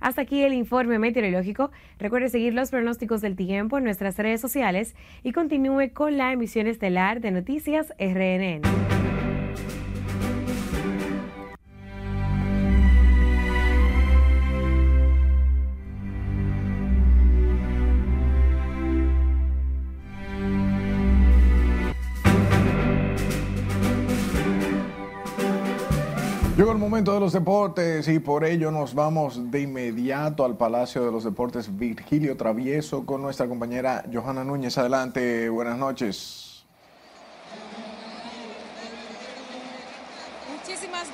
Hasta 0.00 0.22
aquí 0.22 0.40
el 0.44 0.54
informe 0.54 0.98
meteorológico. 0.98 1.72
Recuerde 1.98 2.30
seguir 2.30 2.54
los 2.54 2.70
pronósticos 2.70 3.20
del 3.20 3.36
tiempo 3.36 3.76
en 3.76 3.84
nuestras 3.84 4.16
redes 4.16 4.40
sociales 4.40 4.96
y 5.22 5.32
continúe 5.32 5.92
con 5.92 6.16
la 6.16 6.32
emisión 6.32 6.68
estelar 6.68 7.20
de 7.20 7.32
Noticias 7.32 7.92
RNN. 7.98 8.62
Llegó 26.58 26.72
el 26.72 26.78
momento 26.78 27.14
de 27.14 27.20
los 27.20 27.32
deportes 27.32 28.08
y 28.08 28.18
por 28.18 28.44
ello 28.44 28.72
nos 28.72 28.92
vamos 28.92 29.48
de 29.48 29.60
inmediato 29.60 30.44
al 30.44 30.56
Palacio 30.56 31.04
de 31.04 31.12
los 31.12 31.22
Deportes 31.22 31.78
Virgilio 31.78 32.36
Travieso 32.36 33.06
con 33.06 33.22
nuestra 33.22 33.46
compañera 33.46 34.04
Johanna 34.12 34.42
Núñez. 34.42 34.76
Adelante, 34.76 35.48
buenas 35.50 35.78
noches. 35.78 36.47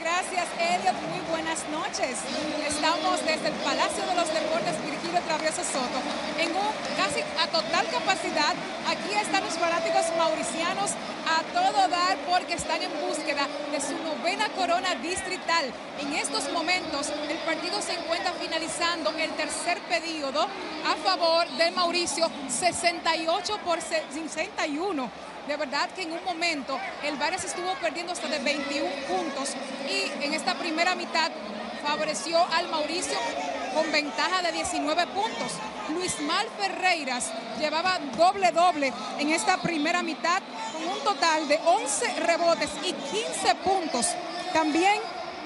Gracias, 0.00 0.46
Elliot. 0.58 0.94
Muy 1.10 1.20
buenas 1.30 1.66
noches. 1.68 2.18
Estamos 2.66 3.20
desde 3.24 3.48
el 3.48 3.54
Palacio 3.64 4.04
de 4.06 4.14
los 4.14 4.28
Deportes 4.32 4.76
Virgilio 4.84 5.20
Travieso 5.22 5.62
Soto 5.64 5.98
en 6.38 6.50
un 6.50 6.72
casi 6.96 7.20
a 7.38 7.46
total 7.48 7.86
capacidad. 7.90 8.54
Aquí 8.88 9.14
están 9.14 9.44
los 9.44 9.54
fanáticos 9.54 10.04
mauricianos 10.16 10.92
a 11.26 11.42
todo 11.52 11.88
dar 11.88 12.16
porque 12.28 12.54
están 12.54 12.82
en 12.82 12.90
búsqueda 13.06 13.46
de 13.72 13.80
su 13.80 13.96
novena 14.02 14.48
corona 14.50 14.94
distrital. 14.96 15.72
En 16.00 16.12
estos 16.14 16.52
momentos 16.52 17.10
el 17.28 17.38
partido 17.38 17.80
se 17.80 17.94
encuentra 17.94 18.32
finalizando 18.32 19.10
el 19.10 19.30
tercer 19.32 19.78
periodo 19.88 20.42
a 20.42 20.96
favor 21.02 21.48
de 21.56 21.70
Mauricio, 21.70 22.30
68 22.48 23.58
por 23.64 23.80
61. 23.80 25.33
De 25.46 25.56
verdad 25.56 25.90
que 25.90 26.02
en 26.02 26.12
un 26.12 26.24
momento 26.24 26.78
el 27.02 27.16
Vares 27.16 27.44
estuvo 27.44 27.74
perdiendo 27.74 28.12
hasta 28.12 28.28
de 28.28 28.38
21 28.38 28.88
puntos 29.06 29.50
y 29.88 30.24
en 30.24 30.32
esta 30.32 30.54
primera 30.54 30.94
mitad 30.94 31.30
favoreció 31.82 32.38
al 32.52 32.68
Mauricio 32.68 33.18
con 33.74 33.92
ventaja 33.92 34.40
de 34.40 34.52
19 34.52 35.06
puntos. 35.08 35.52
Luis 35.92 36.18
Mal 36.20 36.46
Ferreiras 36.58 37.30
llevaba 37.60 37.98
doble 38.16 38.52
doble 38.52 38.92
en 39.18 39.30
esta 39.30 39.58
primera 39.58 40.02
mitad 40.02 40.40
con 40.72 40.88
un 40.88 41.04
total 41.04 41.46
de 41.46 41.58
11 41.64 42.20
rebotes 42.20 42.70
y 42.82 42.92
15 42.92 43.54
puntos. 43.56 44.06
También 44.54 44.98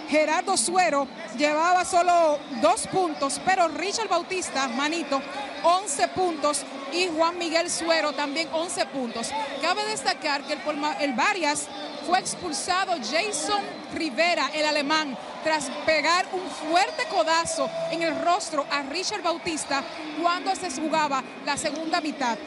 Gerardo 0.08 0.56
Suero 0.56 1.08
llevaba 1.36 1.84
solo 1.84 2.38
dos 2.62 2.86
puntos, 2.86 3.40
pero 3.44 3.68
Richard 3.68 4.08
Bautista, 4.08 4.68
manito, 4.68 5.20
11 5.62 6.08
puntos 6.08 6.62
y 6.92 7.08
Juan 7.08 7.38
Miguel 7.38 7.70
Suero 7.70 8.12
también 8.12 8.48
11 8.52 8.86
puntos. 8.86 9.30
Cabe 9.62 9.84
destacar 9.86 10.42
que 10.44 10.54
el, 10.54 10.60
el 11.00 11.12
Varias 11.14 11.66
fue 12.06 12.18
expulsado 12.18 12.92
Jason 12.96 13.62
Rivera, 13.94 14.50
el 14.54 14.64
alemán, 14.64 15.16
tras 15.44 15.70
pegar 15.84 16.26
un 16.32 16.48
fuerte 16.50 17.04
codazo 17.10 17.70
en 17.90 18.02
el 18.02 18.18
rostro 18.22 18.64
a 18.70 18.82
Richard 18.82 19.22
Bautista 19.22 19.84
cuando 20.20 20.54
se 20.54 20.70
jugaba 20.70 21.22
la 21.44 21.56
segunda 21.56 22.00
mitad. 22.00 22.38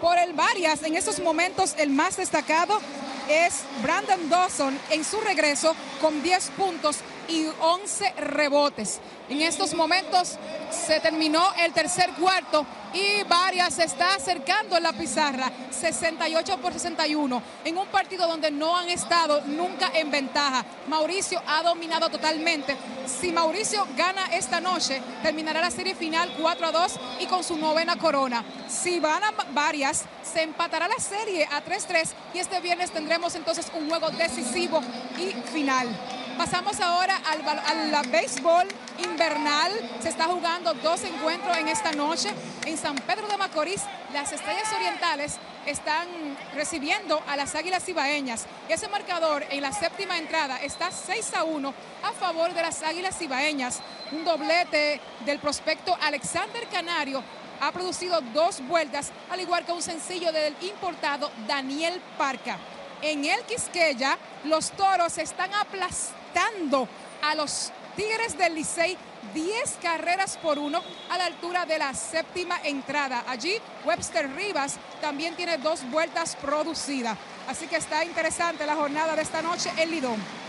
Por 0.00 0.18
el 0.18 0.32
Varias, 0.32 0.82
en 0.82 0.94
estos 0.96 1.20
momentos 1.20 1.74
el 1.78 1.90
más 1.90 2.16
destacado 2.16 2.80
es 3.28 3.62
Brandon 3.82 4.28
Dawson 4.28 4.78
en 4.90 5.04
su 5.04 5.20
regreso 5.20 5.74
con 6.00 6.22
10 6.22 6.50
puntos 6.50 6.98
y 7.28 7.46
11 7.60 8.12
rebotes. 8.18 9.00
En 9.28 9.42
estos 9.42 9.74
momentos 9.74 10.38
se 10.70 11.00
terminó 11.00 11.44
el 11.58 11.72
tercer 11.72 12.10
cuarto 12.12 12.64
y 12.94 13.24
Varias 13.24 13.74
se 13.74 13.84
está 13.84 14.14
acercando 14.14 14.76
en 14.76 14.82
la 14.82 14.92
pizarra, 14.92 15.50
68 15.70 16.58
por 16.58 16.72
61, 16.72 17.42
en 17.64 17.78
un 17.78 17.86
partido 17.88 18.26
donde 18.26 18.50
no 18.50 18.76
han 18.76 18.88
estado 18.88 19.42
nunca 19.46 19.90
en 19.94 20.10
ventaja. 20.10 20.64
Mauricio 20.88 21.42
ha 21.46 21.62
dominado 21.62 22.08
totalmente. 22.08 22.76
Si 23.06 23.32
Mauricio 23.32 23.86
gana 23.96 24.26
esta 24.32 24.60
noche, 24.60 25.02
terminará 25.22 25.60
la 25.60 25.70
serie 25.70 25.94
final 25.94 26.32
4 26.40 26.66
a 26.66 26.72
2 26.72 27.00
y 27.20 27.26
con 27.26 27.44
su 27.44 27.56
novena 27.56 27.96
corona. 27.96 28.44
Si 28.68 29.00
van 29.00 29.24
a 29.24 29.32
Varias, 29.52 30.04
se 30.22 30.42
empatará 30.42 30.88
la 30.88 30.98
serie 30.98 31.46
a 31.50 31.64
3-3 31.64 32.08
y 32.34 32.38
este 32.38 32.60
viernes 32.60 32.90
tendremos 32.90 33.34
entonces 33.34 33.70
un 33.74 33.88
juego 33.88 34.10
decisivo 34.10 34.80
y 35.18 35.32
final. 35.50 35.88
Pasamos 36.36 36.80
ahora 36.80 37.16
al, 37.24 37.94
al, 37.94 38.08
béisbol 38.08 38.66
invernal. 38.98 39.72
Se 40.00 40.10
está 40.10 40.24
jugando 40.24 40.74
dos 40.74 41.02
encuentros 41.04 41.56
en 41.56 41.68
esta 41.68 41.92
noche. 41.92 42.28
En 42.66 42.76
San 42.76 42.94
Pedro 42.96 43.26
de 43.26 43.38
Macorís, 43.38 43.82
las 44.12 44.32
Estrellas 44.32 44.70
Orientales 44.74 45.38
están 45.64 46.06
recibiendo 46.54 47.22
a 47.26 47.36
las 47.36 47.54
Águilas 47.54 47.88
Ibaeñas. 47.88 48.46
Ese 48.68 48.86
marcador 48.88 49.44
en 49.50 49.62
la 49.62 49.72
séptima 49.72 50.18
entrada 50.18 50.62
está 50.62 50.90
6 50.90 51.34
a 51.34 51.44
1 51.44 51.74
a 52.02 52.12
favor 52.12 52.52
de 52.52 52.62
las 52.62 52.82
Águilas 52.82 53.20
Ibaeñas. 53.22 53.80
Un 54.12 54.24
doblete 54.24 55.00
del 55.24 55.38
prospecto 55.38 55.96
Alexander 56.02 56.66
Canario 56.68 57.22
ha 57.60 57.72
producido 57.72 58.20
dos 58.34 58.60
vueltas, 58.68 59.10
al 59.30 59.40
igual 59.40 59.64
que 59.64 59.72
un 59.72 59.82
sencillo 59.82 60.32
del 60.32 60.54
importado 60.60 61.30
Daniel 61.46 62.00
Parca. 62.18 62.58
En 63.02 63.24
el 63.24 63.40
Quisqueya, 63.42 64.18
los 64.44 64.70
toros 64.72 65.18
están 65.18 65.52
aplastando 65.54 66.88
a 67.22 67.34
los 67.34 67.72
Tigres 67.94 68.36
del 68.36 68.54
Licey 68.54 68.96
10 69.34 69.78
carreras 69.82 70.38
por 70.38 70.58
uno 70.58 70.82
a 71.10 71.18
la 71.18 71.26
altura 71.26 71.66
de 71.66 71.78
la 71.78 71.94
séptima 71.94 72.58
entrada. 72.64 73.24
Allí 73.26 73.54
Webster 73.84 74.30
Rivas 74.34 74.76
también 75.00 75.34
tiene 75.34 75.58
dos 75.58 75.88
vueltas 75.90 76.36
producidas. 76.36 77.16
Así 77.48 77.66
que 77.66 77.76
está 77.76 78.04
interesante 78.04 78.66
la 78.66 78.76
jornada 78.76 79.14
de 79.14 79.22
esta 79.22 79.42
noche 79.42 79.70
en 79.76 79.90
Lidón. 79.90 80.45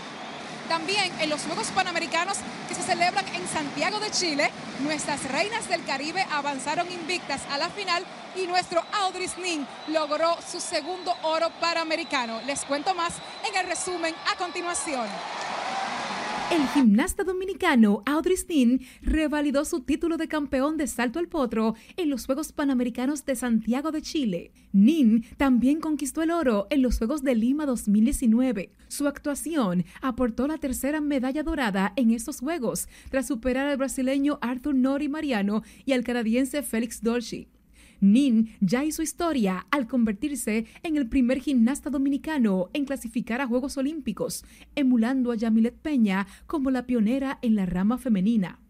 También 0.68 1.10
en 1.20 1.30
los 1.30 1.42
Juegos 1.42 1.68
Panamericanos 1.68 2.36
que 2.68 2.74
se 2.74 2.82
celebran 2.82 3.26
en 3.34 3.48
Santiago 3.48 4.00
de 4.00 4.10
Chile, 4.10 4.50
nuestras 4.80 5.24
reinas 5.24 5.66
del 5.68 5.82
Caribe 5.84 6.26
avanzaron 6.30 6.90
invictas 6.92 7.40
a 7.50 7.56
la 7.56 7.70
final 7.70 8.04
y 8.36 8.46
nuestro 8.46 8.82
Audris 8.92 9.38
Nin 9.38 9.66
logró 9.88 10.36
su 10.42 10.60
segundo 10.60 11.16
oro 11.22 11.48
panamericano. 11.58 12.42
Les 12.46 12.64
cuento 12.66 12.94
más 12.94 13.14
en 13.48 13.56
el 13.56 13.66
resumen 13.66 14.14
a 14.30 14.36
continuación. 14.36 15.06
El 16.50 16.66
gimnasta 16.68 17.24
dominicano 17.24 18.02
Audrey 18.06 18.34
Steen 18.34 18.80
revalidó 19.02 19.66
su 19.66 19.80
título 19.80 20.16
de 20.16 20.28
campeón 20.28 20.78
de 20.78 20.86
salto 20.86 21.18
al 21.18 21.28
potro 21.28 21.74
en 21.98 22.08
los 22.08 22.24
Juegos 22.24 22.52
Panamericanos 22.52 23.26
de 23.26 23.36
Santiago 23.36 23.92
de 23.92 24.00
Chile. 24.00 24.52
Nin 24.72 25.26
también 25.36 25.78
conquistó 25.78 26.22
el 26.22 26.30
oro 26.30 26.66
en 26.70 26.80
los 26.80 26.96
Juegos 26.96 27.22
de 27.22 27.34
Lima 27.34 27.66
2019. 27.66 28.72
Su 28.88 29.06
actuación 29.06 29.84
aportó 30.00 30.46
la 30.46 30.56
tercera 30.56 31.02
medalla 31.02 31.42
dorada 31.42 31.92
en 31.96 32.12
estos 32.12 32.40
Juegos, 32.40 32.88
tras 33.10 33.26
superar 33.26 33.66
al 33.66 33.76
brasileño 33.76 34.38
Arthur 34.40 34.74
Nori 34.74 35.10
Mariano 35.10 35.62
y 35.84 35.92
al 35.92 36.02
canadiense 36.02 36.62
Félix 36.62 37.02
Dolce. 37.02 37.48
Nin 38.00 38.50
ya 38.60 38.84
hizo 38.84 39.02
historia 39.02 39.66
al 39.70 39.86
convertirse 39.86 40.66
en 40.82 40.96
el 40.96 41.08
primer 41.08 41.40
gimnasta 41.40 41.90
dominicano 41.90 42.70
en 42.72 42.84
clasificar 42.84 43.40
a 43.40 43.46
Juegos 43.46 43.76
Olímpicos, 43.76 44.44
emulando 44.74 45.32
a 45.32 45.36
Yamilet 45.36 45.76
Peña 45.76 46.26
como 46.46 46.70
la 46.70 46.86
pionera 46.86 47.38
en 47.42 47.56
la 47.56 47.66
rama 47.66 47.98
femenina. 47.98 48.60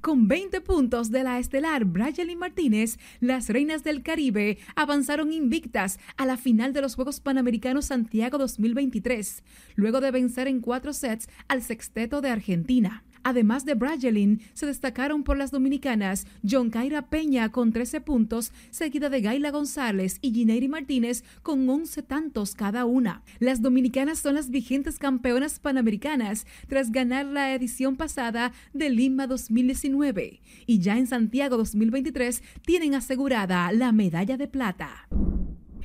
Con 0.00 0.28
20 0.28 0.60
puntos 0.60 1.10
de 1.10 1.24
la 1.24 1.40
estelar 1.40 1.84
Brayelin 1.84 2.38
Martínez, 2.38 2.98
las 3.18 3.48
Reinas 3.48 3.82
del 3.82 4.02
Caribe 4.02 4.58
avanzaron 4.76 5.32
invictas 5.32 5.98
a 6.16 6.24
la 6.24 6.36
final 6.36 6.72
de 6.72 6.82
los 6.82 6.94
Juegos 6.94 7.18
Panamericanos 7.18 7.86
Santiago 7.86 8.38
2023, 8.38 9.42
luego 9.74 10.00
de 10.00 10.12
vencer 10.12 10.46
en 10.46 10.60
cuatro 10.60 10.92
sets 10.92 11.28
al 11.48 11.62
sexteto 11.62 12.20
de 12.20 12.30
Argentina. 12.30 13.02
Además 13.28 13.66
de 13.66 13.74
Bragelin, 13.74 14.40
se 14.54 14.64
destacaron 14.64 15.22
por 15.22 15.36
las 15.36 15.50
dominicanas 15.50 16.26
John 16.42 16.70
Kaira 16.70 17.10
Peña 17.10 17.52
con 17.52 17.74
13 17.74 18.00
puntos, 18.00 18.52
seguida 18.70 19.10
de 19.10 19.20
Gaila 19.20 19.50
González 19.50 20.16
y 20.22 20.32
Gineiri 20.32 20.66
Martínez 20.66 21.24
con 21.42 21.68
11 21.68 22.02
tantos 22.04 22.54
cada 22.54 22.86
una. 22.86 23.20
Las 23.38 23.60
dominicanas 23.60 24.20
son 24.20 24.36
las 24.36 24.48
vigentes 24.48 24.98
campeonas 24.98 25.58
panamericanas 25.60 26.46
tras 26.68 26.90
ganar 26.90 27.26
la 27.26 27.52
edición 27.54 27.96
pasada 27.96 28.52
de 28.72 28.88
Lima 28.88 29.26
2019 29.26 30.40
y 30.64 30.78
ya 30.78 30.96
en 30.96 31.06
Santiago 31.06 31.58
2023 31.58 32.42
tienen 32.64 32.94
asegurada 32.94 33.70
la 33.72 33.92
medalla 33.92 34.38
de 34.38 34.48
plata. 34.48 35.06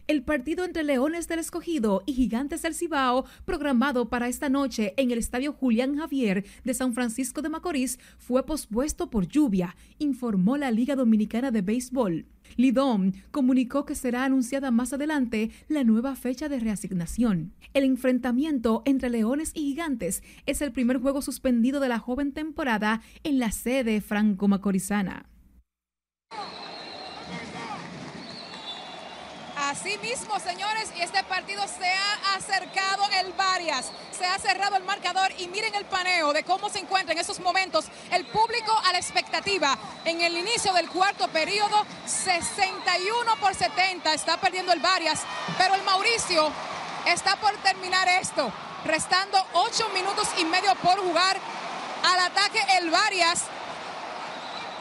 El 0.05 0.21
partido 0.21 0.65
entre 0.65 0.83
Leones 0.83 1.29
del 1.29 1.39
Escogido 1.39 2.03
y 2.05 2.11
Gigantes 2.11 2.61
del 2.61 2.75
Cibao, 2.75 3.23
programado 3.45 4.09
para 4.09 4.27
esta 4.27 4.49
noche 4.49 4.93
en 4.97 5.11
el 5.11 5.17
Estadio 5.17 5.53
Julián 5.53 5.97
Javier 5.97 6.43
de 6.65 6.73
San 6.73 6.93
Francisco 6.93 7.41
de 7.41 7.47
Macorís, 7.47 7.99
fue 8.17 8.45
pospuesto 8.45 9.09
por 9.09 9.29
lluvia, 9.29 9.77
informó 9.99 10.57
la 10.57 10.71
Liga 10.71 10.97
Dominicana 10.97 11.51
de 11.51 11.61
Béisbol. 11.61 12.25
Lidom 12.57 13.13
comunicó 13.31 13.85
que 13.85 13.95
será 13.95 14.25
anunciada 14.25 14.71
más 14.71 14.91
adelante 14.91 15.51
la 15.69 15.85
nueva 15.85 16.17
fecha 16.17 16.49
de 16.49 16.59
reasignación. 16.59 17.53
El 17.73 17.85
enfrentamiento 17.85 18.81
entre 18.83 19.09
Leones 19.09 19.51
y 19.53 19.61
Gigantes 19.61 20.21
es 20.45 20.61
el 20.61 20.73
primer 20.73 20.97
juego 20.97 21.21
suspendido 21.21 21.79
de 21.79 21.87
la 21.87 21.99
joven 21.99 22.33
temporada 22.33 23.01
en 23.23 23.39
la 23.39 23.53
sede 23.53 24.01
franco-macorizana. 24.01 25.29
Así 29.73 29.97
mismo, 30.03 30.39
señores, 30.39 30.93
y 30.95 31.01
este 31.01 31.23
partido 31.23 31.63
se 31.67 31.91
ha 31.91 32.35
acercado 32.35 33.05
el 33.19 33.33
varias. 33.33 33.91
Se 34.15 34.23
ha 34.23 34.37
cerrado 34.37 34.75
el 34.75 34.83
marcador 34.83 35.31
y 35.39 35.47
miren 35.47 35.73
el 35.73 35.85
paneo 35.85 36.31
de 36.31 36.43
cómo 36.43 36.69
se 36.69 36.77
encuentra 36.77 37.13
en 37.13 37.19
esos 37.19 37.39
momentos 37.39 37.85
el 38.11 38.23
público 38.27 38.71
a 38.85 38.91
la 38.91 38.99
expectativa. 38.99 39.75
En 40.05 40.21
el 40.21 40.37
inicio 40.37 40.73
del 40.73 40.87
cuarto 40.89 41.27
periodo, 41.29 41.87
61 42.05 43.35
por 43.37 43.55
70 43.55 44.13
está 44.13 44.37
perdiendo 44.37 44.73
el 44.73 44.79
varias, 44.79 45.21
pero 45.57 45.73
el 45.73 45.81
Mauricio 45.81 46.51
está 47.07 47.35
por 47.37 47.51
terminar 47.63 48.07
esto, 48.07 48.53
restando 48.85 49.43
8 49.53 49.89
minutos 49.89 50.27
y 50.37 50.45
medio 50.45 50.75
por 50.83 50.99
jugar. 50.99 51.39
Al 52.03 52.19
ataque 52.19 52.59
el 52.77 52.91
varias 52.91 53.45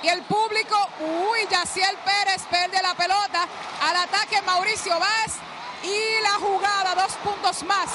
y 0.03 0.09
el 0.09 0.23
público, 0.23 0.77
uy, 1.01 1.47
Yaciel 1.51 1.97
Pérez 2.05 2.43
pierde 2.51 2.83
la 2.83 2.95
pelota. 2.95 3.47
Al 3.83 3.97
ataque 3.97 4.43
Mauricio 4.43 4.99
Vaz 4.99 5.39
y 5.83 6.23
la 6.23 6.35
jugada, 6.35 6.95
dos 6.95 7.13
puntos 7.25 7.63
más. 7.65 7.89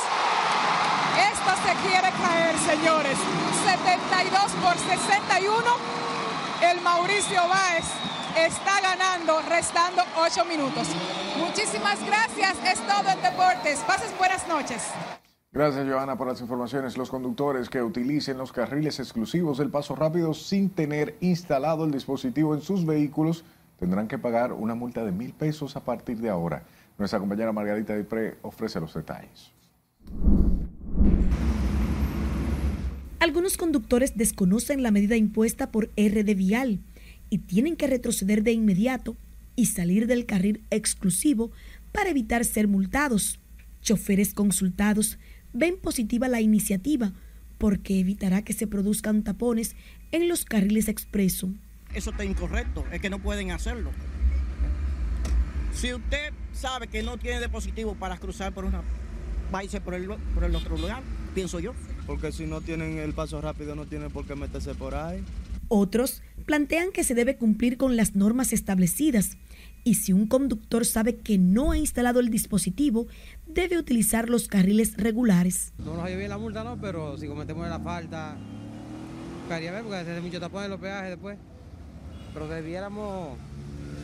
Esta 1.32 1.56
se 1.56 1.88
quiere 1.88 2.12
caer, 2.12 2.58
señores. 2.60 3.18
72 3.66 4.52
por 4.64 4.78
61. 4.78 5.64
El 6.62 6.82
Mauricio 6.82 7.48
Báez 7.48 7.86
está 8.36 8.80
ganando, 8.82 9.42
restando 9.42 10.04
8 10.16 10.46
minutos. 10.46 10.88
Muchísimas 11.38 12.00
gracias. 12.06 12.56
Es 12.66 12.80
todo 12.88 13.10
en 13.10 13.22
Deportes. 13.22 13.80
Pases 13.80 14.16
buenas 14.18 14.48
noches. 14.48 14.82
Gracias, 15.52 15.88
Joana, 15.88 16.18
por 16.18 16.28
las 16.28 16.42
informaciones. 16.42 16.98
Los 16.98 17.10
conductores 17.10 17.70
que 17.70 17.82
utilicen 17.82 18.38
los 18.38 18.52
carriles 18.52 19.00
exclusivos 19.00 19.58
del 19.58 19.70
paso 19.70 19.96
rápido 19.96 20.34
sin 20.34 20.70
tener 20.70 21.16
instalado 21.22 21.86
el 21.86 21.92
dispositivo 21.92 22.54
en 22.54 22.62
sus 22.62 22.86
vehículos 22.86 23.44
tendrán 23.80 24.08
que 24.08 24.18
pagar 24.18 24.54
una 24.54 24.76
multa 24.76 25.06
de 25.06 25.12
mil 25.12 25.34
pesos 25.34 25.76
a 25.76 25.84
partir 25.84 26.18
de 26.18 26.30
ahora. 26.30 26.64
Nuestra 26.98 27.20
compañera 27.20 27.52
Margarita 27.54 27.96
Dipré 27.96 28.38
ofrece 28.42 28.80
los 28.80 28.94
detalles. 28.94 29.52
Algunos 33.20 33.58
conductores 33.58 34.16
desconocen 34.16 34.84
la 34.84 34.92
medida 34.92 35.16
impuesta 35.16 35.72
por 35.72 35.86
RD 35.98 36.36
Vial 36.36 36.80
y 37.30 37.40
tienen 37.40 37.76
que 37.76 37.88
retroceder 37.88 38.44
de 38.44 38.52
inmediato 38.52 39.16
y 39.56 39.68
salir 39.68 40.08
del 40.08 40.26
carril 40.26 40.64
exclusivo 40.70 41.52
para 41.92 42.10
evitar 42.10 42.46
ser 42.46 42.68
multados. 42.68 43.40
Choferes 43.82 44.34
consultados 44.34 45.18
ven 45.58 45.78
positiva 45.78 46.28
la 46.28 46.42
iniciativa 46.42 47.14
porque 47.58 48.00
evitará 48.00 48.44
que 48.44 48.54
se 48.54 48.68
produzcan 48.68 49.24
tapones 49.24 49.76
en 50.12 50.28
los 50.28 50.46
carriles 50.46 50.88
expreso. 50.88 51.50
Eso 51.94 52.12
está 52.12 52.24
incorrecto, 52.24 52.86
es 52.92 53.02
que 53.02 53.10
no 53.10 53.20
pueden 53.20 53.52
hacerlo. 53.52 53.92
Si 55.74 55.94
usted 55.94 56.32
sabe 56.54 56.88
que 56.88 57.04
no 57.04 57.18
tiene 57.18 57.40
dispositivo 57.40 57.96
para 57.96 58.18
cruzar 58.18 58.54
por 58.54 58.66
una, 58.66 58.82
váyase 59.52 59.82
por 59.82 59.94
el, 59.94 60.08
por 60.08 60.44
el 60.44 60.56
otro 60.56 60.78
lugar, 60.78 61.02
pienso 61.34 61.60
yo. 61.60 61.74
Porque 62.06 62.32
si 62.32 62.46
no 62.46 62.62
tienen 62.62 62.98
el 63.00 63.14
paso 63.14 63.42
rápido, 63.42 63.76
no 63.76 63.86
tienen 63.86 64.12
por 64.12 64.26
qué 64.26 64.36
meterse 64.36 64.76
por 64.76 64.96
ahí. 64.96 65.24
Otros 65.70 66.22
plantean 66.46 66.92
que 66.92 67.04
se 67.04 67.14
debe 67.14 67.36
cumplir 67.36 67.78
con 67.78 67.98
las 67.98 68.16
normas 68.16 68.54
establecidas 68.54 69.38
y 69.84 69.96
si 69.96 70.14
un 70.14 70.28
conductor 70.28 70.86
sabe 70.86 71.18
que 71.18 71.38
no 71.38 71.72
ha 71.72 71.78
instalado 71.78 72.20
el 72.20 72.30
dispositivo, 72.30 73.08
debe 73.62 73.80
utilizar 73.80 74.30
los 74.30 74.48
carriles 74.48 74.96
regulares. 74.98 75.74
No 75.80 75.96
nos 75.96 76.06
bien 76.06 76.30
la 76.30 76.38
multa, 76.38 76.64
no, 76.64 76.78
pero 76.80 77.18
si 77.18 77.28
cometemos 77.28 77.68
la 77.68 77.80
falta, 77.80 78.38
caería 79.50 79.72
ver 79.72 79.82
porque 79.82 80.04
se 80.06 80.12
hace 80.12 80.22
mucho 80.22 80.40
tapón 80.40 80.66
en 80.66 80.70
los 80.70 80.80
peajes 80.80 81.10
después. 81.10 81.40
Pero 82.34 82.48
debiéramos 82.48 83.36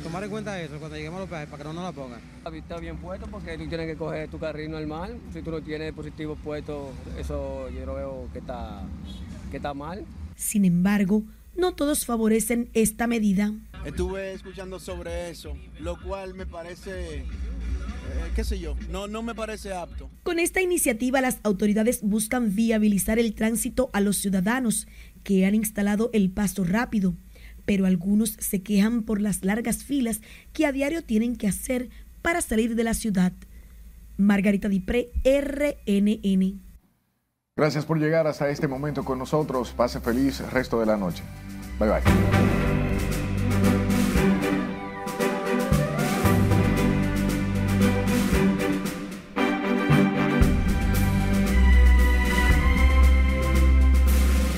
tomar 0.01 0.23
en 0.23 0.31
cuenta 0.31 0.59
eso 0.59 0.79
cuando 0.79 0.97
lleguemos 0.97 1.17
a 1.17 1.21
los 1.21 1.29
peajes 1.29 1.49
para 1.49 1.61
que 1.61 1.69
no 1.69 1.73
nos 1.73 1.83
la 1.83 1.91
pongan. 1.91 2.19
Está 2.51 2.79
bien 2.79 2.97
puesto 2.97 3.27
porque 3.27 3.55
tú 3.59 3.67
tienes 3.67 3.85
que 3.85 3.95
coger 3.95 4.27
tu 4.27 4.39
carril 4.39 4.71
normal. 4.71 5.19
Si 5.31 5.43
tú 5.43 5.51
no 5.51 5.61
tienes 5.61 5.87
dispositivo 5.89 6.35
puesto, 6.35 6.91
eso 7.19 7.69
yo 7.69 7.85
lo 7.85 7.93
veo 7.93 8.29
que 8.33 8.39
está, 8.39 8.81
que 9.51 9.57
está 9.57 9.75
mal. 9.75 10.03
Sin 10.35 10.65
embargo, 10.65 11.21
no 11.55 11.75
todos 11.75 12.07
favorecen 12.07 12.69
esta 12.73 13.05
medida. 13.05 13.53
Estuve 13.85 14.33
escuchando 14.33 14.79
sobre 14.79 15.29
eso, 15.29 15.55
lo 15.79 16.01
cual 16.01 16.33
me 16.33 16.47
parece, 16.47 17.25
qué 18.35 18.43
sé 18.43 18.59
yo, 18.59 18.75
no, 18.89 19.07
no 19.07 19.21
me 19.21 19.35
parece 19.35 19.73
apto. 19.73 20.09
Con 20.23 20.39
esta 20.39 20.61
iniciativa 20.61 21.21
las 21.21 21.39
autoridades 21.43 22.01
buscan 22.01 22.55
viabilizar 22.55 23.19
el 23.19 23.35
tránsito 23.35 23.89
a 23.93 24.01
los 24.01 24.17
ciudadanos 24.17 24.87
que 25.23 25.45
han 25.45 25.55
instalado 25.55 26.09
el 26.13 26.31
paso 26.31 26.63
rápido, 26.63 27.15
pero 27.65 27.85
algunos 27.85 28.31
se 28.39 28.61
quejan 28.61 29.03
por 29.03 29.21
las 29.21 29.45
largas 29.45 29.83
filas 29.83 30.21
que 30.51 30.65
a 30.65 30.71
diario 30.71 31.03
tienen 31.03 31.35
que 31.35 31.47
hacer 31.47 31.89
para 32.21 32.41
salir 32.41 32.75
de 32.75 32.83
la 32.83 32.93
ciudad. 32.93 33.33
Margarita 34.17 34.69
Dipré, 34.69 35.11
RNN. 35.23 36.61
Gracias 37.55 37.85
por 37.85 37.99
llegar 37.99 38.25
hasta 38.25 38.49
este 38.49 38.67
momento 38.67 39.05
con 39.05 39.19
nosotros. 39.19 39.73
Pase 39.75 39.99
feliz 39.99 40.39
resto 40.51 40.79
de 40.79 40.87
la 40.87 40.97
noche. 40.97 41.23
Bye 41.79 41.89
bye. 41.89 42.72